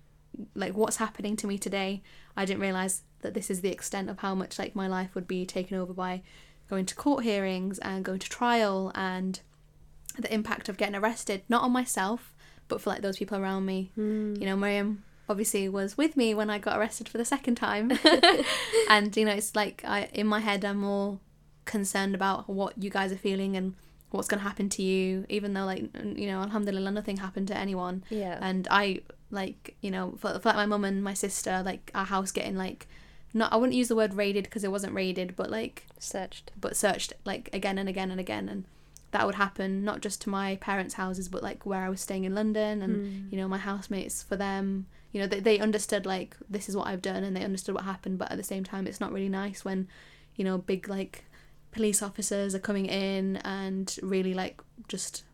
like 0.55 0.75
what's 0.77 0.97
happening 0.97 1.37
to 1.37 1.47
me 1.47 1.59
today. 1.59 2.03
I 2.37 2.45
didn't 2.45 2.61
realize 2.61 3.03
that 3.27 3.35
this 3.35 3.51
is 3.51 3.61
the 3.61 3.71
extent 3.71 4.09
of 4.09 4.21
how 4.21 4.35
much 4.35 4.59
like 4.59 4.75
my 4.75 4.87
life 4.89 5.15
would 5.15 5.29
be 5.29 5.45
taken 5.45 5.77
over 5.77 5.93
by 5.93 6.23
going 6.71 6.87
to 6.87 6.95
court 6.95 7.23
hearings 7.25 7.79
and 7.81 8.05
going 8.05 8.19
to 8.19 8.29
trial 8.29 8.91
and 8.95 9.41
the 10.19 10.33
impact 10.33 10.69
of 10.69 10.77
getting 10.77 10.95
arrested 10.95 11.43
not 11.49 11.62
on 11.62 11.71
myself 11.71 12.35
but 12.69 12.81
for 12.81 12.91
like 12.91 13.03
those 13.03 13.19
people 13.19 13.37
around 13.39 13.67
me 13.67 13.91
hmm. 13.95 14.35
you 14.37 14.47
know 14.47 14.57
maryam 14.57 15.03
obviously 15.29 15.69
was 15.69 15.97
with 15.97 16.17
me 16.17 16.35
when 16.35 16.51
I 16.51 16.59
got 16.59 16.79
arrested 16.79 17.09
for 17.09 17.19
the 17.19 17.25
second 17.25 17.57
time. 17.57 17.91
and 18.89 19.17
you 19.17 19.25
know, 19.25 19.33
it's 19.33 19.57
like 19.57 19.83
I 19.85 20.09
in 20.12 20.27
my 20.27 20.41
head 20.41 20.65
I'm 20.65 20.79
more 20.79 21.19
concerned 21.65 22.15
about 22.15 22.49
what 22.49 22.81
you 22.81 22.91
guys 22.91 23.11
are 23.12 23.17
feeling 23.17 23.57
and 23.57 23.75
what's 24.11 24.29
going 24.29 24.39
to 24.39 24.45
happen 24.45 24.69
to 24.69 24.83
you 24.83 25.27
even 25.29 25.53
though 25.53 25.65
like 25.65 25.85
you 26.15 26.29
know 26.29 26.41
alhamdulillah 26.41 26.93
nothing 26.93 27.17
happened 27.17 27.49
to 27.49 27.57
anyone 27.57 28.05
Yeah. 28.09 28.39
and 28.41 28.67
i 28.71 29.03
like 29.33 29.77
you 29.81 29.91
know 29.91 30.15
for, 30.17 30.39
for 30.39 30.51
like 30.51 30.57
my 30.57 30.67
mum 30.67 30.85
and 30.85 31.03
my 31.03 31.12
sister 31.12 31.62
like 31.65 31.91
our 31.93 32.05
house 32.05 32.31
getting 32.31 32.57
like 32.57 32.87
not 33.37 33.53
i 33.53 33.57
wouldn't 33.57 33.77
use 33.77 33.88
the 33.88 33.96
word 33.96 34.14
raided 34.14 34.44
because 34.44 34.64
it 34.64 34.72
wasn't 34.72 34.92
raided 34.94 35.35
but 35.37 35.51
like 35.51 35.87
Searched. 35.99 36.51
but 36.61 36.77
searched 36.77 37.12
like 37.25 37.49
again 37.53 37.79
and 37.79 37.88
again 37.88 38.11
and 38.11 38.18
again 38.20 38.49
and 38.49 38.64
that 39.12 39.25
would 39.27 39.37
happen 39.37 39.85
not 39.85 40.01
just 40.01 40.20
to 40.22 40.29
my 40.31 40.57
parents 40.57 40.94
houses 40.94 41.29
but 41.29 41.42
like 41.42 41.64
where 41.64 41.83
i 41.85 41.88
was 41.88 42.01
staying 42.01 42.25
in 42.25 42.35
london 42.35 42.83
and 42.83 42.94
Mm. 43.07 43.33
you 43.33 43.38
know 43.38 43.49
my 43.49 43.59
housemates 43.59 44.22
for 44.22 44.37
them 44.37 44.87
you 45.12 45.20
know 45.20 45.27
they, 45.27 45.40
they 45.40 45.59
understood 45.59 46.05
like 46.07 46.37
this 46.51 46.68
is 46.68 46.77
what 46.77 46.87
i've 46.88 47.03
done 47.03 47.22
and 47.25 47.37
they 47.37 47.44
understood 47.44 47.75
what 47.75 47.85
happened 47.85 48.18
but 48.18 48.31
at 48.31 48.37
the 48.37 48.42
same 48.53 48.64
time 48.64 48.87
it's 48.87 49.01
not 49.01 49.12
really 49.12 49.29
nice 49.29 49.64
when 49.64 49.87
you 50.35 50.44
know 50.44 50.59
big 50.59 50.88
like 50.88 51.25
police 51.72 52.03
officers 52.03 52.55
are 52.55 52.59
coming 52.70 52.87
in 52.87 53.37
and 53.38 53.99
really 54.03 54.35
like 54.35 54.61
just 54.88 55.25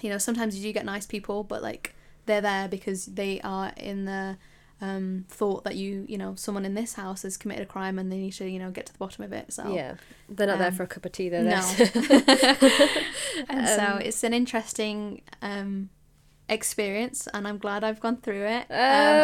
you 0.00 0.08
know 0.10 0.18
sometimes 0.18 0.56
you 0.56 0.62
do 0.62 0.72
get 0.72 0.84
nice 0.84 1.06
people 1.06 1.44
but 1.44 1.62
like 1.62 1.94
they're 2.26 2.40
there 2.40 2.68
because 2.68 3.06
they 3.06 3.40
are 3.42 3.72
in 3.76 4.04
the 4.06 4.36
um, 4.82 5.24
thought 5.28 5.62
that 5.62 5.76
you 5.76 6.04
you 6.08 6.18
know 6.18 6.34
someone 6.34 6.64
in 6.66 6.74
this 6.74 6.94
house 6.94 7.22
has 7.22 7.36
committed 7.36 7.62
a 7.62 7.66
crime 7.66 7.98
and 8.00 8.10
they 8.10 8.18
need 8.18 8.32
to 8.32 8.48
you 8.50 8.58
know 8.58 8.70
get 8.70 8.86
to 8.86 8.92
the 8.92 8.98
bottom 8.98 9.22
of 9.24 9.32
it 9.32 9.52
so 9.52 9.72
Yeah. 9.72 9.94
They're 10.28 10.48
not 10.48 10.58
there 10.58 10.68
um, 10.68 10.74
for 10.74 10.82
a 10.82 10.86
cup 10.88 11.06
of 11.06 11.12
tea. 11.12 11.28
They're 11.28 11.44
no. 11.44 11.60
there. 11.76 12.58
and 13.48 13.68
so 13.68 13.84
Um, 13.94 14.00
it's 14.00 14.24
an 14.24 14.34
interesting 14.34 15.22
um, 15.40 15.90
experience, 16.48 17.28
and 17.32 17.46
I'm 17.46 17.58
glad 17.58 17.84
I've 17.84 18.00
gone 18.00 18.16
through 18.16 18.44
it. 18.46 18.66
Um. 18.70 18.76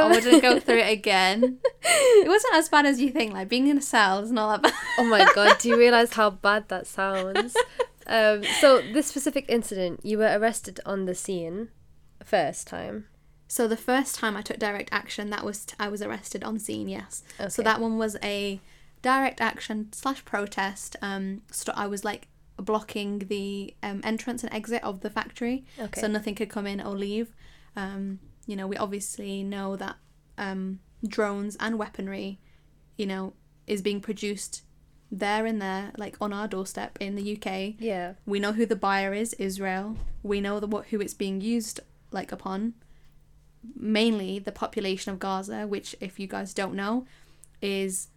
I 0.02 0.08
wouldn't 0.08 0.42
go 0.42 0.60
through 0.60 0.78
it 0.78 0.92
again. 0.92 1.58
it 1.82 2.28
wasn't 2.28 2.54
as 2.54 2.68
bad 2.68 2.86
as 2.86 3.00
you 3.00 3.10
think. 3.10 3.32
Like 3.32 3.48
being 3.48 3.66
in 3.66 3.78
a 3.78 3.82
cell 3.82 4.20
is 4.20 4.30
not 4.30 4.62
that 4.62 4.70
bad. 4.70 4.80
oh 4.98 5.04
my 5.04 5.28
god! 5.34 5.58
Do 5.58 5.68
you 5.70 5.76
realize 5.76 6.12
how 6.12 6.30
bad 6.30 6.68
that 6.68 6.86
sounds? 6.86 7.56
Um, 8.06 8.44
so 8.60 8.80
this 8.92 9.06
specific 9.06 9.44
incident, 9.48 10.00
you 10.04 10.18
were 10.18 10.38
arrested 10.38 10.78
on 10.86 11.04
the 11.06 11.14
scene, 11.14 11.68
first 12.22 12.66
time. 12.66 13.06
So 13.48 13.66
the 13.66 13.76
first 13.76 14.14
time 14.14 14.36
I 14.36 14.42
took 14.42 14.58
direct 14.58 14.90
action, 14.92 15.30
that 15.30 15.44
was 15.44 15.66
I 15.80 15.88
was 15.88 16.02
arrested 16.02 16.44
on 16.44 16.58
scene. 16.58 16.88
Yes. 16.88 17.22
So 17.48 17.62
that 17.62 17.80
one 17.80 17.96
was 17.98 18.16
a 18.22 18.60
direct 19.02 19.40
action 19.40 19.92
slash 19.92 20.24
protest. 20.24 20.96
Um, 21.02 21.42
so 21.50 21.72
I 21.74 21.86
was 21.86 22.04
like 22.04 22.28
blocking 22.56 23.20
the 23.20 23.74
um, 23.82 24.00
entrance 24.04 24.44
and 24.44 24.52
exit 24.52 24.82
of 24.84 25.00
the 25.00 25.10
factory. 25.10 25.64
Okay. 25.78 26.00
so 26.00 26.06
nothing 26.06 26.34
could 26.34 26.50
come 26.50 26.66
in 26.66 26.80
or 26.80 26.94
leave. 26.94 27.34
Um, 27.74 28.20
you 28.46 28.56
know, 28.56 28.66
we 28.66 28.76
obviously 28.76 29.42
know 29.42 29.76
that 29.76 29.96
um, 30.36 30.80
drones 31.06 31.56
and 31.60 31.78
weaponry, 31.78 32.40
you 32.96 33.06
know, 33.06 33.32
is 33.66 33.82
being 33.82 34.00
produced 34.00 34.62
there 35.10 35.46
and 35.46 35.60
there, 35.62 35.92
like 35.96 36.16
on 36.20 36.32
our 36.32 36.48
doorstep 36.48 36.98
in 37.00 37.14
the 37.14 37.36
UK. 37.36 37.74
yeah. 37.78 38.14
We 38.26 38.40
know 38.40 38.52
who 38.52 38.66
the 38.66 38.76
buyer 38.76 39.14
is, 39.14 39.32
Israel. 39.34 39.96
We 40.22 40.40
know 40.40 40.60
the, 40.60 40.66
what 40.66 40.86
who 40.88 41.00
it's 41.00 41.14
being 41.14 41.40
used 41.40 41.80
like 42.10 42.32
upon. 42.32 42.74
Mainly 43.76 44.38
the 44.38 44.52
population 44.52 45.12
of 45.12 45.18
Gaza, 45.18 45.66
which, 45.66 45.96
if 46.00 46.18
you 46.18 46.26
guys 46.26 46.54
don't 46.54 46.74
know, 46.74 47.06
is 47.60 48.08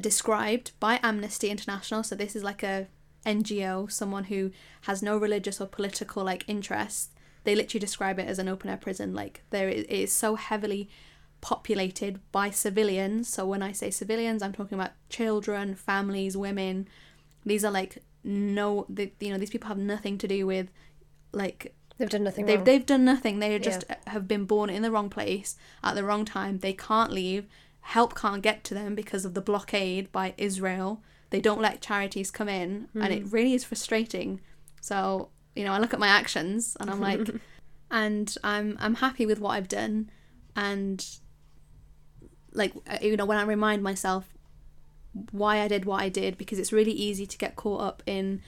described 0.00 0.72
by 0.78 1.00
Amnesty 1.02 1.50
International. 1.50 2.02
So 2.02 2.14
this 2.14 2.36
is 2.36 2.44
like 2.44 2.62
a 2.62 2.88
NGO, 3.26 3.90
someone 3.90 4.24
who 4.24 4.52
has 4.82 5.02
no 5.02 5.16
religious 5.16 5.60
or 5.60 5.66
political 5.66 6.24
like 6.24 6.44
interest. 6.46 7.12
They 7.44 7.54
literally 7.54 7.80
describe 7.80 8.18
it 8.18 8.28
as 8.28 8.38
an 8.38 8.48
open 8.48 8.70
air 8.70 8.76
prison. 8.76 9.14
Like 9.14 9.42
there 9.50 9.68
is, 9.68 9.84
it 9.84 9.90
is 9.90 10.12
so 10.12 10.34
heavily 10.36 10.88
populated 11.40 12.20
by 12.32 12.50
civilians. 12.50 13.28
So 13.28 13.46
when 13.46 13.62
I 13.62 13.72
say 13.72 13.90
civilians, 13.90 14.42
I'm 14.42 14.52
talking 14.52 14.78
about 14.78 14.92
children, 15.08 15.74
families, 15.74 16.36
women. 16.36 16.88
These 17.44 17.64
are 17.64 17.70
like 17.70 18.02
no, 18.24 18.84
the, 18.88 19.12
you 19.20 19.30
know, 19.30 19.38
these 19.38 19.50
people 19.50 19.68
have 19.68 19.78
nothing 19.78 20.18
to 20.18 20.28
do 20.28 20.46
with 20.46 20.70
like 21.32 21.74
They've 21.98 22.08
done 22.08 22.22
nothing 22.22 22.46
they've 22.46 22.58
wrong. 22.58 22.64
they've 22.64 22.86
done 22.86 23.04
nothing. 23.04 23.38
They 23.40 23.58
just 23.58 23.84
have 24.06 24.28
been 24.28 24.44
born 24.44 24.70
in 24.70 24.82
the 24.82 24.90
wrong 24.90 25.10
place 25.10 25.56
at 25.82 25.94
the 25.94 26.04
wrong 26.04 26.24
time. 26.24 26.58
They 26.58 26.72
can't 26.72 27.12
leave. 27.12 27.46
Help 27.80 28.14
can't 28.14 28.42
get 28.42 28.62
to 28.64 28.74
them 28.74 28.94
because 28.94 29.24
of 29.24 29.34
the 29.34 29.40
blockade 29.40 30.12
by 30.12 30.34
Israel. 30.36 31.02
They 31.30 31.40
don't 31.40 31.60
let 31.60 31.80
charities 31.80 32.30
come 32.30 32.48
in, 32.48 32.88
and 32.94 33.12
it 33.12 33.32
really 33.32 33.52
is 33.54 33.64
frustrating. 33.64 34.40
So 34.80 35.30
you 35.54 35.64
know, 35.64 35.72
I 35.72 35.78
look 35.78 35.92
at 35.92 35.98
my 35.98 36.08
actions 36.08 36.76
and 36.78 36.88
I'm 36.88 37.00
like, 37.00 37.28
and 37.90 38.34
I'm 38.44 38.76
I'm 38.80 38.96
happy 38.96 39.26
with 39.26 39.40
what 39.40 39.50
I've 39.50 39.68
done, 39.68 40.10
and 40.54 41.04
like 42.52 42.72
uh, 42.88 42.98
you 43.02 43.16
know 43.16 43.26
when 43.26 43.38
I 43.38 43.42
remind 43.42 43.82
myself 43.82 44.28
why 45.32 45.60
I 45.60 45.68
did 45.68 45.84
what 45.84 46.00
I 46.00 46.08
did 46.08 46.38
because 46.38 46.58
it's 46.58 46.72
really 46.72 46.92
easy 46.92 47.26
to 47.26 47.38
get 47.38 47.56
caught 47.56 47.80
up 47.80 48.02
in 48.06 48.40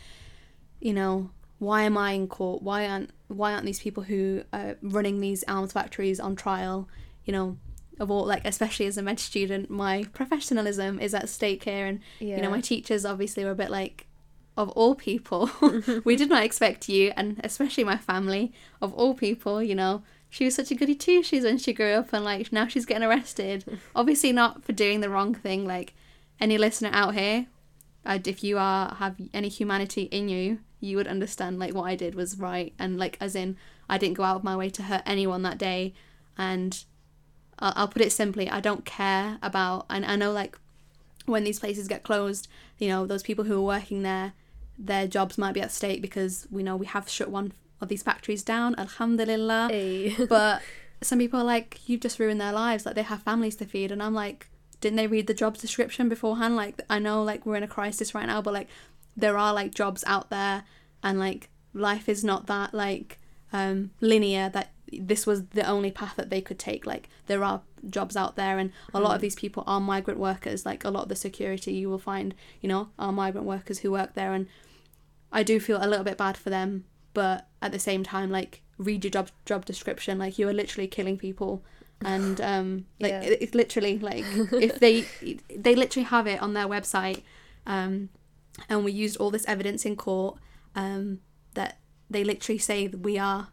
you 0.81 0.93
know 0.93 1.31
why 1.61 1.83
am 1.83 1.97
I 1.97 2.13
in 2.13 2.27
court? 2.27 2.63
Why 2.63 2.89
aren't 2.89 3.11
why 3.29 3.53
aren't 3.53 3.67
these 3.67 3.81
people 3.81 4.03
who 4.03 4.43
are 4.53 4.77
running 4.83 5.21
these 5.21 5.45
arms 5.47 5.73
factories 5.73 6.19
on 6.19 6.35
trial? 6.35 6.89
You 7.25 7.33
know 7.33 7.57
of 8.01 8.11
all 8.11 8.25
like 8.25 8.47
especially 8.47 8.87
as 8.87 8.97
a 8.97 9.03
med 9.03 9.21
student 9.21 9.69
my 9.69 10.05
professionalism 10.15 10.99
is 10.99 11.15
at 11.15 11.29
stake 11.29 11.65
here. 11.65 11.87
And 11.87 12.01
you 12.37 12.43
know 12.43 12.51
my 12.51 12.63
teachers 12.63 13.05
obviously 13.05 13.45
were 13.45 13.51
a 13.51 13.55
bit 13.55 13.71
like 13.71 14.07
of 14.57 14.71
all 14.71 14.95
people 14.95 15.51
we 16.05 16.17
did 16.17 16.31
not 16.31 16.43
expect 16.43 16.89
you 16.89 17.13
and 17.17 17.41
especially 17.45 17.85
my 17.85 17.97
family 17.97 18.53
of 18.83 18.93
all 18.95 19.15
people 19.15 19.63
you 19.63 19.75
know 19.75 20.03
she 20.29 20.45
was 20.45 20.55
such 20.55 20.71
a 20.71 20.75
goody 20.75 20.95
two 20.95 21.23
shoes 21.23 21.45
when 21.45 21.59
she 21.59 21.73
grew 21.73 21.93
up 21.93 22.13
and 22.13 22.25
like 22.25 22.53
now 22.53 22.67
she's 22.67 22.87
getting 22.87 23.07
arrested. 23.07 23.79
Obviously 23.95 24.33
not 24.33 24.65
for 24.65 24.73
doing 24.73 25.01
the 25.01 25.11
wrong 25.11 25.35
thing 25.35 25.67
like 25.67 25.93
any 26.41 26.57
listener 26.57 26.91
out 26.95 27.15
here 27.15 27.47
I'd, 28.07 28.27
if 28.27 28.43
you 28.43 28.57
are 28.57 28.95
have 28.95 29.17
any 29.35 29.49
humanity 29.49 30.05
in 30.05 30.31
you 30.31 30.61
you 30.81 30.97
would 30.97 31.07
understand 31.07 31.59
like 31.59 31.75
what 31.75 31.85
i 31.85 31.95
did 31.95 32.15
was 32.15 32.39
right 32.39 32.73
and 32.79 32.99
like 32.99 33.17
as 33.21 33.35
in 33.35 33.57
i 33.89 33.99
didn't 33.99 34.17
go 34.17 34.23
out 34.23 34.37
of 34.37 34.45
my 34.45 34.57
way 34.57 34.69
to 34.71 34.83
hurt 34.85 35.03
anyone 35.07 35.43
that 35.43 35.59
day 35.59 35.93
and 36.39 36.85
i'll, 37.59 37.73
I'll 37.77 37.89
put 37.89 38.03
it 38.03 38.13
simply 38.13 38.49
i 38.51 38.61
don't 38.61 38.85
care 38.85 39.39
about 39.43 39.87
and 39.91 40.05
i 40.05 40.17
know 40.17 40.33
like 40.33 40.59
when 41.27 41.45
these 41.45 41.61
places 41.61 41.87
get 41.89 42.03
closed 42.03 42.49
you 42.79 42.89
know 42.89 43.07
those 43.07 43.23
people 43.23 43.45
who 43.45 43.59
are 43.59 43.63
working 43.79 44.03
there 44.03 44.33
their 44.79 45.07
jobs 45.07 45.37
might 45.37 45.53
be 45.53 45.61
at 45.61 45.71
stake 45.71 46.01
because 46.01 46.47
we 46.51 46.63
know 46.63 46.75
we 46.77 46.87
have 46.87 47.09
shut 47.09 47.29
one 47.31 47.53
of 47.81 47.89
these 47.89 48.03
factories 48.03 48.43
down 48.43 48.75
alhamdulillah 48.79 49.69
Hey. 49.71 50.15
but 50.29 50.63
some 51.03 51.19
people 51.19 51.41
are 51.41 51.45
like 51.45 51.79
you've 51.87 52.01
just 52.01 52.19
ruined 52.19 52.41
their 52.41 52.53
lives 52.53 52.85
like 52.87 52.95
they 52.95 53.03
have 53.03 53.23
families 53.23 53.57
to 53.57 53.65
feed 53.67 53.93
and 53.93 54.03
i'm 54.03 54.15
like 54.15 54.49
didn't 54.81 54.97
they 54.97 55.07
read 55.07 55.27
the 55.27 55.35
job 55.35 55.57
description 55.59 56.09
beforehand 56.09 56.57
like 56.57 56.81
i 56.89 56.99
know 56.99 57.23
like 57.23 57.45
we're 57.45 57.57
in 57.57 57.63
a 57.63 57.69
crisis 57.69 58.15
right 58.15 58.27
now 58.27 58.41
but 58.41 58.55
like 58.55 58.69
there 59.17 59.37
are 59.39 59.53
like 59.53 59.75
jobs 59.75 60.03
out 60.07 60.31
there 60.31 60.65
and 61.03 61.19
like 61.19 61.49
life 61.75 62.09
is 62.09 62.23
not 62.25 62.47
that 62.47 62.73
like 62.75 63.19
um 63.53 63.91
linear 64.01 64.49
that 64.49 64.71
this 64.93 65.27
was 65.27 65.45
the 65.47 65.67
only 65.67 65.91
path 65.91 66.17
that 66.17 66.31
they 66.31 66.41
could 66.41 66.59
take 66.59 66.85
like 66.87 67.09
there 67.27 67.45
are 67.45 67.63
jobs 67.89 68.17
out 68.17 68.37
there 68.37 68.59
and 68.59 68.73
a 68.93 69.01
lot 69.01 69.15
of 69.15 69.21
these 69.21 69.37
people 69.37 69.63
are 69.67 69.81
migrant 69.81 70.19
workers 70.19 70.67
like 70.67 70.85
a 70.85 70.91
lot 70.91 71.05
of 71.05 71.09
the 71.09 71.17
security 71.17 71.73
you 71.73 71.89
will 71.89 71.99
find 71.99 72.35
you 72.61 72.69
know 72.69 72.89
are 72.99 73.13
migrant 73.13 73.47
workers 73.47 73.79
who 73.81 73.91
work 73.91 74.15
there 74.15 74.33
and 74.33 74.47
I 75.33 75.43
do 75.45 75.61
feel 75.61 75.79
a 75.81 75.87
little 75.87 76.05
bit 76.05 76.17
bad 76.19 76.37
for 76.37 76.51
them, 76.51 76.87
but 77.15 77.47
at 77.63 77.71
the 77.71 77.79
same 77.79 78.03
time, 78.03 78.31
like 78.33 78.63
read 78.79 79.05
your 79.05 79.13
job 79.13 79.29
job 79.47 79.65
description. 79.65 80.19
Like 80.19 80.41
you 80.41 80.49
are 80.49 80.53
literally 80.53 80.89
killing 80.89 81.17
people, 81.17 81.63
and 82.05 82.41
um, 82.53 82.87
like 82.99 83.13
Yeah. 83.13 83.21
it, 83.23 83.39
it's 83.41 83.55
literally 83.55 84.01
like 84.01 84.25
if 84.53 84.81
they 84.81 85.05
they 85.55 85.77
literally 85.77 86.07
have 86.07 86.27
it 86.27 86.43
on 86.43 86.55
their 86.55 86.67
website, 86.67 87.23
um, 87.65 88.09
and 88.69 88.85
we 88.85 88.93
used 88.93 89.17
all 89.17 89.31
this 89.31 89.47
evidence 89.47 89.85
in 89.85 89.97
court, 89.97 90.39
um, 90.75 91.21
that 91.55 91.79
they 92.09 92.25
literally 92.25 92.59
say 92.59 92.87
that 92.87 93.01
we 93.01 93.19
are 93.19 93.49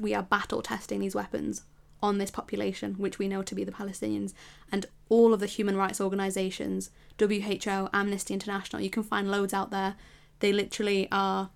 we 0.00 0.14
are 0.14 0.22
battle 0.22 0.60
testing 0.60 1.00
these 1.00 1.14
weapons 1.14 1.62
on 2.02 2.18
this 2.18 2.30
population, 2.30 2.94
which 2.94 3.18
we 3.18 3.28
know 3.28 3.42
to 3.42 3.54
be 3.54 3.62
the 3.62 3.72
Palestinians, 3.72 4.34
and 4.72 4.86
all 5.08 5.32
of 5.32 5.40
the 5.40 5.46
human 5.46 5.76
rights 5.76 6.00
organizations, 6.00 6.90
WHO, 7.18 7.88
Amnesty 7.92 8.34
International, 8.34 8.82
you 8.82 8.90
can 8.90 9.04
find 9.04 9.30
loads 9.30 9.54
out 9.54 9.70
there. 9.70 9.94
They 10.40 10.52
literally 10.52 11.06
are 11.12 11.50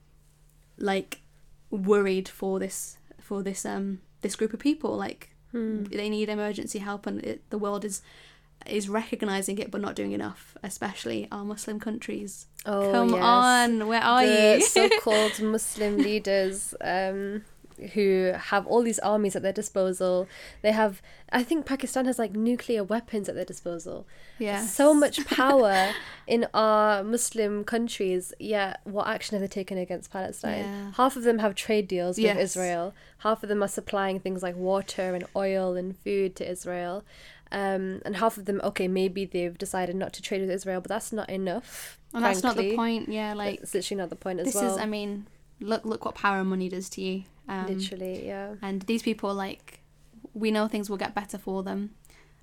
like 0.79 1.23
worried 1.71 2.29
for 2.29 2.59
this 2.59 2.99
for 3.21 3.43
this 3.43 3.65
um 3.67 4.01
this 4.21 4.37
group 4.37 4.53
of 4.53 4.61
people. 4.61 4.97
Like 4.97 5.31
they 5.53 6.09
need 6.09 6.29
emergency 6.29 6.79
help, 6.79 7.07
and 7.07 7.25
it, 7.25 7.51
the 7.51 7.59
world 7.59 7.85
is 7.85 8.03
is 8.65 8.89
recognizing 8.89 9.59
it 9.59 9.71
but 9.71 9.81
not 9.81 9.95
doing 9.95 10.13
enough, 10.13 10.57
especially 10.63 11.29
our 11.31 11.45
Muslim 11.45 11.79
countries. 11.81 12.47
Oh, 12.65 12.91
Come 12.91 13.11
yes. 13.11 13.23
on, 13.23 13.87
where 13.87 14.03
are 14.03 14.27
the 14.27 14.57
you? 14.59 14.67
so-called 14.67 15.41
Muslim 15.41 15.99
leaders. 15.99 16.75
Um, 16.81 17.43
who 17.93 18.33
have 18.35 18.67
all 18.67 18.83
these 18.83 18.99
armies 19.01 19.37
at 19.37 19.43
their 19.43 19.53
disposal. 19.53 20.27
They 20.63 20.73
have, 20.73 21.03
I 21.31 21.43
think 21.43 21.67
Pakistan 21.67 22.07
has 22.07 22.19
like 22.19 22.33
nuclear 22.33 22.83
weapons 22.83 23.29
at 23.29 23.35
their 23.35 23.45
disposal. 23.45 24.07
Yeah. 24.39 24.65
So 24.65 24.95
much 24.95 25.25
power 25.43 25.91
in 26.27 26.47
our 26.55 27.05
Muslim 27.05 27.65
countries, 27.65 28.33
yet 28.39 28.81
what 28.85 29.07
action 29.07 29.35
have 29.35 29.43
they 29.43 29.53
taken 29.53 29.77
against 29.77 30.11
Palestine? 30.11 30.65
Yeah. 30.65 30.93
Half 30.97 31.17
of 31.17 31.25
them 31.25 31.39
have 31.41 31.55
trade 31.55 31.87
deals 31.89 32.17
with 32.17 32.25
Yes. 32.25 32.39
Israel, 32.39 32.95
half 33.19 33.43
of 33.43 33.49
them 33.49 33.63
are 33.63 33.69
supplying 33.69 34.21
things 34.21 34.43
like 34.43 34.57
water 34.57 35.15
and 35.15 35.25
oil 35.37 35.75
and 35.77 35.97
food 35.99 36.35
to 36.37 36.51
Israel. 36.51 37.05
Um, 37.53 38.03
and 38.05 38.17
half 38.17 38.37
of 38.39 38.45
them, 38.47 38.61
okay, 38.65 38.89
maybe 38.89 39.25
they've 39.25 39.57
decided 39.57 39.95
not 39.97 40.13
to 40.15 40.23
trade 40.23 40.41
with 40.41 40.51
Israel, 40.51 40.81
but 40.81 40.89
that's 40.89 41.13
not 41.13 41.31
enough. 41.31 41.99
And 42.13 42.25
that's 42.25 42.43
not 42.43 42.57
the 42.57 42.75
point. 42.75 43.09
Yeah, 43.09 43.35
like 43.35 43.61
It's 43.61 43.73
literally 43.75 44.01
not 44.01 44.11
the 44.11 44.17
point 44.17 44.41
as 44.41 44.47
this 44.47 44.55
well. 44.57 44.75
is. 44.75 44.79
I 44.79 44.87
mean, 44.87 45.27
look 45.61 45.85
look 45.85 46.05
what 46.05 46.15
power 46.17 46.41
and 46.41 46.49
money 46.51 46.69
does 46.69 46.89
to 46.91 47.01
you. 47.01 47.23
Um, 47.49 47.67
literally, 47.67 48.27
yeah. 48.27 48.55
And 48.63 48.83
these 48.83 49.03
people, 49.03 49.33
like, 49.33 49.81
we 50.35 50.51
know 50.51 50.67
things 50.67 50.91
will 50.91 50.97
get 50.97 51.15
better 51.15 51.39
for 51.39 51.63
them, 51.63 51.95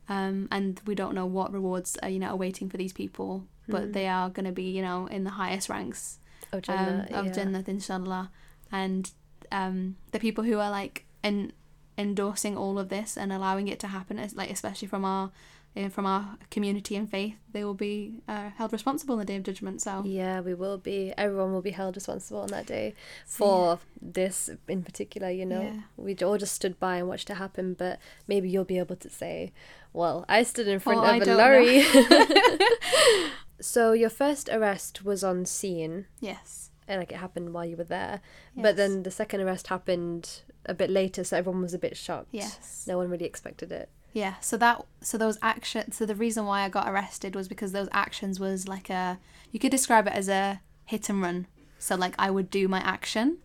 um, 0.07 0.47
and 0.51 0.79
we 0.85 0.95
don't 0.95 1.13
know 1.13 1.25
what 1.25 1.51
rewards 1.51 1.97
are, 2.01 2.09
you 2.09 2.19
know, 2.19 2.27
are 2.29 2.35
waiting 2.37 2.69
for 2.69 2.77
these 2.77 2.93
people, 2.93 3.45
but 3.67 3.89
Mhm. 3.89 3.93
they 3.93 4.07
are 4.07 4.29
going 4.29 4.45
to 4.45 4.51
be, 4.53 4.63
you 4.63 4.81
know, 4.81 5.07
in 5.07 5.25
the 5.25 5.31
highest 5.31 5.67
ranks 5.69 6.19
Of 6.53 6.57
um, 6.59 6.61
Jannah, 6.61 7.07
of 7.11 7.25
yeah. 7.27 7.31
Jannah, 7.33 7.63
inshallah. 7.67 8.31
And 8.71 9.11
um, 9.51 9.97
the 10.11 10.19
people 10.19 10.43
who 10.45 10.59
are 10.59 10.71
like 10.71 11.05
en- 11.23 11.51
endorsing 11.97 12.57
all 12.57 12.79
of 12.79 12.89
this 12.89 13.17
and 13.17 13.31
allowing 13.31 13.67
it 13.67 13.79
to 13.79 13.87
happen, 13.87 14.17
like 14.35 14.49
especially 14.49 14.87
from 14.87 15.05
our 15.05 15.31
uh, 15.75 15.89
from 15.89 16.05
our 16.05 16.37
community 16.51 16.95
and 16.95 17.09
faith, 17.09 17.35
they 17.51 17.63
will 17.63 17.73
be 17.73 18.13
uh, 18.27 18.49
held 18.57 18.71
responsible 18.71 19.13
on 19.13 19.19
the 19.19 19.25
day 19.25 19.35
of 19.37 19.43
judgment. 19.43 19.81
So 19.81 20.03
Yeah, 20.05 20.39
we 20.41 20.53
will 20.53 20.77
be. 20.77 21.13
Everyone 21.17 21.51
will 21.51 21.63
be 21.63 21.71
held 21.71 21.95
responsible 21.95 22.41
on 22.41 22.49
that 22.49 22.67
day 22.67 22.93
for 23.25 23.79
this 23.99 24.51
in 24.67 24.83
particular. 24.83 25.31
You 25.31 25.47
know, 25.47 25.61
Yeah. 25.63 25.81
we 25.97 26.15
all 26.17 26.37
just 26.37 26.53
stood 26.53 26.79
by 26.79 26.97
and 26.97 27.07
watched 27.07 27.29
it 27.31 27.35
happen. 27.35 27.73
But 27.73 27.97
maybe 28.27 28.49
you'll 28.49 28.65
be 28.65 28.77
able 28.77 28.97
to 28.97 29.09
say, 29.09 29.51
"Well, 29.93 30.25
I 30.29 30.43
stood 30.43 30.67
in 30.67 30.79
front 30.79 31.01
Well, 31.01 31.21
of 31.21 31.27
a 31.27 31.35
lorry." 31.35 31.83
so 33.59 33.93
your 33.93 34.09
first 34.09 34.49
arrest 34.49 35.03
was 35.03 35.23
on 35.23 35.45
scene, 35.45 36.05
yes, 36.19 36.69
and 36.87 36.99
like 36.99 37.11
it 37.11 37.17
happened 37.17 37.53
while 37.53 37.65
you 37.65 37.77
were 37.77 37.83
there. 37.83 38.21
Yes. 38.55 38.63
But 38.63 38.75
then 38.75 39.03
the 39.03 39.11
second 39.11 39.41
arrest 39.41 39.67
happened 39.67 40.41
a 40.65 40.73
bit 40.73 40.89
later, 40.89 41.23
so 41.23 41.37
everyone 41.37 41.61
was 41.61 41.73
a 41.73 41.79
bit 41.79 41.97
shocked. 41.97 42.29
yes. 42.31 42.85
No 42.87 42.97
one 42.97 43.09
really 43.09 43.25
expected 43.25 43.71
it. 43.71 43.89
Yeah, 44.13 44.35
so 44.41 44.57
that 44.57 44.85
so 45.01 45.17
those 45.17 45.39
actions 45.41 45.95
so 45.97 46.05
the 46.05 46.15
reason 46.15 46.45
why 46.45 46.61
I 46.61 46.69
got 46.69 46.87
arrested 46.87 47.35
was 47.35 47.47
because 47.47 47.71
those 47.71 47.89
actions 47.91 48.39
was 48.39 48.67
like 48.67 48.89
a 48.91 49.17
you 49.51 49.59
could 49.59 49.71
describe 49.71 50.05
it 50.05 50.13
as 50.13 50.29
a 50.29 50.61
hit 50.85 51.09
and 51.09 51.21
run. 51.21 51.47
So 51.79 51.95
like 51.95 52.13
I 52.19 52.29
would 52.29 52.51
do 52.51 52.67
my 52.67 52.79
action, 52.79 53.39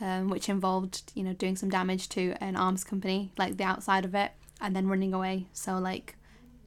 um, 0.00 0.28
which 0.28 0.48
involved 0.48 1.12
you 1.14 1.22
know 1.22 1.32
doing 1.32 1.54
some 1.56 1.70
damage 1.70 2.08
to 2.10 2.34
an 2.40 2.56
arms 2.56 2.82
company, 2.82 3.32
like 3.38 3.56
the 3.56 3.64
outside 3.64 4.04
of 4.04 4.14
it, 4.14 4.32
and 4.60 4.74
then 4.74 4.88
running 4.88 5.14
away. 5.14 5.46
So 5.52 5.78
like 5.78 6.16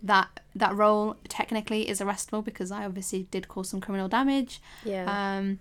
that 0.02 0.40
that 0.56 0.74
role 0.76 1.18
technically 1.28 1.90
is 1.90 2.00
arrestable 2.00 2.44
because 2.44 2.72
I 2.72 2.86
obviously 2.86 3.24
did 3.30 3.50
cause 3.50 3.70
some 3.70 3.82
criminal 3.82 4.08
damage. 4.08 4.62
Yeah. 4.86 5.06
Um, 5.06 5.60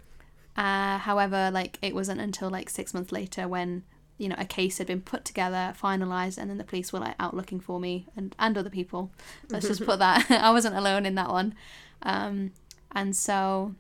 uh, 0.57 0.99
however, 0.99 1.51
like 1.53 1.78
it 1.83 1.97
wasn't 1.97 2.20
until 2.20 2.49
like 2.49 2.70
six 2.70 2.95
months 2.95 3.11
later 3.11 3.49
when 3.49 3.83
you 4.19 4.29
know 4.29 4.37
a 4.39 4.45
case 4.45 4.79
had 4.79 4.87
been 4.87 5.01
put 5.01 5.25
together, 5.25 5.75
finalized, 5.81 6.39
and 6.39 6.49
then 6.51 6.59
the 6.59 6.65
police 6.65 6.93
were 6.93 7.01
like 7.01 7.17
out 7.19 7.35
looking 7.35 7.61
for 7.61 7.81
me 7.81 8.07
and 8.17 8.35
and 8.39 8.57
other 8.57 8.71
people. 8.71 9.11
Let's 9.49 9.67
just 9.69 9.85
put 9.85 9.99
that. 9.99 10.31
I 10.31 10.51
wasn't 10.51 10.77
alone 10.77 11.07
in 11.07 11.15
that 11.17 11.31
one. 11.31 11.55
Um, 12.03 12.53
and 12.93 13.17
so 13.17 13.75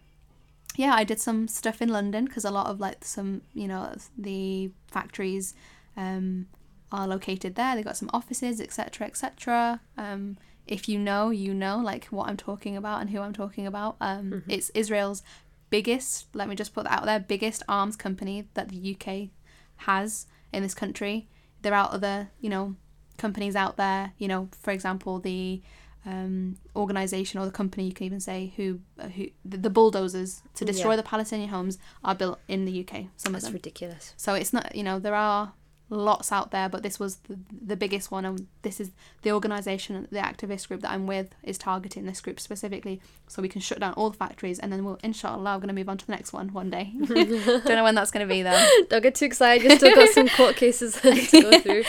yeah, 0.76 0.94
I 0.94 1.04
did 1.04 1.20
some 1.20 1.48
stuff 1.48 1.82
in 1.82 1.88
London 1.88 2.24
because 2.24 2.44
a 2.44 2.50
lot 2.50 2.66
of 2.66 2.80
like 2.80 3.04
some 3.04 3.42
you 3.54 3.68
know 3.68 3.94
the 4.16 4.70
factories 4.88 5.54
um, 5.96 6.46
are 6.90 7.06
located 7.06 7.54
there. 7.54 7.74
they've 7.74 7.84
got 7.84 7.96
some 7.96 8.10
offices, 8.12 8.60
etc., 8.60 9.06
etc. 9.06 9.80
Um, 9.96 10.38
if 10.66 10.88
you 10.88 10.98
know, 10.98 11.30
you 11.30 11.54
know, 11.54 11.78
like 11.78 12.06
what 12.06 12.28
I'm 12.28 12.36
talking 12.36 12.76
about 12.76 13.00
and 13.00 13.10
who 13.10 13.20
I'm 13.20 13.32
talking 13.32 13.66
about. 13.66 13.96
Um, 14.00 14.44
It's 14.48 14.70
Israel's 14.70 15.22
biggest. 15.70 16.26
Let 16.34 16.48
me 16.48 16.54
just 16.54 16.74
put 16.74 16.84
that 16.84 16.92
out 16.92 17.04
there. 17.04 17.18
Biggest 17.20 17.62
arms 17.68 17.96
company 17.96 18.46
that 18.54 18.68
the 18.68 18.96
UK 18.96 19.30
has 19.76 20.26
in 20.52 20.62
this 20.62 20.74
country. 20.74 21.28
There 21.62 21.74
are 21.74 21.88
other, 21.92 22.30
you 22.40 22.50
know, 22.50 22.76
companies 23.18 23.54
out 23.56 23.76
there. 23.76 24.12
You 24.18 24.28
know, 24.28 24.48
for 24.60 24.70
example, 24.70 25.18
the 25.20 25.62
um, 26.04 26.56
organization 26.74 27.40
or 27.40 27.46
the 27.46 27.52
company 27.52 27.86
you 27.86 27.92
can 27.92 28.06
even 28.06 28.20
say 28.20 28.52
who 28.56 28.80
uh, 28.98 29.08
who 29.08 29.26
the, 29.44 29.56
the 29.56 29.70
bulldozers 29.70 30.42
to 30.54 30.64
destroy 30.64 30.90
Yeah. 30.90 30.96
the 30.96 31.02
Palestinian 31.04 31.50
homes 31.50 31.78
are 32.02 32.14
built 32.14 32.40
in 32.48 32.64
the 32.64 32.80
UK. 32.80 33.06
Some 33.16 33.34
of 33.34 33.42
them. 33.42 33.52
ridiculous. 33.52 34.14
So 34.16 34.34
it's 34.34 34.52
not, 34.52 34.74
you 34.74 34.82
know, 34.82 34.98
there 34.98 35.14
are 35.14 35.52
lots 35.92 36.32
out 36.32 36.50
there, 36.50 36.68
but 36.68 36.82
this 36.82 36.98
was 36.98 37.16
the, 37.28 37.38
the 37.50 37.76
biggest 37.76 38.10
one, 38.10 38.24
and 38.24 38.46
this 38.62 38.80
is 38.80 38.90
the 39.22 39.30
organisation, 39.30 40.08
the 40.10 40.18
activist 40.18 40.68
group 40.68 40.80
that 40.80 40.90
I'm 40.90 41.06
with 41.06 41.34
is 41.42 41.58
targeting 41.58 42.06
this 42.06 42.20
group 42.20 42.40
specifically, 42.40 43.00
so 43.28 43.42
we 43.42 43.48
can 43.48 43.60
shut 43.60 43.80
down 43.80 43.92
all 43.92 44.10
the 44.10 44.16
factories, 44.16 44.58
and 44.58 44.72
then 44.72 44.84
we'll, 44.84 44.98
inshallah, 45.04 45.54
we're 45.54 45.58
going 45.58 45.68
to 45.68 45.74
move 45.74 45.88
on 45.88 45.98
to 45.98 46.06
the 46.06 46.12
next 46.12 46.32
one 46.32 46.52
one 46.52 46.70
day. 46.70 46.92
Don't 47.06 47.66
know 47.66 47.84
when 47.84 47.94
that's 47.94 48.10
going 48.10 48.26
to 48.26 48.32
be 48.32 48.42
though. 48.42 48.68
Don't 48.88 49.02
get 49.02 49.14
too 49.14 49.26
excited. 49.26 49.64
You've 49.64 49.78
still 49.78 49.94
got 49.94 50.08
some 50.08 50.28
court 50.36 50.56
cases 50.56 51.00
to 51.02 51.42
go 51.42 51.60
through. 51.60 51.84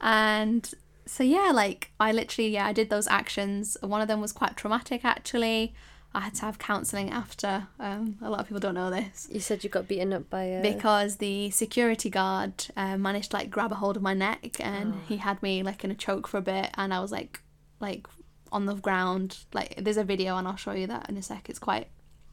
And 0.00 0.68
so 1.06 1.22
yeah, 1.22 1.50
like 1.52 1.92
I 2.00 2.12
literally, 2.12 2.50
yeah, 2.50 2.66
I 2.66 2.72
did 2.72 2.90
those 2.90 3.06
actions. 3.06 3.76
One 3.82 4.00
of 4.00 4.08
them 4.08 4.20
was 4.20 4.32
quite 4.32 4.56
traumatic 4.56 5.04
actually. 5.04 5.74
I 6.14 6.20
had 6.20 6.34
to 6.36 6.42
have 6.42 6.58
counselling 6.58 7.10
after. 7.10 7.68
Um, 7.80 8.16
a 8.20 8.28
lot 8.28 8.40
of 8.40 8.46
people 8.46 8.60
don't 8.60 8.74
know 8.74 8.90
this. 8.90 9.28
You 9.30 9.40
said 9.40 9.64
you 9.64 9.70
got 9.70 9.88
beaten 9.88 10.12
up 10.12 10.28
by 10.28 10.44
a. 10.44 10.62
because 10.62 11.16
the 11.16 11.50
security 11.50 12.10
guard 12.10 12.66
uh, 12.76 12.96
managed 12.98 13.30
to 13.30 13.36
like 13.38 13.50
grab 13.50 13.72
a 13.72 13.76
hold 13.76 13.96
of 13.96 14.02
my 14.02 14.14
neck 14.14 14.56
and 14.60 14.94
Oh. 14.94 15.00
he 15.08 15.16
had 15.16 15.42
me 15.42 15.62
like 15.62 15.84
in 15.84 15.90
a 15.90 15.94
choke 15.94 16.26
for 16.28 16.36
a 16.38 16.42
bit 16.42 16.70
and 16.74 16.92
I 16.92 17.00
was 17.00 17.12
like 17.12 17.40
like 17.80 18.06
on 18.52 18.66
the 18.66 18.74
ground 18.74 19.38
like 19.54 19.74
there's 19.78 19.96
a 19.96 20.04
video 20.04 20.36
and 20.36 20.46
I'll 20.46 20.56
show 20.56 20.72
you 20.72 20.86
that 20.88 21.08
in 21.08 21.16
a 21.16 21.22
sec 21.22 21.48
it's 21.48 21.58
quite 21.58 21.88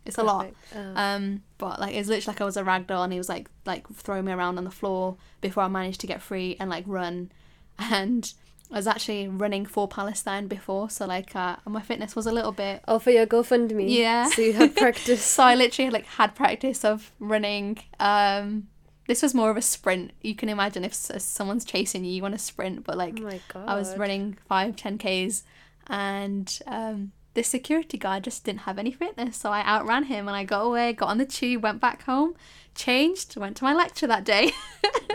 it's 0.06 0.18
a 0.18 0.24
lot 0.24 0.48
Oh. 0.76 0.94
um 0.96 1.44
but 1.58 1.80
like 1.80 1.96
it's 1.96 2.10
literally 2.10 2.34
like 2.34 2.42
I 2.42 2.46
was 2.46 2.58
a 2.58 2.64
rag 2.64 2.88
doll 2.88 3.04
and 3.04 3.14
he 3.14 3.18
was 3.20 3.30
like 3.30 3.50
like 3.66 3.88
throwing 3.94 4.26
me 4.26 4.34
around 4.34 4.58
on 4.58 4.66
the 4.66 4.72
floor 4.72 5.16
before 5.40 5.64
I 5.64 5.68
managed 5.70 6.02
to 6.02 6.08
get 6.08 6.22
free 6.22 6.58
and 6.60 6.70
like 6.70 6.84
run 6.88 7.32
and 7.80 8.34
I 8.72 8.76
was 8.76 8.86
actually 8.88 9.28
running 9.28 9.66
for 9.66 9.88
Palestine 9.88 10.48
before 10.48 10.90
so 10.92 11.06
like 11.08 11.36
uh, 11.36 11.56
my 11.66 11.82
fitness 11.82 12.16
was 12.16 12.28
a 12.28 12.32
little 12.32 12.52
bit 12.52 12.84
Oh, 12.88 13.00
for 13.00 13.10
your 13.12 13.26
GoFundMe. 13.26 13.86
Yeah. 13.90 14.30
So 14.30 14.42
you 14.44 14.54
had 14.54 14.76
practice. 14.84 15.24
so 15.24 15.44
I 15.44 15.56
literally 15.56 15.90
like 15.90 16.06
had 16.06 16.36
practice 16.36 16.86
of 16.86 17.12
running. 17.20 17.80
Um, 18.00 18.68
this 19.08 19.24
was 19.24 19.34
more 19.34 19.50
of 19.50 19.58
a 19.58 19.62
sprint. 19.64 20.12
You 20.22 20.36
can 20.36 20.50
imagine 20.50 20.84
if 20.84 20.92
s- 20.92 21.24
someone's 21.24 21.66
chasing 21.66 22.06
you, 22.06 22.12
you 22.12 22.22
want 22.22 22.36
to 22.36 22.40
sprint, 22.40 22.84
but 22.84 22.96
like 22.96 23.18
oh. 23.56 23.66
I 23.66 23.74
was 23.74 23.98
running 23.98 24.38
five, 24.48 24.76
ten 24.76 25.00
k's, 25.00 25.44
and 25.88 26.60
um, 26.68 27.12
the 27.40 27.44
security 27.44 27.98
guard 27.98 28.26
just 28.26 28.44
didn't 28.44 28.62
have 28.62 28.78
any 28.78 28.92
fitness, 28.92 29.38
so 29.38 29.50
I 29.50 29.62
outran 29.62 30.04
him 30.04 30.28
and 30.28 30.36
I 30.36 30.44
got 30.44 30.60
away, 30.64 30.92
got 30.92 31.08
on 31.08 31.20
the 31.20 31.26
tube, 31.26 31.64
went 31.64 31.80
back 31.80 32.04
home, 32.04 32.36
changed, 32.76 33.38
went 33.38 33.56
to 33.58 33.64
my 33.64 33.74
lecture 33.74 34.08
that 34.08 34.26
day. 34.26 34.52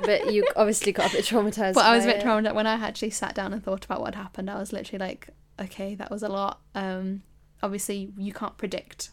But 0.05 0.33
you 0.33 0.47
obviously 0.57 0.93
got 0.93 1.11
a 1.11 1.17
bit 1.17 1.25
traumatized. 1.25 1.75
But 1.75 1.85
I 1.85 1.95
was 1.95 2.05
a 2.05 2.09
bit 2.09 2.17
it. 2.19 2.25
traumatized 2.25 2.55
when 2.55 2.67
I 2.67 2.75
actually 2.75 3.11
sat 3.11 3.35
down 3.35 3.55
and 3.55 3.63
thought 3.63 3.85
about 3.87 4.01
what 4.01 4.15
happened. 4.15 4.51
I 4.51 4.59
was 4.59 4.71
literally 4.71 4.99
like, 4.99 5.31
okay, 5.59 5.95
that 5.95 6.11
was 6.11 6.23
a 6.23 6.29
lot. 6.29 6.61
Um, 6.75 7.23
obviously, 7.63 8.13
you 8.19 8.33
can't 8.33 8.59
predict 8.59 9.11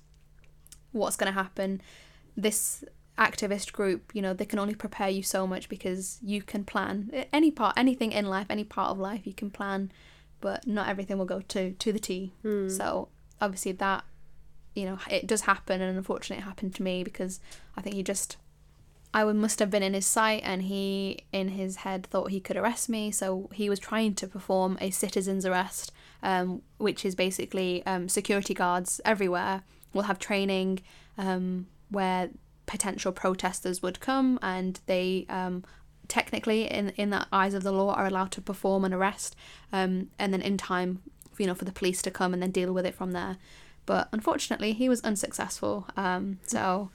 what's 0.92 1.16
going 1.16 1.32
to 1.32 1.40
happen. 1.40 1.82
This 2.36 2.84
activist 3.18 3.72
group, 3.72 4.12
you 4.14 4.22
know, 4.22 4.34
they 4.34 4.44
can 4.44 4.60
only 4.60 4.76
prepare 4.76 5.10
you 5.10 5.24
so 5.24 5.48
much 5.48 5.70
because 5.70 6.18
you 6.22 6.42
can 6.42 6.66
plan 6.66 7.26
any 7.32 7.52
part, 7.52 7.74
anything 7.78 8.12
in 8.12 8.26
life, 8.26 8.48
any 8.50 8.66
part 8.66 8.90
of 8.90 8.98
life, 8.98 9.22
you 9.26 9.34
can 9.34 9.50
plan, 9.50 9.92
but 10.42 10.68
not 10.68 10.90
everything 10.90 11.18
will 11.18 11.26
go 11.26 11.42
to 11.42 11.72
to 11.72 11.94
the 11.94 12.00
T. 12.00 12.34
Hmm. 12.42 12.70
So 12.70 13.08
obviously 13.40 13.72
that, 13.74 14.04
you 14.76 14.86
know, 14.86 15.00
it 15.10 15.28
does 15.28 15.42
happen, 15.42 15.82
and 15.82 15.98
unfortunately, 15.98 16.42
it 16.42 16.46
happened 16.46 16.76
to 16.76 16.84
me 16.84 17.04
because 17.04 17.40
I 17.78 17.82
think 17.82 17.96
he 17.96 18.04
just 18.04 18.38
I 19.14 19.24
must 19.26 19.60
have 19.60 19.70
been 19.70 19.84
in 19.84 19.94
his 19.94 20.06
sight, 20.06 20.42
and 20.46 20.64
he, 20.64 21.26
in 21.34 21.50
his 21.50 21.78
head, 21.78 22.06
thought 22.06 22.32
he 22.32 22.40
could 22.40 22.56
arrest 22.56 22.88
me. 22.88 23.12
So 23.12 23.50
he 23.54 23.70
was 23.70 23.80
trying 23.80 24.16
to 24.16 24.28
perform 24.28 24.78
a 24.80 24.90
citizen's 24.90 25.46
arrest, 25.46 25.92
um, 26.24 26.62
which 26.78 27.04
is 27.04 27.14
basically 27.14 27.86
um, 27.86 28.08
security 28.08 28.54
guards 28.54 29.02
everywhere 29.04 29.64
will 29.94 30.04
have 30.04 30.20
training 30.20 30.80
um, 31.18 31.68
where 31.90 32.30
potential 32.66 33.12
protesters 33.12 33.82
would 33.82 34.00
come, 34.00 34.40
and 34.42 34.80
they 34.86 35.26
um, 35.28 35.66
technically, 36.12 36.70
in 36.70 36.90
in 36.98 37.10
the 37.10 37.26
eyes 37.32 37.54
of 37.54 37.64
the 37.64 37.72
law, 37.72 37.94
are 37.94 38.06
allowed 38.06 38.32
to 38.34 38.42
perform 38.42 38.84
an 38.84 38.94
arrest, 38.94 39.34
um, 39.72 40.10
and 40.20 40.34
then 40.34 40.42
in 40.42 40.58
time, 40.58 41.02
you 41.38 41.48
know, 41.48 41.56
for 41.56 41.64
the 41.64 41.72
police 41.72 42.02
to 42.02 42.12
come 42.12 42.34
and 42.34 42.44
then 42.44 42.52
deal 42.52 42.74
with 42.74 42.86
it 42.86 42.94
from 42.94 43.14
there. 43.14 43.38
But 43.86 44.10
unfortunately, 44.12 44.74
he 44.74 44.90
was 44.90 45.00
unsuccessful. 45.02 45.88
Um, 45.96 46.40
so 46.46 46.90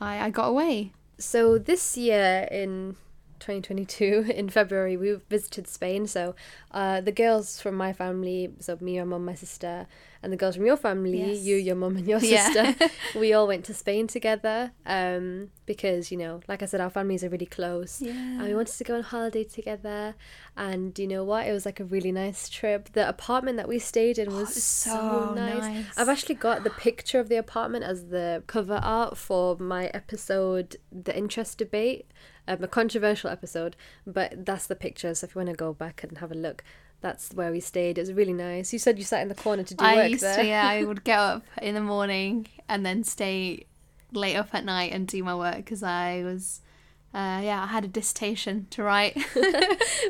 I, 0.00 0.26
I 0.26 0.30
got 0.30 0.48
away. 0.48 0.92
So 1.18 1.58
this 1.58 1.98
year 1.98 2.48
in 2.50 2.96
2022 3.40 4.32
in 4.34 4.48
February 4.48 4.96
we 4.96 5.18
visited 5.28 5.68
Spain. 5.68 6.06
So 6.06 6.34
uh, 6.70 7.02
the 7.02 7.12
girls 7.12 7.60
from 7.60 7.74
my 7.74 7.92
family, 7.92 8.54
so 8.58 8.78
me, 8.80 8.98
my 8.98 9.04
mum, 9.04 9.26
my 9.26 9.34
sister, 9.34 9.86
and 10.22 10.32
the 10.32 10.36
girls 10.36 10.56
from 10.56 10.66
your 10.66 10.76
family, 10.76 11.18
Yes. 11.18 11.38
you, 11.40 11.56
your 11.56 11.74
mum, 11.76 11.96
and 11.96 12.06
your 12.06 12.20
Yeah. 12.20 12.50
sister, 12.52 12.88
we 13.18 13.32
all 13.32 13.46
went 13.46 13.64
to 13.66 13.74
Spain 13.74 14.06
together. 14.06 14.72
Um, 14.86 15.50
because 15.66 16.10
you 16.10 16.18
know, 16.18 16.40
like 16.48 16.62
I 16.62 16.66
said, 16.66 16.80
our 16.80 16.90
families 16.90 17.24
are 17.24 17.28
really 17.28 17.46
close. 17.46 18.00
Yeah. 18.02 18.12
And 18.12 18.42
we 18.44 18.54
wanted 18.54 18.76
to 18.76 18.84
go 18.84 18.96
on 18.96 19.02
holiday 19.02 19.44
together, 19.44 20.14
and 20.56 20.98
you 20.98 21.06
know 21.06 21.24
what? 21.24 21.46
It 21.46 21.52
was 21.52 21.64
like 21.66 21.80
a 21.80 21.84
really 21.84 22.12
nice 22.12 22.48
trip. 22.48 22.90
The 22.92 23.08
apartment 23.08 23.56
that 23.56 23.68
we 23.68 23.78
stayed 23.78 24.18
in 24.18 24.28
was 24.34 24.48
Oh, 24.50 24.52
so, 24.52 24.90
so 24.90 25.34
nice. 25.34 25.62
nice. 25.62 25.84
I've 25.96 26.08
actually 26.08 26.34
got 26.36 26.62
the 26.64 26.70
picture 26.70 27.18
of 27.20 27.28
the 27.28 27.36
apartment 27.36 27.84
as 27.84 28.06
the 28.08 28.42
cover 28.46 28.80
art 28.82 29.16
for 29.16 29.56
my 29.56 29.86
episode, 29.94 30.76
The 30.90 31.16
Interest 31.16 31.56
Debate, 31.58 32.06
um, 32.48 32.62
a 32.62 32.68
controversial 32.68 33.30
episode, 33.30 33.76
but 34.06 34.44
that's 34.44 34.66
the 34.66 34.76
picture. 34.76 35.14
So 35.14 35.26
if 35.26 35.34
you 35.34 35.38
want 35.38 35.50
to 35.50 35.56
go 35.56 35.72
back 35.72 36.02
and 36.02 36.18
have 36.18 36.32
a 36.32 36.34
look, 36.34 36.62
that's 37.02 37.32
where 37.34 37.50
we 37.52 37.60
stayed. 37.60 37.98
It 37.98 38.02
was 38.02 38.12
really 38.12 38.32
nice. 38.32 38.72
You 38.72 38.78
said 38.78 38.96
you 38.98 39.04
sat 39.04 39.20
in 39.22 39.28
the 39.28 39.34
corner 39.34 39.62
to 39.64 39.74
do 39.74 39.84
I 39.84 39.96
work 39.96 40.10
used 40.10 40.22
there. 40.22 40.36
to, 40.36 40.46
yeah, 40.46 40.66
I 40.66 40.84
would 40.84 41.04
get 41.04 41.18
up 41.18 41.42
in 41.62 41.74
the 41.74 41.80
morning 41.82 42.46
and 42.68 42.86
then 42.86 43.04
stay 43.04 43.66
late 44.12 44.36
up 44.36 44.54
at 44.54 44.64
night 44.64 44.92
and 44.92 45.06
do 45.06 45.22
my 45.22 45.34
work 45.34 45.56
because 45.56 45.82
I 45.82 46.22
was, 46.24 46.60
uh, 47.12 47.40
yeah, 47.42 47.62
I 47.62 47.66
had 47.66 47.84
a 47.84 47.88
dissertation 47.88 48.66
to 48.70 48.82
write. 48.82 49.16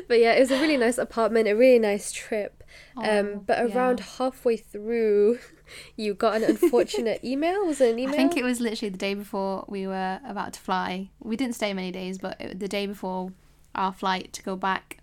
But 0.07 0.19
yeah, 0.19 0.33
it 0.33 0.39
was 0.39 0.51
a 0.51 0.59
really 0.59 0.77
nice 0.77 0.97
apartment, 0.97 1.47
a 1.47 1.53
really 1.55 1.79
nice 1.79 2.11
trip. 2.11 2.63
um, 2.97 3.03
Oh, 3.05 3.43
but 3.45 3.57
yeah. 3.69 3.75
around 3.75 3.99
halfway 3.99 4.57
through, 4.57 5.39
you 5.95 6.13
got 6.13 6.35
an 6.35 6.43
unfortunate 6.43 7.23
email. 7.23 7.65
Was 7.65 7.79
it 7.81 7.91
an 7.93 7.99
email? 7.99 8.13
I 8.13 8.17
think 8.17 8.37
it 8.37 8.43
was 8.43 8.59
literally 8.59 8.89
the 8.89 8.97
day 8.97 9.13
before 9.13 9.65
we 9.67 9.87
were 9.87 10.19
about 10.27 10.53
to 10.53 10.59
fly. 10.59 11.09
We 11.19 11.35
didn't 11.37 11.55
stay 11.55 11.73
many 11.73 11.91
days, 11.91 12.17
but 12.17 12.39
it, 12.41 12.59
the 12.59 12.67
day 12.67 12.85
before 12.85 13.31
our 13.75 13.93
flight 13.93 14.33
to 14.33 14.43
go 14.43 14.55
back 14.55 14.99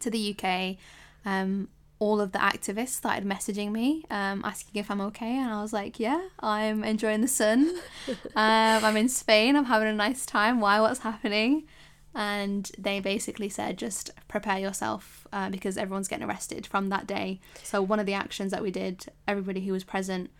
to 0.00 0.10
the 0.10 0.34
UK, 0.36 0.76
um, 1.24 1.68
all 1.98 2.20
of 2.20 2.32
the 2.32 2.38
activists 2.38 2.90
started 2.90 3.24
messaging 3.24 3.72
me, 3.72 4.04
um, 4.10 4.42
asking 4.44 4.80
if 4.80 4.90
I'm 4.90 5.00
okay, 5.00 5.38
and 5.38 5.50
I 5.50 5.62
was 5.62 5.72
like, 5.72 5.98
"Yeah, 5.98 6.20
I'm 6.40 6.84
enjoying 6.84 7.20
the 7.20 7.28
sun. 7.28 7.74
um, 8.08 8.84
I'm 8.84 8.96
in 8.96 9.08
Spain. 9.08 9.56
I'm 9.56 9.64
having 9.66 9.88
a 9.88 9.94
nice 9.94 10.26
time. 10.26 10.60
Why? 10.60 10.80
What's 10.80 11.00
happening?" 11.00 11.64
And 12.14 12.70
they 12.78 13.00
basically 13.00 13.48
said, 13.48 13.78
"Just 13.78 14.10
prepare 14.28 14.58
yourself 14.58 15.26
uh, 15.32 15.50
because 15.50 15.78
everyone's 15.78 16.08
getting 16.08 16.28
arrested 16.28 16.66
from 16.66 16.88
that 16.88 17.06
day." 17.06 17.40
So 17.62 17.80
one 17.80 18.00
of 18.00 18.06
the 18.06 18.14
actions 18.14 18.50
that 18.50 18.62
we 18.62 18.70
did, 18.70 19.06
everybody 19.26 19.64
who 19.64 19.72
was 19.72 19.84
present 19.84 20.30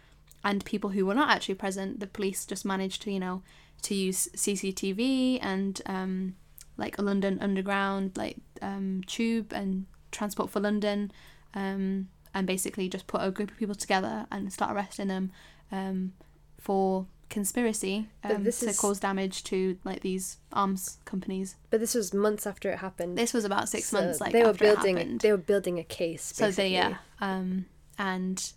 and 0.45 0.64
people 0.64 0.91
who 0.91 1.07
were 1.07 1.14
not 1.14 1.30
actually 1.30 1.55
present, 1.55 2.01
the 2.01 2.07
police 2.07 2.45
just 2.45 2.64
managed 2.64 3.01
to, 3.03 3.11
you 3.11 3.20
know, 3.20 3.43
to 3.82 3.95
use 3.95 4.28
CCTV 4.37 5.39
and 5.41 5.80
um, 5.87 6.35
like 6.76 6.99
a 6.99 7.03
London 7.03 7.39
Underground, 7.41 8.12
like 8.16 8.37
um, 8.61 9.03
tube 9.07 9.53
and 9.55 9.87
Transport 10.15 10.51
for 10.51 10.61
London, 10.61 11.12
um, 11.55 12.09
and 12.33 12.47
basically 12.47 12.89
just 12.89 13.07
put 13.07 13.21
a 13.23 13.31
group 13.31 13.51
of 13.51 13.57
people 13.59 13.75
together 13.75 14.27
and 14.31 14.53
start 14.53 14.75
arresting 14.75 15.09
them 15.09 15.31
um, 15.71 16.12
for 16.59 17.07
conspiracy 17.31 18.09
um, 18.23 18.45
this 18.45 18.61
to 18.61 18.67
is- 18.67 18.79
cause 18.79 19.01
damage 19.01 19.43
to 19.45 19.77
like 19.85 20.01
these 20.01 20.39
arms 20.53 20.99
companies. 21.05 21.57
But 21.71 21.81
this 21.81 21.95
was 21.95 22.15
months 22.15 22.47
after 22.47 22.71
it 22.71 22.79
happened. 22.79 23.19
This 23.19 23.33
was 23.33 23.45
about 23.45 23.69
six 23.69 23.89
So 23.89 24.01
months 24.01 24.21
like 24.21 24.33
they 24.33 24.43
were 24.43 24.51
after 24.51 24.75
building. 24.75 25.19
They 25.19 25.33
were 25.33 25.37
building 25.39 25.79
a 25.79 25.85
case. 25.85 26.33
So 26.35 26.51
they 26.51 26.69
yeah, 26.69 26.97
um, 27.21 27.67
and 27.99 28.53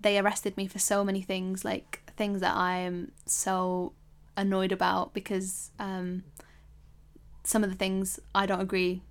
they 0.00 0.18
arrested 0.18 0.56
me 0.56 0.66
for 0.66 0.78
so 0.78 1.04
many 1.04 1.22
things, 1.22 1.64
like 1.64 2.00
things 2.16 2.40
that 2.40 2.54
I 2.54 2.78
am 2.78 3.12
so 3.26 3.92
annoyed 4.36 4.72
about 4.72 5.12
because 5.14 5.70
um, 5.78 6.24
some 7.44 7.64
of 7.64 7.70
the 7.70 7.76
things 7.76 8.18
I 8.34 8.46
don't 8.46 8.60
agree. 8.60 9.02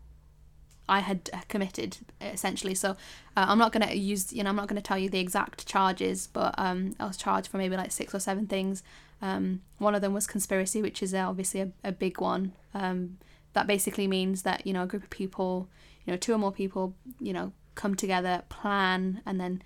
I 0.89 0.99
had 0.99 1.29
committed 1.47 1.97
essentially, 2.19 2.75
so 2.75 2.91
uh, 3.37 3.45
I'm 3.47 3.57
not 3.57 3.71
gonna 3.71 3.93
use 3.93 4.33
you 4.33 4.43
know 4.43 4.49
I'm 4.49 4.55
not 4.55 4.67
gonna 4.67 4.81
tell 4.81 4.97
you 4.97 5.09
the 5.09 5.19
exact 5.19 5.65
charges, 5.65 6.27
but 6.27 6.53
um, 6.57 6.95
I 6.99 7.05
was 7.07 7.17
charged 7.17 7.47
for 7.47 7.57
maybe 7.57 7.77
like 7.77 7.91
six 7.91 8.13
or 8.13 8.19
seven 8.19 8.47
things. 8.47 8.83
Um, 9.21 9.61
one 9.77 9.95
of 9.95 10.01
them 10.01 10.13
was 10.13 10.27
conspiracy, 10.27 10.81
which 10.81 11.03
is 11.03 11.13
uh, 11.13 11.19
obviously 11.27 11.61
a, 11.61 11.71
a 11.83 11.91
big 11.91 12.19
one. 12.19 12.53
Um, 12.73 13.17
that 13.53 13.67
basically 13.67 14.07
means 14.07 14.41
that 14.43 14.65
you 14.65 14.73
know 14.73 14.83
a 14.83 14.87
group 14.87 15.03
of 15.03 15.09
people, 15.09 15.69
you 16.05 16.11
know 16.11 16.17
two 16.17 16.33
or 16.33 16.37
more 16.37 16.51
people, 16.51 16.95
you 17.19 17.33
know 17.33 17.53
come 17.75 17.95
together, 17.95 18.43
plan, 18.49 19.21
and 19.25 19.39
then 19.39 19.61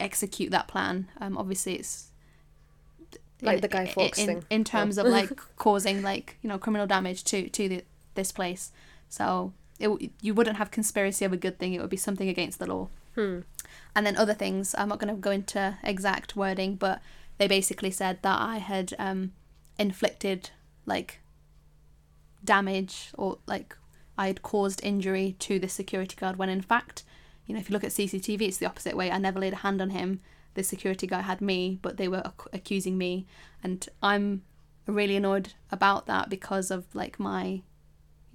execute 0.00 0.50
that 0.50 0.66
plan. 0.68 1.08
Um, 1.20 1.38
obviously 1.38 1.74
it's 1.76 2.10
Like 3.42 3.60
the 3.60 3.68
Guy 3.68 3.86
Fawkes 3.86 4.18
in, 4.18 4.26
thing. 4.26 4.44
in 4.50 4.64
terms 4.64 4.98
of 4.98 5.06
like 5.06 5.30
causing 5.56 6.02
like 6.02 6.36
you 6.42 6.48
know 6.48 6.58
criminal 6.58 6.86
damage 6.86 7.22
to 7.24 7.48
to 7.48 7.68
the, 7.68 7.84
this 8.14 8.32
place. 8.32 8.72
So 9.08 9.52
it, 9.78 10.10
you 10.20 10.34
wouldn't 10.34 10.56
have 10.56 10.70
conspiracy 10.70 11.24
of 11.24 11.32
a 11.32 11.36
good 11.36 11.58
thing. 11.58 11.74
It 11.74 11.80
would 11.80 11.90
be 11.90 11.96
something 11.96 12.28
against 12.28 12.58
the 12.58 12.66
law. 12.66 12.88
Hmm. 13.14 13.40
And 13.94 14.06
then 14.06 14.16
other 14.16 14.34
things. 14.34 14.74
I'm 14.76 14.88
not 14.88 14.98
going 14.98 15.14
to 15.14 15.20
go 15.20 15.30
into 15.30 15.78
exact 15.82 16.36
wording, 16.36 16.76
but 16.76 17.00
they 17.38 17.48
basically 17.48 17.90
said 17.90 18.18
that 18.22 18.40
I 18.40 18.58
had 18.58 18.94
um, 18.98 19.32
inflicted 19.78 20.50
like 20.86 21.20
damage 22.44 23.10
or 23.16 23.38
like 23.46 23.76
I 24.16 24.28
had 24.28 24.42
caused 24.42 24.84
injury 24.84 25.34
to 25.40 25.58
the 25.58 25.68
security 25.68 26.16
guard 26.16 26.36
when 26.36 26.48
in 26.48 26.60
fact, 26.60 27.02
you 27.46 27.54
know, 27.54 27.60
if 27.60 27.68
you 27.68 27.74
look 27.74 27.84
at 27.84 27.90
CCTV, 27.90 28.42
it's 28.42 28.58
the 28.58 28.66
opposite 28.66 28.96
way. 28.96 29.10
I 29.10 29.18
never 29.18 29.40
laid 29.40 29.52
a 29.52 29.56
hand 29.56 29.82
on 29.82 29.90
him. 29.90 30.20
The 30.54 30.62
security 30.62 31.06
guy 31.06 31.22
had 31.22 31.40
me, 31.40 31.78
but 31.82 31.96
they 31.96 32.08
were 32.08 32.22
ac- 32.24 32.48
accusing 32.52 32.96
me, 32.96 33.26
and 33.62 33.86
I'm 34.00 34.42
really 34.86 35.16
annoyed 35.16 35.52
about 35.72 36.06
that 36.06 36.30
because 36.30 36.70
of 36.70 36.86
like 36.94 37.18
my 37.18 37.62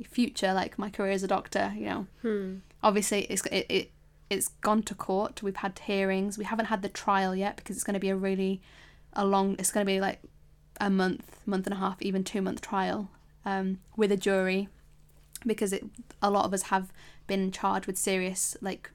future, 0.07 0.53
like 0.53 0.77
my 0.79 0.89
career 0.89 1.11
as 1.11 1.23
a 1.23 1.27
doctor. 1.27 1.73
You 1.75 1.85
know, 1.85 2.07
Hmm. 2.21 2.55
obviously 2.83 3.21
it's 3.23 3.45
it, 3.47 3.65
it 3.69 3.91
it's 4.29 4.49
gone 4.61 4.83
to 4.83 4.95
court. 4.95 5.41
We've 5.41 5.55
had 5.57 5.77
hearings. 5.79 6.37
We 6.37 6.45
haven't 6.45 6.67
had 6.67 6.81
the 6.81 6.89
trial 6.89 7.35
yet 7.35 7.55
because 7.57 7.75
it's 7.75 7.83
going 7.83 7.95
to 7.95 7.99
be 7.99 8.09
a 8.09 8.15
really 8.15 8.61
a 9.13 9.25
long. 9.25 9.55
It's 9.59 9.71
going 9.71 9.85
to 9.85 9.91
be 9.91 9.99
like 9.99 10.19
a 10.79 10.89
month, 10.89 11.41
month 11.45 11.65
and 11.65 11.73
a 11.73 11.77
half, 11.77 12.01
even 12.01 12.23
two 12.23 12.41
month 12.41 12.61
trial 12.61 13.09
um, 13.45 13.79
with 13.97 14.11
a 14.11 14.17
jury 14.17 14.69
because 15.45 15.73
it 15.73 15.83
a 16.21 16.29
lot 16.29 16.45
of 16.45 16.53
us 16.53 16.63
have 16.63 16.91
been 17.25 17.51
charged 17.51 17.87
with 17.87 17.97
serious 17.97 18.57
like 18.61 18.91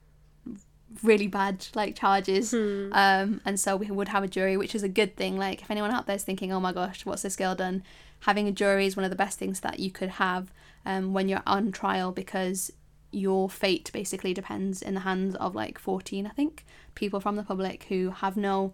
really 1.03 1.27
bad 1.27 1.67
like 1.75 1.97
charges 1.97 2.51
Hmm. 2.53 2.93
um 2.93 3.41
and 3.45 3.59
so 3.59 3.77
we 3.77 3.87
would 3.91 4.09
have 4.09 4.23
a 4.23 4.29
jury 4.29 4.57
which 4.57 4.75
is 4.75 4.83
a 4.83 4.89
good 4.89 5.17
thing 5.17 5.37
like 5.39 5.63
if 5.63 5.71
anyone 5.71 5.91
out 5.91 6.07
there 6.07 6.15
is 6.17 6.23
thinking 6.23 6.53
oh 6.53 6.61
my 6.61 6.73
gosh 6.73 7.05
what's 7.07 7.23
this 7.23 7.35
girl 7.35 7.55
done 7.55 7.83
having 8.21 8.47
a 8.47 8.53
jury 8.53 8.87
is 8.87 8.95
one 8.97 9.05
of 9.05 9.11
the 9.11 9.17
best 9.17 9.39
things 9.39 9.61
that 9.61 9.81
you 9.81 9.91
could 9.91 10.11
have 10.11 10.53
um 10.87 11.13
when 11.13 11.29
you're 11.29 11.43
on 11.47 11.73
trial 11.73 12.13
because 12.13 12.71
your 13.11 13.49
fate 13.49 13.91
basically 13.93 14.35
depends 14.35 14.83
in 14.83 14.95
the 14.95 15.01
hands 15.01 15.35
of 15.37 15.55
like 15.55 15.79
14 15.79 16.27
i 16.27 16.31
think 16.31 16.65
people 16.95 17.21
from 17.21 17.37
the 17.37 17.43
public 17.45 17.85
who 17.85 18.11
have 18.11 18.37
no 18.37 18.73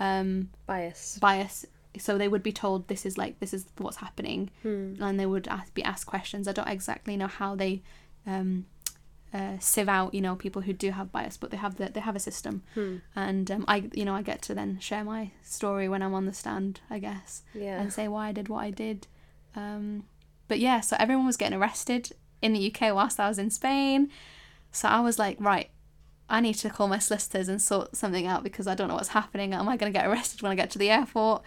um 0.00 0.48
Bias. 0.66 1.18
bias 1.20 1.66
so 1.98 2.16
they 2.16 2.28
would 2.28 2.42
be 2.42 2.52
told 2.52 2.88
this 2.88 3.04
is 3.04 3.18
like 3.18 3.38
this 3.38 3.52
is 3.52 3.66
what's 3.76 3.98
happening 3.98 4.50
Hmm. 4.62 4.94
and 5.00 5.20
they 5.20 5.26
would 5.26 5.46
ask, 5.48 5.74
be 5.74 5.82
asked 5.84 6.06
questions 6.06 6.48
i 6.48 6.52
don't 6.52 6.68
exactly 6.68 7.16
know 7.18 7.26
how 7.26 7.54
they 7.54 7.82
um 8.26 8.64
uh, 9.34 9.56
sieve 9.60 9.88
out 9.88 10.12
you 10.12 10.20
know 10.20 10.36
people 10.36 10.60
who 10.62 10.72
do 10.74 10.90
have 10.90 11.10
bias 11.10 11.38
but 11.38 11.50
they 11.50 11.56
have 11.56 11.76
the, 11.76 11.86
they 11.90 12.00
have 12.00 12.16
a 12.16 12.18
system 12.20 12.62
Hmm. 12.74 12.96
and 13.16 13.50
um, 13.50 13.64
i 13.68 13.88
you 13.92 14.04
know 14.06 14.14
i 14.14 14.22
get 14.22 14.42
to 14.42 14.54
then 14.54 14.78
share 14.78 15.04
my 15.04 15.30
story 15.42 15.86
when 15.88 16.02
i'm 16.02 16.14
on 16.14 16.26
the 16.26 16.32
stand 16.34 16.80
i 16.90 16.98
guess 16.98 17.42
Yeah. 17.54 17.80
and 17.80 17.92
say 17.92 18.08
why 18.08 18.28
i 18.28 18.32
did 18.32 18.48
what 18.48 18.62
i 18.64 18.70
did 18.70 19.06
um 19.56 20.04
but 20.52 20.58
yeah 20.58 20.80
so 20.80 20.94
everyone 20.98 21.24
was 21.24 21.38
getting 21.38 21.58
arrested 21.58 22.10
in 22.42 22.52
the 22.52 22.70
uk 22.70 22.80
whilst 22.94 23.18
i 23.18 23.26
was 23.26 23.38
in 23.38 23.48
spain 23.48 24.10
so 24.70 24.86
i 24.86 25.00
was 25.00 25.18
like 25.18 25.38
right 25.40 25.70
I 26.28 26.40
need 26.40 26.54
to 26.54 26.70
call 26.70 26.88
my 26.88 26.98
solicitors 26.98 27.48
and 27.48 27.60
sort 27.60 27.94
something 27.94 28.26
out 28.26 28.42
because 28.42 28.66
I 28.66 28.74
don't 28.74 28.88
know 28.88 28.94
what's 28.94 29.08
happening. 29.08 29.52
Am 29.52 29.68
I 29.68 29.76
going 29.76 29.92
to 29.92 29.98
get 29.98 30.08
arrested 30.08 30.40
when 30.40 30.50
I 30.50 30.54
get 30.54 30.70
to 30.70 30.78
the 30.78 30.88
airport? 30.88 31.42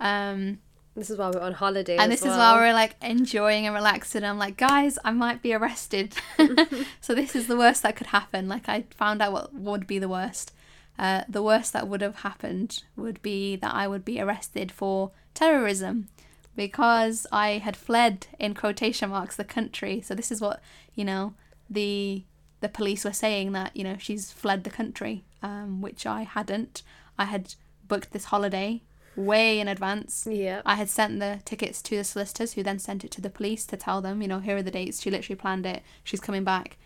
Um, 0.00 0.60
This 0.96 1.10
is 1.10 1.18
why 1.18 1.30
we're 1.30 1.42
on 1.42 1.52
holiday. 1.52 1.98
and 1.98 2.10
this 2.10 2.20
is 2.22 2.28
well. 2.28 2.38
while 2.38 2.56
we're 2.56 2.72
like 2.72 2.96
enjoying 3.02 3.66
and 3.66 3.74
relaxing. 3.74 4.24
I'm 4.24 4.38
like, 4.38 4.56
guys, 4.56 4.98
I 5.04 5.10
might 5.10 5.42
be 5.42 5.52
arrested. 5.52 6.14
so 7.02 7.14
this 7.14 7.36
is 7.36 7.48
the 7.48 7.56
worst 7.56 7.82
that 7.82 7.96
could 7.96 8.08
happen. 8.08 8.48
Like 8.48 8.66
I 8.66 8.86
found 8.96 9.20
out 9.20 9.32
what 9.32 9.52
would 9.52 9.86
be 9.86 9.98
the 9.98 10.08
worst. 10.08 10.54
Uh, 10.98 11.24
the 11.28 11.42
worst 11.42 11.74
that 11.74 11.86
would 11.86 12.00
have 12.00 12.16
happened 12.16 12.82
would 12.96 13.20
be 13.20 13.56
that 13.56 13.74
I 13.74 13.88
would 13.88 14.06
be 14.06 14.22
arrested 14.22 14.72
for 14.72 15.10
terrorism 15.34 16.08
because 16.56 17.26
I 17.32 17.58
had 17.58 17.76
fled 17.76 18.26
in 18.38 18.54
quotation 18.54 19.10
marks 19.10 19.36
the 19.36 19.44
country. 19.44 20.00
So 20.00 20.14
this 20.14 20.30
is 20.30 20.40
what 20.40 20.60
you 20.94 21.04
know 21.04 21.34
the 21.68 22.24
the 22.60 22.68
police 22.68 23.04
were 23.04 23.12
saying 23.12 23.52
that 23.52 23.76
you 23.76 23.84
know 23.84 23.96
she's 23.98 24.32
fled 24.32 24.64
the 24.64 24.70
country, 24.70 25.24
um, 25.42 25.80
which 25.80 26.06
I 26.06 26.22
hadn't. 26.22 26.82
I 27.18 27.24
had 27.24 27.54
booked 27.86 28.12
this 28.12 28.26
holiday 28.26 28.82
way 29.16 29.60
in 29.60 29.68
advance. 29.68 30.26
Yeah. 30.30 30.62
I 30.64 30.76
had 30.76 30.88
sent 30.88 31.20
the 31.20 31.40
tickets 31.44 31.82
to 31.82 31.96
the 31.96 32.04
solicitors, 32.04 32.54
who 32.54 32.62
then 32.62 32.78
sent 32.78 33.04
it 33.04 33.10
to 33.12 33.20
the 33.20 33.30
police 33.30 33.66
to 33.66 33.76
tell 33.76 34.00
them, 34.00 34.22
you 34.22 34.28
know, 34.28 34.38
here 34.38 34.56
are 34.56 34.62
the 34.62 34.70
dates. 34.70 35.02
She 35.02 35.10
literally 35.10 35.36
planned 35.36 35.66
it. 35.66 35.82
She's 36.04 36.20
coming 36.20 36.44
back. 36.44 36.76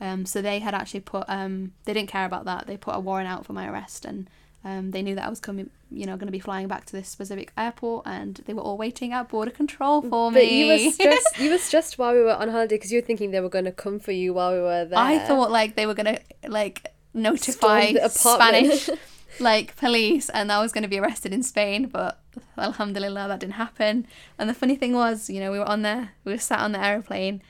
Um, 0.00 0.26
so 0.26 0.42
they 0.42 0.58
had 0.58 0.74
actually 0.74 1.00
put, 1.00 1.24
um, 1.28 1.72
they 1.84 1.94
didn't 1.94 2.10
care 2.10 2.26
about 2.26 2.44
that. 2.44 2.66
They 2.66 2.76
put 2.76 2.96
a 2.96 3.00
warrant 3.00 3.28
out 3.28 3.46
for 3.46 3.52
my 3.52 3.68
arrest, 3.68 4.04
and 4.04 4.28
um, 4.66 4.90
they 4.90 5.00
knew 5.00 5.14
that 5.14 5.24
I 5.24 5.28
was 5.30 5.38
coming, 5.38 5.70
you 5.92 6.06
know, 6.06 6.16
going 6.16 6.26
to 6.26 6.32
be 6.32 6.40
flying 6.40 6.66
back 6.66 6.84
to 6.86 6.92
this 6.92 7.08
specific 7.08 7.52
airport, 7.56 8.04
and 8.06 8.40
they 8.46 8.52
were 8.52 8.62
all 8.62 8.76
waiting 8.76 9.12
at 9.12 9.28
border 9.28 9.52
control 9.52 10.02
for 10.02 10.32
But 10.32 10.42
me. 10.42 10.60
you 10.60 10.66
were 10.86 10.92
stressed. 10.92 11.38
you 11.38 11.50
were 11.52 11.58
stressed 11.68 11.98
while 11.98 12.12
we 12.14 12.20
were 12.22 12.34
on 12.34 12.48
holiday 12.48 12.74
because 12.74 12.90
you 12.92 12.98
were 13.00 13.06
thinking 13.06 13.30
they 13.30 13.40
were 13.40 13.48
going 13.58 13.64
to 13.66 13.72
come 13.84 14.00
for 14.00 14.12
you 14.12 14.34
while 14.34 14.52
we 14.52 14.60
were 14.60 14.84
there. 14.84 14.98
I 14.98 15.20
thought 15.20 15.50
like 15.52 15.76
they 15.76 15.86
were 15.86 15.94
gonna 15.94 16.18
like 16.48 16.92
notify 17.14 17.92
Storm 17.92 17.94
the 17.94 18.04
apartment. 18.06 18.72
Spanish 18.80 19.00
like 19.40 19.76
police 19.76 20.28
and 20.30 20.50
I 20.50 20.60
was 20.62 20.72
going 20.72 20.82
to 20.82 20.88
be 20.88 20.98
arrested 20.98 21.32
in 21.32 21.42
Spain, 21.42 21.86
but 21.86 22.18
alhamdulillah 22.58 23.28
that 23.28 23.40
didn't 23.40 23.54
happen. 23.54 24.06
And 24.38 24.48
the 24.50 24.54
funny 24.54 24.76
thing 24.76 24.94
was, 24.94 25.30
you 25.30 25.40
know, 25.40 25.52
we 25.52 25.58
were 25.58 25.68
on 25.68 25.82
there, 25.82 26.10
we 26.24 26.32
were 26.32 26.38
sat 26.38 26.58
on 26.60 26.72
the 26.72 26.80
aeroplane 26.82 27.40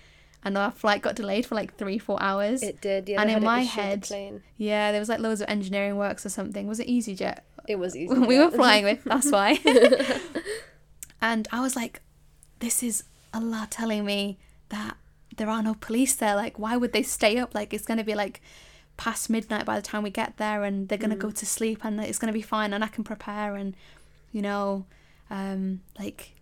and 0.47 0.57
our 0.57 0.70
flight 0.70 1.03
got 1.03 1.16
delayed 1.16 1.44
for 1.44 1.57
like 1.57 1.74
three, 1.76 1.99
four 1.99 2.22
hours. 2.22 2.62
It 2.62 2.80
did, 2.80 3.09
yeah. 3.09 3.20
And 3.20 3.28
in 3.28 3.42
my 3.42 3.59
an 3.59 3.64
issue 3.64 3.66
with 3.66 3.74
the 3.76 3.82
head- 3.82 4.03
plane. 4.05 4.42
yeah, 4.57 4.92
there 4.92 5.01
was 5.01 5.09
like 5.09 5.18
loads 5.18 5.40
of 5.40 5.49
engineering 5.51 5.97
works 5.97 6.24
or 6.24 6.28
something. 6.28 6.68
Was 6.68 6.78
it 6.78 6.86
EasyJet? 6.86 7.40
it 7.68 7.80
was 7.80 7.97
easy. 8.01 8.14
we 8.14 8.38
were 8.38 8.51
flying 8.53 8.84
with, 8.84 9.03
that's 9.12 9.32
why. 9.32 9.59
and 11.20 11.49
I 11.51 11.61
was 11.61 11.74
like, 11.74 12.01
this 12.61 12.80
is 12.80 13.03
Allah 13.34 13.66
telling 13.68 14.05
me 14.05 14.38
that 14.68 14.97
there 15.36 15.51
are 15.51 15.62
no 15.64 15.74
police 15.74 16.14
there. 16.14 16.36
Like, 16.36 16.61
why 16.61 16.76
would 16.76 16.92
they 16.92 17.03
stay 17.03 17.38
up? 17.38 17.53
Like, 17.55 17.74
it's 17.74 17.84
going 17.84 17.99
to 17.99 18.05
be 18.05 18.14
like 18.14 18.40
past 18.97 19.28
midnight 19.28 19.64
by 19.66 19.74
the 19.74 19.82
time 19.82 20.05
we 20.05 20.11
get 20.11 20.36
there 20.36 20.62
and 20.62 20.88
they're 20.88 20.97
going 20.97 21.11
to 21.11 21.16
go 21.16 21.32
to 21.32 21.44
sleep 21.44 21.84
and 21.84 22.01
it's 22.01 22.18
going 22.18 22.32
to 22.32 22.32
be 22.32 22.40
fine 22.40 22.72
and 22.72 22.84
I 22.84 22.86
can 22.86 23.03
prepare 23.03 23.57
and, 23.57 23.74
you 24.30 24.42
know, 24.42 24.86
um, 25.28 25.80
like, 25.99 26.36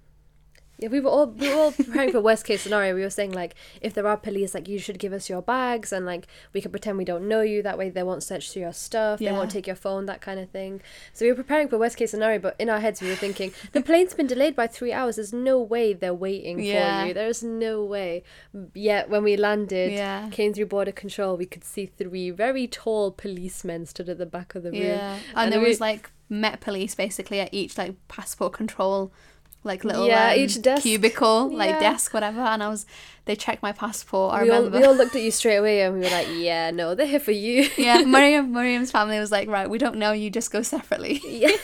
Yeah, 0.85 0.91
we 0.91 1.01
were 1.01 1.11
all 1.11 1.27
we 1.29 1.49
were 1.49 1.55
all 1.63 1.73
preparing 1.73 2.13
for 2.13 2.21
worst 2.21 2.45
case 2.45 2.61
scenario. 2.63 2.95
We 2.95 3.01
were 3.01 3.11
saying 3.11 3.33
like 3.33 3.55
if 3.81 3.95
there 3.95 4.07
are 4.07 4.17
police, 4.17 4.55
like 4.55 4.69
you 4.69 4.79
should 4.79 4.99
give 4.99 5.13
us 5.13 5.29
your 5.31 5.41
bags 5.43 5.93
and 5.93 6.05
like 6.05 6.27
we 6.53 6.61
can 6.61 6.71
pretend 6.71 6.99
we 6.99 7.05
don't 7.05 7.27
know 7.27 7.41
you. 7.41 7.63
That 7.63 7.79
way 7.79 7.89
they 7.91 8.03
won't 8.03 8.23
search 8.23 8.51
through 8.53 8.63
your 8.63 8.73
stuff. 8.73 9.19
They 9.19 9.33
won't 9.33 9.51
take 9.51 9.67
your 9.67 9.77
phone. 9.77 10.07
That 10.07 10.21
kind 10.21 10.39
of 10.39 10.51
thing. 10.51 10.83
So 11.13 11.25
we 11.25 11.31
were 11.33 11.37
preparing 11.37 11.69
for 11.69 11.79
worst 11.79 11.97
case 11.97 12.11
scenario, 12.11 12.39
but 12.39 12.55
in 12.59 12.69
our 12.69 12.81
heads 12.81 13.01
we 13.01 13.09
were 13.09 13.15
thinking 13.17 13.53
the 13.73 13.81
plane's 13.83 14.15
been 14.15 14.27
delayed 14.27 14.55
by 14.55 14.67
three 14.67 14.93
hours. 14.93 15.17
There's 15.17 15.33
no 15.33 15.59
way 15.61 15.93
they're 15.95 16.13
waiting 16.15 16.61
Yeah. 16.61 17.01
for 17.03 17.09
you. 17.09 17.15
There's 17.15 17.43
no 17.43 17.83
way. 17.85 18.23
Yet 18.75 19.09
when 19.09 19.23
we 19.25 19.37
landed, 19.37 19.93
Yeah. 19.93 20.29
came 20.31 20.53
through 20.53 20.67
border 20.67 20.93
control, 20.93 21.37
we 21.37 21.47
could 21.47 21.65
see 21.65 21.87
three 21.87 22.31
very 22.31 22.67
tall 22.67 23.11
policemen 23.11 23.87
stood 23.87 24.09
at 24.09 24.19
the 24.19 24.27
back 24.27 24.55
of 24.55 24.63
the 24.63 24.71
room. 24.71 24.83
yeah. 24.83 25.15
And, 25.15 25.37
And 25.37 25.53
there 25.53 25.61
we- 25.61 25.69
was 25.69 25.81
like 25.81 26.11
Met 26.29 26.61
Police 26.61 26.95
basically 26.95 27.39
at 27.41 27.53
each 27.53 27.77
like 27.79 27.95
passport 28.09 28.53
control. 28.53 29.13
Like 29.65 29.83
little 29.83 30.07
Yeah, 30.07 30.31
um, 30.33 30.39
each 30.39 30.61
desk. 30.61 30.83
cubicle, 30.83 31.49
like 31.51 31.71
Yeah. 31.71 31.81
desk, 31.81 32.13
whatever, 32.13 32.41
and 32.41 32.63
I 32.63 32.69
was, 32.69 32.85
they 33.25 33.35
checked 33.35 33.63
my 33.63 33.73
passport. 33.73 34.35
I 34.35 34.43
we 34.43 34.51
all, 34.51 34.69
we 34.69 34.85
all 34.85 34.95
looked 35.01 35.17
at 35.17 35.23
you 35.23 35.31
straight 35.31 35.57
away 35.57 35.81
and 35.83 35.95
we 35.95 36.01
were 36.01 36.11
like, 36.11 36.29
yeah, 36.35 36.71
no, 36.71 36.95
they're 36.95 37.07
here 37.07 37.19
for 37.19 37.33
you. 37.33 37.69
yeah, 37.79 38.03
Maryam, 38.03 38.53
Maryam's 38.59 38.91
family 38.91 39.19
was 39.19 39.33
like, 39.33 39.49
right, 39.49 39.69
we 39.71 39.79
don't 39.79 39.97
know 39.97 40.13
you, 40.13 40.29
just 40.31 40.51
go 40.53 40.63
separately. 40.63 41.21
Yeah. 41.29 41.57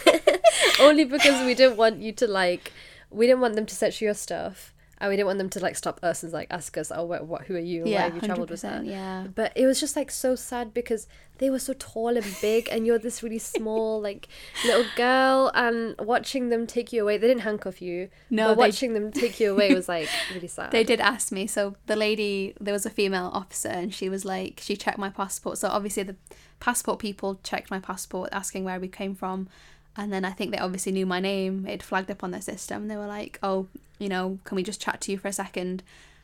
Only 0.80 1.04
because 1.04 1.44
we 1.44 1.54
didn't 1.54 1.76
want 1.76 2.00
you 2.00 2.12
to 2.12 2.26
like 2.26 2.72
we 3.10 3.26
didn't 3.26 3.40
want 3.40 3.54
them 3.54 3.66
to 3.66 3.74
search 3.74 4.00
your 4.00 4.14
stuff. 4.14 4.72
And 5.00 5.08
we 5.08 5.16
didn't 5.16 5.28
want 5.28 5.38
them 5.38 5.48
to 5.50 5.60
like 5.60 5.76
stop 5.76 5.98
us 6.02 6.22
and 6.22 6.30
like 6.32 6.48
ask 6.50 6.76
us, 6.76 6.92
oh, 6.94 7.04
what, 7.04 7.26
what 7.26 7.42
who 7.46 7.54
are 7.56 7.58
you? 7.58 7.84
Why 7.84 7.90
yeah, 7.90 8.02
have 8.02 8.14
you 8.14 8.20
traveled 8.20 8.50
with 8.50 8.60
that? 8.60 8.84
yeah. 8.84 9.28
But 9.34 9.52
it 9.56 9.64
was 9.66 9.80
just 9.80 9.96
like 9.96 10.10
so 10.10 10.34
sad 10.34 10.74
because 10.74 11.06
they 11.38 11.48
were 11.48 11.58
so 11.58 11.72
tall 11.78 12.18
and 12.18 12.36
big, 12.42 12.68
and 12.70 12.86
you're 12.86 12.98
this 12.98 13.22
really 13.22 13.38
small 13.56 13.98
like 14.00 14.28
little 14.64 14.84
girl, 14.96 15.50
and 15.54 15.94
watching 15.98 16.50
them 16.50 16.66
take 16.66 16.92
you 16.92 17.02
away. 17.02 17.16
They 17.16 17.28
didn't 17.28 17.42
handcuff 17.44 17.80
you. 17.80 18.10
No, 18.28 18.48
but 18.48 18.54
they- 18.56 18.68
watching 18.68 18.92
them 18.92 19.10
take 19.10 19.40
you 19.40 19.52
away 19.52 19.74
was 19.74 19.88
like 19.88 20.08
really 20.34 20.48
sad. 20.48 20.70
They 20.70 20.84
did 20.84 21.00
ask 21.00 21.32
me. 21.32 21.46
So 21.46 21.76
the 21.86 21.96
lady, 21.96 22.54
there 22.60 22.74
was 22.74 22.84
a 22.84 22.90
female 22.90 23.30
officer, 23.32 23.68
and 23.70 23.94
she 23.94 24.10
was 24.10 24.26
like, 24.26 24.60
she 24.62 24.76
checked 24.76 24.98
my 24.98 25.08
passport. 25.08 25.56
So 25.56 25.68
obviously 25.68 26.02
the 26.02 26.16
passport 26.60 26.98
people 26.98 27.40
checked 27.42 27.70
my 27.70 27.80
passport, 27.80 28.28
asking 28.32 28.64
where 28.64 28.78
we 28.78 28.88
came 28.88 29.14
from, 29.14 29.48
and 29.96 30.12
then 30.12 30.24
I 30.24 30.30
think 30.30 30.52
they 30.52 30.58
obviously 30.58 30.92
knew 30.92 31.06
my 31.06 31.20
name. 31.20 31.66
It 31.66 31.82
flagged 31.82 32.10
up 32.10 32.22
on 32.22 32.30
their 32.30 32.40
system. 32.40 32.88
They 32.88 32.96
were 32.96 33.06
like, 33.06 33.38
"Oh, 33.42 33.68
you 33.98 34.08
know, 34.08 34.38
can 34.44 34.56
we 34.56 34.62
just 34.62 34.80
chat 34.80 35.00
to 35.02 35.12
you 35.12 35.18
for 35.18 35.28
a 35.28 35.32
second? 35.32 35.82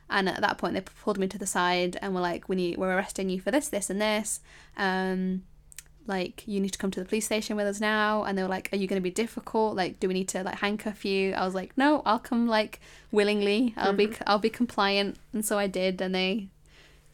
And 0.09 0.29
at 0.29 0.41
that 0.41 0.59
point, 0.59 0.75
they 0.75 0.81
pulled 0.81 1.19
me 1.19 1.27
to 1.29 1.39
the 1.39 1.47
side 1.47 1.99
and 2.01 2.15
were 2.15 2.21
like, 2.21 2.49
"We 2.49 2.57
need, 2.57 2.79
we're 2.79 2.95
arresting 2.95 3.29
you 3.29 3.41
for 3.41 3.51
this, 3.51 3.69
this, 3.69 3.91
and 3.91 4.01
this. 4.01 4.41
Um, 4.77 5.43
like 6.09 6.45
you 6.47 6.61
need 6.61 6.71
to 6.71 6.79
come 6.79 6.93
to 6.93 7.01
the 7.01 7.07
police 7.07 7.27
station 7.27 7.57
with 7.57 7.67
us 7.67 7.81
now." 7.81 8.23
And 8.25 8.39
they 8.39 8.43
were 8.43 8.49
like, 8.49 8.69
"Are 8.73 8.77
you 8.77 8.87
going 8.87 9.01
to 9.01 9.05
be 9.05 9.11
difficult? 9.11 9.77
Like, 9.77 9.99
do 10.01 10.09
we 10.09 10.15
need 10.15 10.29
to 10.29 10.43
like 10.45 10.61
handcuff 10.61 11.05
you?" 11.05 11.33
I 11.35 11.45
was 11.45 11.55
like, 11.55 11.77
"No, 11.77 12.03
I'll 12.07 12.21
come 12.21 12.47
like 12.47 12.81
willingly. 13.11 13.75
I'll 13.77 13.93
be, 13.93 14.15
I'll 14.27 14.39
be 14.39 14.51
compliant." 14.51 15.17
And 15.33 15.45
so 15.45 15.59
I 15.59 15.67
did, 15.67 16.01
and 16.01 16.15
they 16.15 16.49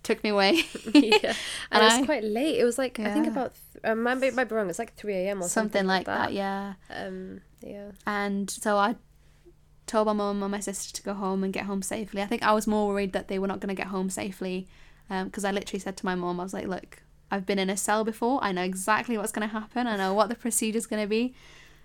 took 0.03 0.22
me 0.24 0.30
away. 0.30 0.64
yeah, 0.94 1.12
and, 1.22 1.34
And 1.70 1.82
it 1.82 1.98
was 1.98 2.07
quite 2.07 2.24
late. 2.24 2.59
It 2.59 2.64
was 2.64 2.78
like 2.78 2.98
I 3.00 3.12
think 3.12 3.26
about 3.26 3.55
th- 3.55 3.84
um, 3.84 4.07
I 4.07 4.14
might 4.14 4.34
might 4.34 4.48
be 4.48 4.55
wrong. 4.55 4.68
It's 4.68 4.78
like 4.78 4.94
three 4.94 5.14
a.m. 5.14 5.38
or 5.38 5.48
something, 5.48 5.80
Something 5.80 5.86
like 5.86 6.07
that, 6.07 6.32
yeah. 6.32 6.74
Um, 6.90 7.40
yeah. 7.61 7.92
And 8.07 8.50
so 8.50 8.76
I 8.76 8.96
told 9.86 10.07
my 10.07 10.12
mum 10.12 10.42
and 10.42 10.50
my 10.53 10.61
sister 10.61 10.92
to 10.94 11.03
go 11.03 11.14
home 11.14 11.44
and 11.44 11.53
get 11.53 11.64
home 11.64 11.82
safely. 11.82 12.22
I 12.22 12.26
think 12.26 12.42
I 12.42 12.53
was 12.53 12.66
more 12.66 12.88
worried 12.88 13.12
that 13.12 13.28
they 13.28 13.38
were 13.38 13.46
not 13.46 13.61
going 13.61 13.74
to 13.74 13.80
get 13.80 13.88
home 13.88 14.11
safely 14.11 14.68
because 15.09 15.44
I 15.44 15.50
literally 15.50 15.80
said 15.80 15.96
to 15.98 16.07
my 16.07 16.14
mum, 16.14 16.40
I 16.40 16.44
was 16.44 16.55
like, 16.55 16.66
look, 16.66 17.03
I've 17.30 17.44
been 17.44 17.59
in 17.59 17.68
a 17.68 17.76
cell 17.76 18.05
before. 18.05 18.42
I 18.42 18.53
know 18.53 18.62
exactly 18.62 19.18
what's 19.18 19.32
going 19.32 19.46
to 19.46 19.53
happen. 19.53 19.86
I 19.86 19.96
know 19.96 20.14
what 20.14 20.28
the 20.28 20.34
procedure's 20.34 20.86
going 20.86 21.03
to 21.03 21.09
be. 21.09 21.34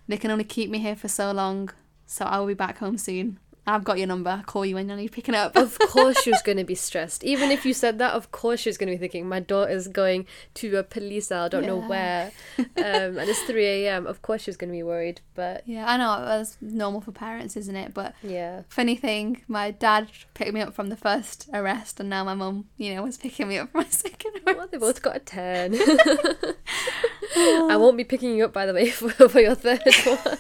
They 0.08 0.18
can 0.18 0.32
only 0.32 0.44
keep 0.44 0.70
me 0.70 0.80
here 0.80 0.96
for 0.96 1.08
so 1.08 1.32
long. 1.32 1.70
So 2.06 2.26
I 2.26 2.40
will 2.40 2.48
be 2.48 2.54
back 2.54 2.78
home 2.78 2.98
soon. 2.98 3.40
I've 3.68 3.84
got 3.84 3.98
your 3.98 4.08
number. 4.08 4.30
I'll 4.30 4.44
call 4.44 4.66
you 4.66 4.76
when 4.76 4.90
I 4.90 4.96
need 4.96 5.12
picking 5.12 5.36
up. 5.36 5.58
Of 5.58 5.78
course, 5.90 6.22
she 6.22 6.32
was 6.32 6.42
going 6.42 6.58
to 6.58 6.64
be 6.64 6.74
stressed. 6.74 7.24
Even 7.26 7.52
if 7.52 7.66
you 7.66 7.74
said 7.74 8.00
that, 8.00 8.14
of 8.14 8.32
course, 8.32 8.62
she 8.62 8.70
was 8.70 8.78
going 8.78 8.88
to 8.88 8.96
be 8.96 8.98
thinking, 8.98 9.28
my 9.28 9.42
daughter's 9.42 9.90
going 9.90 10.26
to 10.56 10.78
a 10.78 10.84
police 10.84 11.28
cell, 11.28 11.46
I 11.46 11.48
don't 11.50 11.66
know 11.66 11.82
where. 11.82 12.32
Um, 12.58 12.66
and 12.78 13.30
it's 13.30 13.42
3 13.42 13.66
a.m. 13.66 14.08
Of 14.08 14.22
course, 14.22 14.44
she 14.44 14.50
was 14.50 14.58
going 14.58 14.70
to 14.70 14.78
be 14.78 14.84
worried. 14.84 15.20
But 15.36 15.64
yeah, 15.66 15.86
I 15.86 15.98
know. 15.98 16.26
That's 16.26 16.58
normal 16.62 17.02
for 17.02 17.12
parents, 17.12 17.58
isn't 17.58 17.76
it? 17.76 17.94
But 17.94 18.16
yeah. 18.24 18.62
funny 18.70 18.96
thing, 18.96 19.44
my 19.50 19.72
dad 19.72 20.10
picked 20.34 20.54
me 20.54 20.62
up 20.62 20.74
from 20.74 20.88
the 20.88 20.96
first 20.96 21.50
arrest, 21.54 22.00
and 22.00 22.10
now 22.10 22.24
my 22.24 22.36
mum, 22.36 22.66
you 22.78 22.96
know, 22.96 23.04
was 23.04 23.18
picking 23.18 23.50
me 23.50 23.58
up 23.58 23.72
from 23.72 23.82
my 23.82 23.88
second 23.90 24.32
arrest. 24.36 24.58
Well, 24.58 24.68
they 24.72 24.78
both 24.78 25.02
got 25.02 25.18
a 25.18 25.20
10. 25.20 25.76
I 27.36 27.76
won't 27.76 27.98
be 27.98 28.06
picking 28.06 28.38
you 28.38 28.46
up, 28.46 28.54
by 28.54 28.66
the 28.66 28.74
way, 28.74 28.90
for, 28.90 29.10
for 29.10 29.42
your 29.42 29.56
third 29.56 29.82
one. 30.06 30.38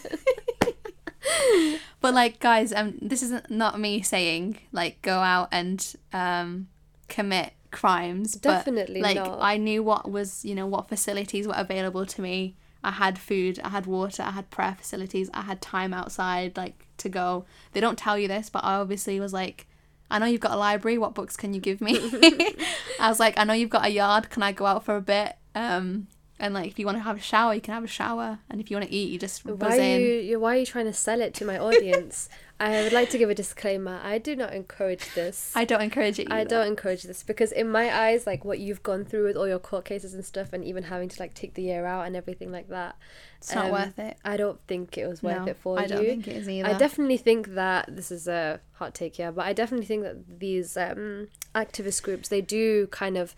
But 1.99 2.13
like, 2.13 2.39
guys, 2.39 2.71
um, 2.73 2.97
this 3.01 3.23
isn't 3.23 3.49
not 3.49 3.80
me 3.80 4.01
saying 4.01 4.59
like 4.71 5.01
go 5.01 5.17
out 5.17 5.49
and 5.51 5.95
um 6.13 6.67
commit 7.07 7.53
crimes. 7.71 8.34
Definitely 8.34 9.01
but, 9.01 9.15
like, 9.15 9.15
not. 9.15 9.39
I 9.41 9.57
knew 9.57 9.84
what 9.84 10.09
was 10.09 10.45
you 10.45 10.55
know 10.55 10.67
what 10.67 10.89
facilities 10.89 11.47
were 11.47 11.55
available 11.55 12.05
to 12.05 12.21
me. 12.21 12.55
I 12.84 12.91
had 12.91 13.17
food, 13.17 13.59
I 13.63 13.69
had 13.69 13.86
water, 13.86 14.23
I 14.23 14.32
had 14.32 14.49
prayer 14.49 14.75
facilities, 14.78 15.30
I 15.34 15.41
had 15.41 15.61
time 15.61 15.93
outside 15.93 16.55
like 16.55 16.86
to 16.97 17.09
go. 17.09 17.45
They 17.73 17.82
don't 17.82 17.97
tell 17.97 18.17
you 18.17 18.28
this, 18.28 18.49
but 18.49 18.63
I 18.63 18.75
obviously 18.75 19.19
was 19.19 19.34
like. 19.34 19.67
I 20.09 20.19
know 20.19 20.25
you've 20.25 20.39
got 20.39 20.53
a 20.53 20.55
library. 20.55 20.97
What 20.97 21.13
books 21.13 21.36
can 21.36 21.53
you 21.53 21.59
give 21.59 21.82
me? 21.82 21.97
I 23.01 23.09
was 23.09 23.19
like, 23.19 23.38
I 23.38 23.43
know 23.43 23.51
you've 23.51 23.69
got 23.69 23.86
a 23.86 23.89
yard. 23.89 24.30
Can 24.30 24.41
I 24.41 24.53
go 24.53 24.65
out 24.65 24.86
for 24.86 24.95
a 24.95 25.01
bit? 25.01 25.36
Um, 25.53 26.07
and 26.39 26.53
like, 26.53 26.67
if 26.67 26.77
you 26.77 26.85
want 26.85 26.97
to 26.97 27.03
have 27.03 27.17
a 27.17 27.21
shower, 27.21 27.53
you 27.53 27.61
can 27.61 27.73
have 27.73 27.83
a 27.83 27.88
shower. 27.88 28.39
And 28.49 28.61
if 28.61 28.69
you 28.69 28.77
want 28.77 28.89
to 28.89 28.95
eat, 28.95 29.09
you 29.09 29.17
just 29.17 29.43
buzz 29.43 29.57
Why 29.57 29.77
are, 29.77 29.81
in. 29.81 30.01
you, 30.01 30.07
you, 30.07 30.39
why 30.39 30.55
are 30.55 30.59
you 30.59 30.65
trying 30.65 30.85
to 30.85 30.93
sell 30.93 31.19
it 31.21 31.33
to 31.35 31.45
my 31.45 31.57
audience? 31.57 32.29
I 32.59 32.81
would 32.81 32.93
like 32.93 33.09
to 33.11 33.17
give 33.19 33.29
a 33.29 33.35
disclaimer. 33.35 33.99
I 34.03 34.17
do 34.17 34.35
not 34.35 34.53
encourage 34.53 35.13
this. 35.13 35.51
I 35.55 35.63
don't 35.65 35.81
encourage 35.81 36.17
it. 36.19 36.27
Either. 36.31 36.35
I 36.35 36.43
don't 36.43 36.67
encourage 36.67 37.03
this 37.03 37.21
because 37.21 37.51
in 37.51 37.69
my 37.69 37.95
eyes, 37.95 38.25
like 38.25 38.43
what 38.45 38.59
you've 38.59 38.81
gone 38.81 39.05
through 39.05 39.25
with 39.25 39.35
all 39.35 39.47
your 39.47 39.59
court 39.59 39.85
cases 39.85 40.13
and 40.15 40.25
stuff, 40.25 40.53
and 40.53 40.63
even 40.63 40.83
having 40.83 41.07
to 41.09 41.19
like 41.21 41.33
take 41.35 41.53
the 41.53 41.61
year 41.63 41.85
out 41.85 42.07
and 42.07 42.15
everything 42.15 42.51
like 42.51 42.69
that, 42.69 42.95
It's 43.38 43.53
not 43.53 43.65
um, 43.65 43.71
worth 43.71 43.99
it. 43.99 44.17
I 44.25 44.38
don't 44.38 44.59
think 44.67 44.97
it 44.97 45.07
was 45.07 45.21
worth 45.21 45.45
No, 45.45 45.51
it 45.51 45.57
for 45.57 45.79
I 45.79 45.83
you. 45.83 45.88
don't 45.88 46.05
think 46.05 46.27
it 46.27 46.35
is 46.35 46.49
either. 46.49 46.67
I 46.69 46.73
definitely 46.73 47.17
think 47.17 47.53
that 47.53 47.95
this 47.95 48.11
is 48.11 48.27
a 48.27 48.59
hot 48.73 48.95
take 48.95 49.17
here, 49.17 49.31
but 49.31 49.45
I 49.45 49.53
definitely 49.53 49.85
think 49.85 50.03
that 50.03 50.39
these 50.39 50.77
um, 50.77 51.27
activist 51.53 52.01
groups 52.01 52.29
they 52.29 52.41
do 52.41 52.88
kind 52.88 53.17
of 53.17 53.35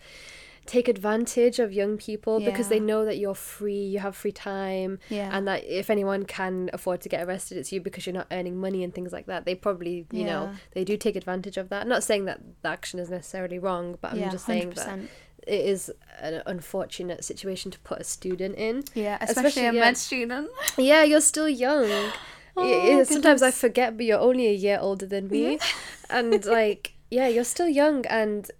take 0.70 0.86
advantage 0.86 1.58
of 1.58 1.72
young 1.72 1.96
people 1.96 2.38
because 2.38 2.68
they 2.68 2.78
know 2.78 3.04
that 3.04 3.18
you're 3.18 3.34
free, 3.34 3.82
you 3.92 3.98
have 3.98 4.14
free 4.14 4.30
time, 4.30 5.00
Yeah. 5.08 5.28
and 5.32 5.48
that 5.48 5.64
if 5.64 5.90
anyone 5.90 6.22
can 6.24 6.70
afford 6.72 7.00
to 7.00 7.08
get 7.08 7.26
arrested, 7.26 7.58
it's 7.58 7.72
you 7.72 7.80
because 7.80 8.06
you're 8.06 8.14
not 8.14 8.28
earning 8.30 8.56
money 8.56 8.84
and 8.84 8.94
things 8.94 9.12
like 9.12 9.26
that. 9.26 9.44
They 9.46 9.56
probably, 9.56 10.06
you 10.12 10.24
know, 10.24 10.52
they 10.70 10.84
do 10.84 10.96
take 10.96 11.16
advantage 11.16 11.56
of 11.56 11.70
that. 11.70 11.88
Not 11.88 12.04
saying 12.04 12.26
that 12.26 12.38
the 12.62 12.68
action 12.68 13.00
is 13.00 13.10
necessarily 13.10 13.58
wrong, 13.58 13.98
but 14.00 14.12
I'm 14.12 14.20
yeah, 14.20 14.30
just 14.30 14.46
saying 14.46 14.70
that 14.70 14.86
100%. 14.86 15.08
it 15.48 15.60
is 15.74 15.90
an 16.20 16.40
unfortunate 16.46 17.24
situation 17.24 17.72
to 17.72 17.78
put 17.80 17.98
a 18.00 18.04
student 18.04 18.54
in. 18.56 18.84
Yeah, 18.94 19.18
especially, 19.20 19.48
especially, 19.48 19.66
a 19.66 19.72
yeah. 19.72 19.80
med 19.80 19.96
student. 19.96 20.48
Yeah, 20.78 21.02
you're 21.02 21.20
still 21.20 21.48
young. 21.48 21.88
Oh, 22.56 23.04
sometimes 23.04 23.42
I 23.42 23.52
forget, 23.52 23.96
but 23.96 24.04
you're 24.04 24.18
only 24.18 24.46
a 24.46 24.52
year 24.52 24.78
older 24.80 25.06
than 25.06 25.28
me. 25.28 25.58
and 26.10 26.44
like, 26.44 26.94
yeah, 27.10 27.26
you're 27.26 27.44
still 27.44 27.68
young 27.68 28.04
and 28.06 28.50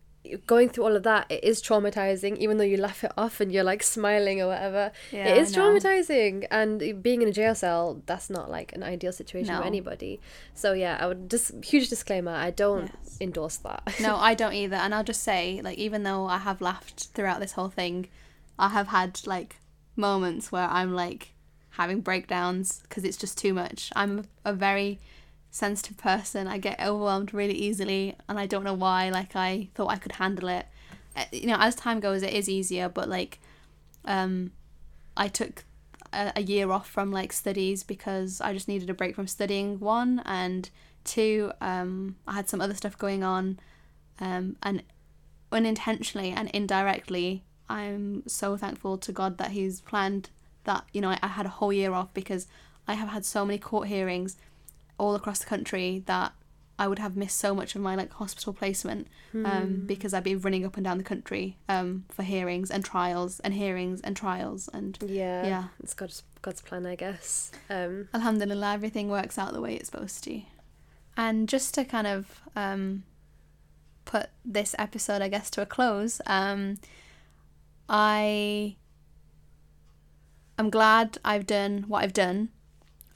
going 0.46 0.68
through 0.68 0.84
all 0.84 0.96
of 0.96 1.02
that, 1.04 1.26
it 1.30 1.42
is 1.44 1.62
traumatizing, 1.62 2.36
even 2.38 2.56
though 2.58 2.64
you 2.64 2.76
laugh 2.76 3.04
it 3.04 3.12
off 3.16 3.40
and 3.40 3.52
you're 3.52 3.64
like 3.64 3.82
smiling 3.82 4.40
or 4.40 4.48
whatever. 4.48 4.92
Yeah, 5.12 5.28
it 5.28 5.36
is 5.38 5.54
traumatizing. 5.54 6.46
And 6.50 7.02
being 7.02 7.22
in 7.22 7.28
a 7.28 7.32
jail 7.32 7.54
cell, 7.54 8.02
that's 8.06 8.30
not 8.30 8.50
like 8.50 8.72
an 8.72 8.82
ideal 8.82 9.12
situation 9.12 9.54
for 9.56 9.62
anybody. 9.64 10.20
So 10.54 10.72
yeah, 10.72 10.96
I 11.00 11.06
would 11.06 11.30
just 11.30 11.52
huge 11.64 11.88
disclaimer, 11.88 12.32
I 12.32 12.50
don't 12.50 12.90
Yes. 13.04 13.16
endorse 13.20 13.56
that. 13.58 13.82
No, 14.00 14.16
I 14.30 14.34
don't 14.34 14.54
either. 14.54 14.76
And 14.76 14.94
I'll 14.94 15.04
just 15.04 15.22
say, 15.22 15.60
like, 15.62 15.78
even 15.78 16.02
though 16.02 16.26
I 16.26 16.38
have 16.38 16.60
laughed 16.60 17.08
throughout 17.14 17.40
this 17.40 17.52
whole 17.52 17.68
thing, 17.70 18.08
I 18.58 18.68
have 18.68 18.88
had 18.88 19.20
like 19.26 19.56
moments 19.96 20.50
where 20.52 20.68
I'm 20.68 20.94
like 20.94 21.32
having 21.74 22.00
breakdowns 22.00 22.80
because 22.82 23.04
it's 23.04 23.16
just 23.16 23.38
too 23.38 23.54
much. 23.54 23.90
I'm 23.96 24.24
a 24.44 24.52
very 24.52 24.98
sensitive 25.50 25.96
person. 25.96 26.46
I 26.46 26.58
get 26.58 26.80
overwhelmed 26.80 27.34
really 27.34 27.54
easily, 27.54 28.16
and 28.28 28.38
I 28.38 28.46
don't 28.46 28.64
know 28.64 28.74
why. 28.74 29.10
Like, 29.10 29.34
I 29.34 29.68
thought 29.74 29.90
I 29.90 29.96
could 29.96 30.12
handle 30.12 30.48
it. 30.48 30.66
Uh, 31.16 31.24
You 31.32 31.46
know, 31.46 31.56
as 31.58 31.74
time 31.74 32.00
goes, 32.00 32.22
it 32.22 32.32
is 32.32 32.48
easier, 32.48 32.88
but 32.88 33.08
like, 33.08 33.40
um, 34.04 34.52
I 35.16 35.28
took 35.28 35.64
a, 36.12 36.32
a 36.36 36.42
year 36.42 36.70
off 36.70 36.88
from 36.88 37.12
like 37.12 37.32
studies 37.32 37.82
because 37.82 38.40
I 38.40 38.52
just 38.52 38.68
needed 38.68 38.90
a 38.90 38.94
break 38.94 39.14
from 39.14 39.26
studying 39.26 39.78
one 39.78 40.22
and 40.24 40.70
two 41.04 41.52
um, 41.60 42.16
I 42.26 42.34
had 42.34 42.48
some 42.48 42.60
other 42.60 42.74
stuff 42.74 42.96
going 42.98 43.22
on 43.22 43.58
um, 44.18 44.56
and 44.62 44.82
unintentionally 45.52 46.30
and 46.30 46.48
indirectly 46.50 47.44
I'm 47.68 48.26
so 48.26 48.56
thankful 48.56 48.98
to 48.98 49.12
God 49.12 49.38
that 49.38 49.52
he's 49.52 49.80
planned 49.80 50.30
that 50.64 50.84
you 50.92 51.00
know 51.00 51.10
I, 51.10 51.18
I 51.22 51.28
had 51.28 51.46
a 51.46 51.50
whole 51.50 51.72
year 51.72 51.92
off 51.92 52.12
because 52.12 52.46
I 52.86 52.94
have 52.94 53.08
had 53.08 53.24
so 53.24 53.44
many 53.44 53.58
court 53.58 53.88
hearings 53.88 54.36
all 55.00 55.14
across 55.14 55.38
the 55.40 55.46
country 55.54 56.02
that 56.06 56.32
I 56.78 56.88
would 56.88 56.98
have 56.98 57.14
missed 57.16 57.38
so 57.38 57.54
much 57.54 57.74
of 57.74 57.82
my 57.82 57.94
like 57.94 58.12
hospital 58.12 58.52
placement 58.54 59.06
um, 59.34 59.44
Hmm. 59.44 59.86
because 59.86 60.14
I'd 60.14 60.24
be 60.24 60.34
running 60.34 60.64
up 60.64 60.76
and 60.78 60.84
down 60.84 60.96
the 60.98 61.04
country 61.04 61.56
um, 61.68 62.04
for 62.08 62.22
hearings 62.22 62.70
and 62.70 62.82
trials 62.84 63.38
and 63.40 63.52
hearings 63.54 64.00
and 64.00 64.16
trials 64.16 64.68
and 64.72 64.98
Yeah. 65.06 65.46
Yeah. 65.46 65.64
It's 65.82 65.94
God's 65.94 66.22
God's 66.42 66.62
plan, 66.62 66.86
I 66.86 66.96
guess. 66.96 67.50
Um, 67.68 68.08
Alhamdulillah, 68.14 68.72
everything 68.72 69.08
works 69.10 69.36
out 69.38 69.52
the 69.52 69.60
way 69.60 69.74
it's 69.76 69.90
supposed 69.90 70.24
to. 70.24 70.40
And 71.16 71.48
just 71.50 71.74
to 71.74 71.84
kind 71.84 72.06
of 72.06 72.40
um, 72.56 73.02
put 74.06 74.26
this 74.44 74.74
episode, 74.78 75.20
I 75.20 75.28
guess, 75.28 75.50
to 75.50 75.60
a 75.62 75.66
close, 75.66 76.20
um, 76.26 76.78
I 77.88 78.76
I'm 80.58 80.70
glad 80.70 81.18
I've 81.24 81.46
done 81.46 81.84
what 81.88 82.04
I've 82.04 82.12
done. 82.12 82.48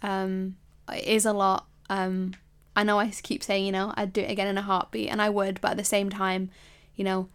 Um, 0.02 0.56
it 0.92 1.04
is 1.06 1.24
a 1.26 1.32
lot. 1.32 1.66
Um, 1.88 2.34
I 2.76 2.82
know 2.82 2.98
I 2.98 3.10
keep 3.10 3.42
saying, 3.42 3.66
you 3.66 3.72
know, 3.72 3.92
I'd 3.96 4.12
do 4.12 4.22
it 4.22 4.30
again 4.30 4.48
in 4.48 4.58
a 4.58 4.62
heartbeat, 4.62 5.08
and 5.08 5.22
I 5.22 5.30
would, 5.30 5.60
but 5.60 5.72
at 5.72 5.76
the 5.76 5.84
same 5.84 6.10
time, 6.10 6.50
you 6.96 7.04
know, 7.04 7.28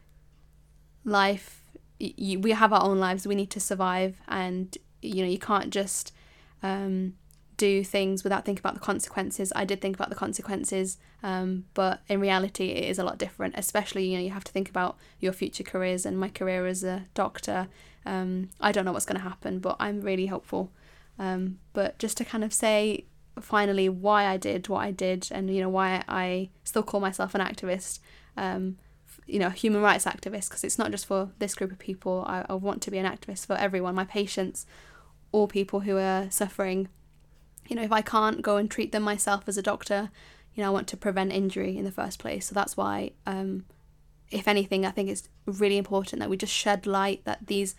life, 1.05 1.63
y- 1.99 2.37
we 2.39 2.51
have 2.51 2.73
our 2.73 2.83
own 2.83 2.99
lives. 2.99 3.25
We 3.25 3.35
need 3.35 3.51
to 3.51 3.59
survive, 3.59 4.17
and 4.27 4.77
you 5.01 5.23
know, 5.23 5.29
you 5.29 5.39
can't 5.39 5.69
just 5.69 6.13
um, 6.61 7.13
do 7.57 7.83
things 7.83 8.23
without 8.23 8.45
thinking 8.45 8.61
about 8.61 8.73
the 8.73 8.79
consequences. 8.79 9.53
I 9.55 9.65
did 9.65 9.81
think 9.81 9.95
about 9.95 10.09
the 10.09 10.15
consequences, 10.15 10.97
um, 11.23 11.65
but 11.73 12.01
in 12.07 12.19
reality, 12.19 12.69
it 12.69 12.89
is 12.89 12.99
a 12.99 13.03
lot 13.03 13.17
different. 13.17 13.55
Especially, 13.57 14.07
you 14.07 14.17
know, 14.17 14.23
you 14.23 14.31
have 14.31 14.43
to 14.45 14.51
think 14.51 14.69
about 14.69 14.97
your 15.19 15.33
future 15.33 15.63
careers. 15.63 16.05
And 16.05 16.19
my 16.19 16.29
career 16.29 16.65
as 16.65 16.83
a 16.83 17.05
doctor, 17.13 17.67
um, 18.05 18.49
I 18.59 18.71
don't 18.71 18.85
know 18.85 18.91
what's 18.91 19.05
going 19.05 19.21
to 19.21 19.27
happen, 19.27 19.59
but 19.59 19.77
I'm 19.79 20.01
really 20.01 20.27
hopeful. 20.27 20.71
Um, 21.17 21.59
but 21.73 21.99
just 21.99 22.17
to 22.17 22.25
kind 22.25 22.43
of 22.43 22.53
say 22.53 23.05
finally 23.41 23.89
why 23.89 24.25
I 24.25 24.37
did 24.37 24.67
what 24.69 24.79
I 24.79 24.91
did, 24.91 25.27
and 25.31 25.53
you 25.53 25.61
know 25.61 25.69
why 25.69 26.03
I 26.07 26.49
still 26.63 26.83
call 26.83 26.99
myself 26.99 27.35
an 27.35 27.41
activist. 27.41 27.99
Um, 28.37 28.77
you 29.25 29.39
know, 29.39 29.49
human 29.49 29.81
rights 29.81 30.05
activist 30.05 30.49
because 30.49 30.63
it's 30.63 30.79
not 30.79 30.91
just 30.91 31.05
for 31.05 31.29
this 31.37 31.53
group 31.53 31.71
of 31.71 31.79
people. 31.79 32.23
I, 32.27 32.45
I 32.49 32.53
want 32.55 32.81
to 32.83 32.91
be 32.91 32.97
an 32.97 33.05
activist 33.05 33.45
for 33.45 33.55
everyone, 33.55 33.93
my 33.93 34.05
patients, 34.05 34.65
all 35.31 35.47
people 35.47 35.81
who 35.81 35.97
are 35.97 36.29
suffering. 36.31 36.87
You 37.67 37.75
know, 37.75 37.83
if 37.83 37.91
I 37.91 38.01
can't 38.01 38.41
go 38.41 38.57
and 38.57 38.69
treat 38.69 38.91
them 38.91 39.03
myself 39.03 39.43
as 39.47 39.57
a 39.57 39.61
doctor, 39.61 40.09
you 40.55 40.63
know, 40.63 40.69
I 40.69 40.73
want 40.73 40.87
to 40.89 40.97
prevent 40.97 41.31
injury 41.31 41.77
in 41.77 41.85
the 41.85 41.91
first 41.91 42.17
place. 42.17 42.47
So 42.47 42.55
that's 42.55 42.75
why, 42.75 43.11
um, 43.27 43.65
if 44.31 44.47
anything, 44.47 44.85
I 44.85 44.91
think 44.91 45.09
it's 45.09 45.29
really 45.45 45.77
important 45.77 46.19
that 46.19 46.29
we 46.29 46.37
just 46.37 46.53
shed 46.53 46.87
light 46.87 47.23
that 47.25 47.45
these 47.47 47.75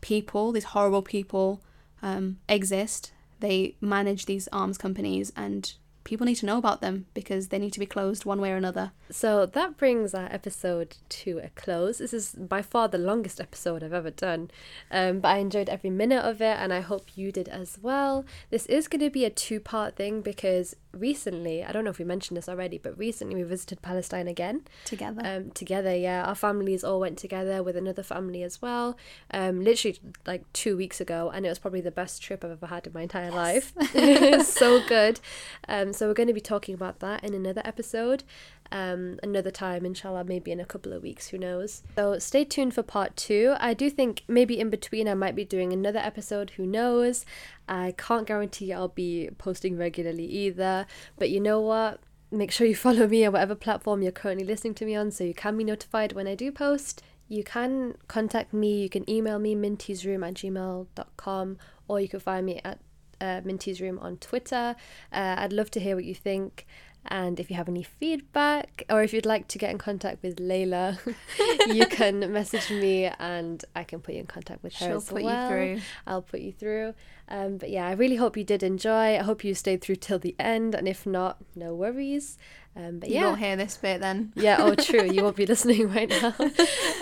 people, 0.00 0.50
these 0.50 0.64
horrible 0.64 1.02
people, 1.02 1.62
um, 2.02 2.38
exist. 2.48 3.12
They 3.40 3.76
manage 3.80 4.26
these 4.26 4.48
arms 4.52 4.78
companies, 4.78 5.32
and 5.36 5.72
people 6.10 6.26
need 6.26 6.34
to 6.34 6.44
know 6.44 6.58
about 6.58 6.80
them 6.80 7.06
because 7.14 7.48
they 7.48 7.58
need 7.58 7.72
to 7.72 7.78
be 7.78 7.86
closed 7.86 8.24
one 8.24 8.40
way 8.40 8.50
or 8.50 8.56
another. 8.56 8.90
So 9.12 9.46
that 9.46 9.76
brings 9.76 10.12
our 10.12 10.26
episode 10.32 10.96
to 11.08 11.38
a 11.38 11.50
close. 11.50 11.98
This 11.98 12.12
is 12.12 12.32
by 12.32 12.62
far 12.62 12.88
the 12.88 12.98
longest 12.98 13.40
episode 13.40 13.84
I've 13.84 13.92
ever 13.92 14.10
done, 14.10 14.50
um, 14.90 15.20
but 15.20 15.28
I 15.28 15.38
enjoyed 15.38 15.68
every 15.68 15.88
minute 15.90 16.24
of 16.24 16.40
it, 16.42 16.56
and 16.58 16.72
I 16.72 16.80
hope 16.80 17.16
you 17.16 17.30
did 17.30 17.48
as 17.48 17.78
well. 17.80 18.24
This 18.50 18.66
is 18.66 18.88
going 18.88 19.02
to 19.02 19.10
be 19.10 19.24
a 19.24 19.30
two 19.30 19.60
part 19.60 19.94
thing 19.94 20.20
because 20.20 20.74
recently, 20.92 21.62
I 21.64 21.70
don't 21.70 21.84
know 21.84 21.90
if 21.90 22.00
we 22.00 22.04
mentioned 22.04 22.36
this 22.36 22.48
already, 22.48 22.76
but 22.76 22.98
recently 22.98 23.36
we 23.36 23.44
visited 23.44 23.80
Palestine 23.80 24.26
again 24.26 24.62
Together. 24.84 25.22
um, 25.24 25.50
together. 25.52 25.94
Yeah, 25.94 26.24
our 26.24 26.34
families 26.34 26.82
all 26.82 26.98
went 26.98 27.18
together 27.18 27.62
with 27.62 27.76
another 27.76 28.02
family 28.02 28.42
as 28.42 28.60
well. 28.60 28.96
Um, 29.32 29.62
literally 29.62 29.96
like 30.26 30.52
two 30.52 30.76
weeks 30.76 31.00
ago, 31.00 31.30
and 31.32 31.46
it 31.46 31.48
was 31.48 31.60
probably 31.60 31.80
the 31.80 31.92
best 31.92 32.20
trip 32.20 32.44
I've 32.44 32.50
ever 32.50 32.66
had 32.66 32.88
in 32.88 32.92
my 32.92 33.02
entire 33.02 33.30
life. 33.30 33.72
it's 33.94 34.52
so 34.64 34.84
good. 34.88 35.20
Um, 35.68 35.92
so 36.00 36.08
we're 36.08 36.14
going 36.14 36.28
to 36.28 36.32
be 36.32 36.40
talking 36.40 36.74
about 36.74 37.00
that 37.00 37.22
in 37.22 37.34
another 37.34 37.60
episode. 37.62 38.24
Um, 38.72 39.20
another 39.22 39.50
time, 39.50 39.84
inshallah, 39.84 40.24
maybe 40.24 40.50
in 40.50 40.58
a 40.58 40.64
couple 40.64 40.94
of 40.94 41.02
weeks, 41.02 41.28
who 41.28 41.36
knows. 41.36 41.82
So 41.94 42.18
stay 42.18 42.42
tuned 42.46 42.72
for 42.72 42.82
part 42.82 43.18
two. 43.18 43.54
I 43.60 43.74
do 43.74 43.90
think 43.90 44.24
maybe 44.26 44.58
in 44.58 44.70
between 44.70 45.06
I 45.06 45.12
might 45.12 45.36
be 45.36 45.44
doing 45.44 45.74
another 45.74 45.98
episode, 45.98 46.52
who 46.56 46.64
knows. 46.64 47.26
I 47.68 47.92
can't 47.98 48.26
guarantee 48.26 48.72
I'll 48.72 48.88
be 48.88 49.28
posting 49.36 49.76
regularly 49.76 50.24
either, 50.24 50.86
but 51.18 51.28
you 51.28 51.38
know 51.38 51.60
what? 51.60 52.00
make 52.30 52.50
sure 52.50 52.66
you 52.66 52.76
follow 52.86 53.06
me 53.06 53.26
on 53.26 53.32
whatever 53.32 53.54
platform 53.54 54.00
you're 54.00 54.10
currently 54.10 54.46
listening 54.46 54.72
to 54.72 54.86
me 54.86 54.94
on 54.94 55.10
so 55.10 55.22
you 55.22 55.34
can 55.34 55.58
be 55.58 55.64
notified 55.64 56.14
when 56.14 56.26
I 56.26 56.34
do 56.34 56.50
post. 56.50 57.02
You 57.28 57.44
can 57.44 57.96
contact 58.08 58.54
me, 58.54 58.80
you 58.80 58.88
can 58.88 59.08
email 59.10 59.38
me 59.38 59.54
mintiesroom 59.54 60.26
at 60.26 60.34
gmail.com 60.34 61.58
or 61.88 62.00
you 62.00 62.08
can 62.08 62.20
find 62.20 62.46
me 62.46 62.58
at 62.64 62.78
uh, 63.20 63.40
Minty's 63.44 63.80
Room 63.80 63.98
on 63.98 64.16
Twitter. 64.18 64.76
Uh, 65.12 65.34
I'd 65.38 65.52
love 65.52 65.70
to 65.72 65.80
hear 65.80 65.94
what 65.96 66.04
you 66.04 66.14
think. 66.14 66.66
And 67.06 67.40
if 67.40 67.48
you 67.48 67.56
have 67.56 67.66
any 67.66 67.82
feedback 67.82 68.82
or 68.90 69.02
if 69.02 69.14
you'd 69.14 69.24
like 69.24 69.48
to 69.48 69.56
get 69.58 69.70
in 69.70 69.78
contact 69.78 70.22
with 70.22 70.36
Layla, 70.36 70.98
you 71.74 71.86
can 71.86 72.30
message 72.38 72.68
me 72.70 73.06
and 73.18 73.64
I 73.74 73.84
can 73.84 74.00
put 74.00 74.12
you 74.12 74.20
in 74.20 74.26
contact 74.26 74.62
with 74.62 74.74
her 74.74 74.86
She'll 74.86 74.96
as 74.98 75.08
put 75.08 75.22
well. 75.22 75.42
you 75.44 75.48
through. 75.48 75.80
I'll 76.06 76.20
put 76.20 76.40
you 76.40 76.52
through. 76.52 76.92
Um, 77.26 77.56
but 77.56 77.70
yeah, 77.70 77.86
I 77.88 77.92
really 77.92 78.16
hope 78.16 78.36
you 78.36 78.44
did 78.44 78.62
enjoy. 78.62 79.14
I 79.18 79.22
hope 79.22 79.44
you 79.44 79.54
stayed 79.54 79.80
through 79.80 79.96
till 79.96 80.18
the 80.18 80.34
end, 80.38 80.74
and 80.74 80.86
if 80.86 81.06
not, 81.06 81.38
no 81.56 81.74
worries. 81.74 82.36
Um, 82.76 82.98
but 82.98 83.08
You 83.08 83.14
yeah, 83.14 83.24
won't 83.28 83.38
hear 83.38 83.56
this 83.56 83.78
bit 83.78 84.02
then. 84.02 84.32
yeah. 84.36 84.56
Oh, 84.60 84.74
true. 84.74 85.04
You 85.10 85.22
won't 85.22 85.36
be 85.36 85.46
listening 85.54 85.88
right 85.88 86.08
now. 86.10 86.34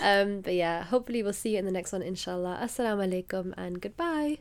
Um, 0.00 0.42
but 0.42 0.54
yeah, 0.54 0.84
hopefully 0.84 1.24
we'll 1.24 1.32
see 1.32 1.54
you 1.54 1.58
in 1.58 1.64
the 1.64 1.72
next 1.72 1.90
one, 1.90 2.02
inshallah. 2.02 2.60
Assalamu 2.62 3.08
alaikum 3.24 3.52
and 3.56 3.80
goodbye. 3.80 4.38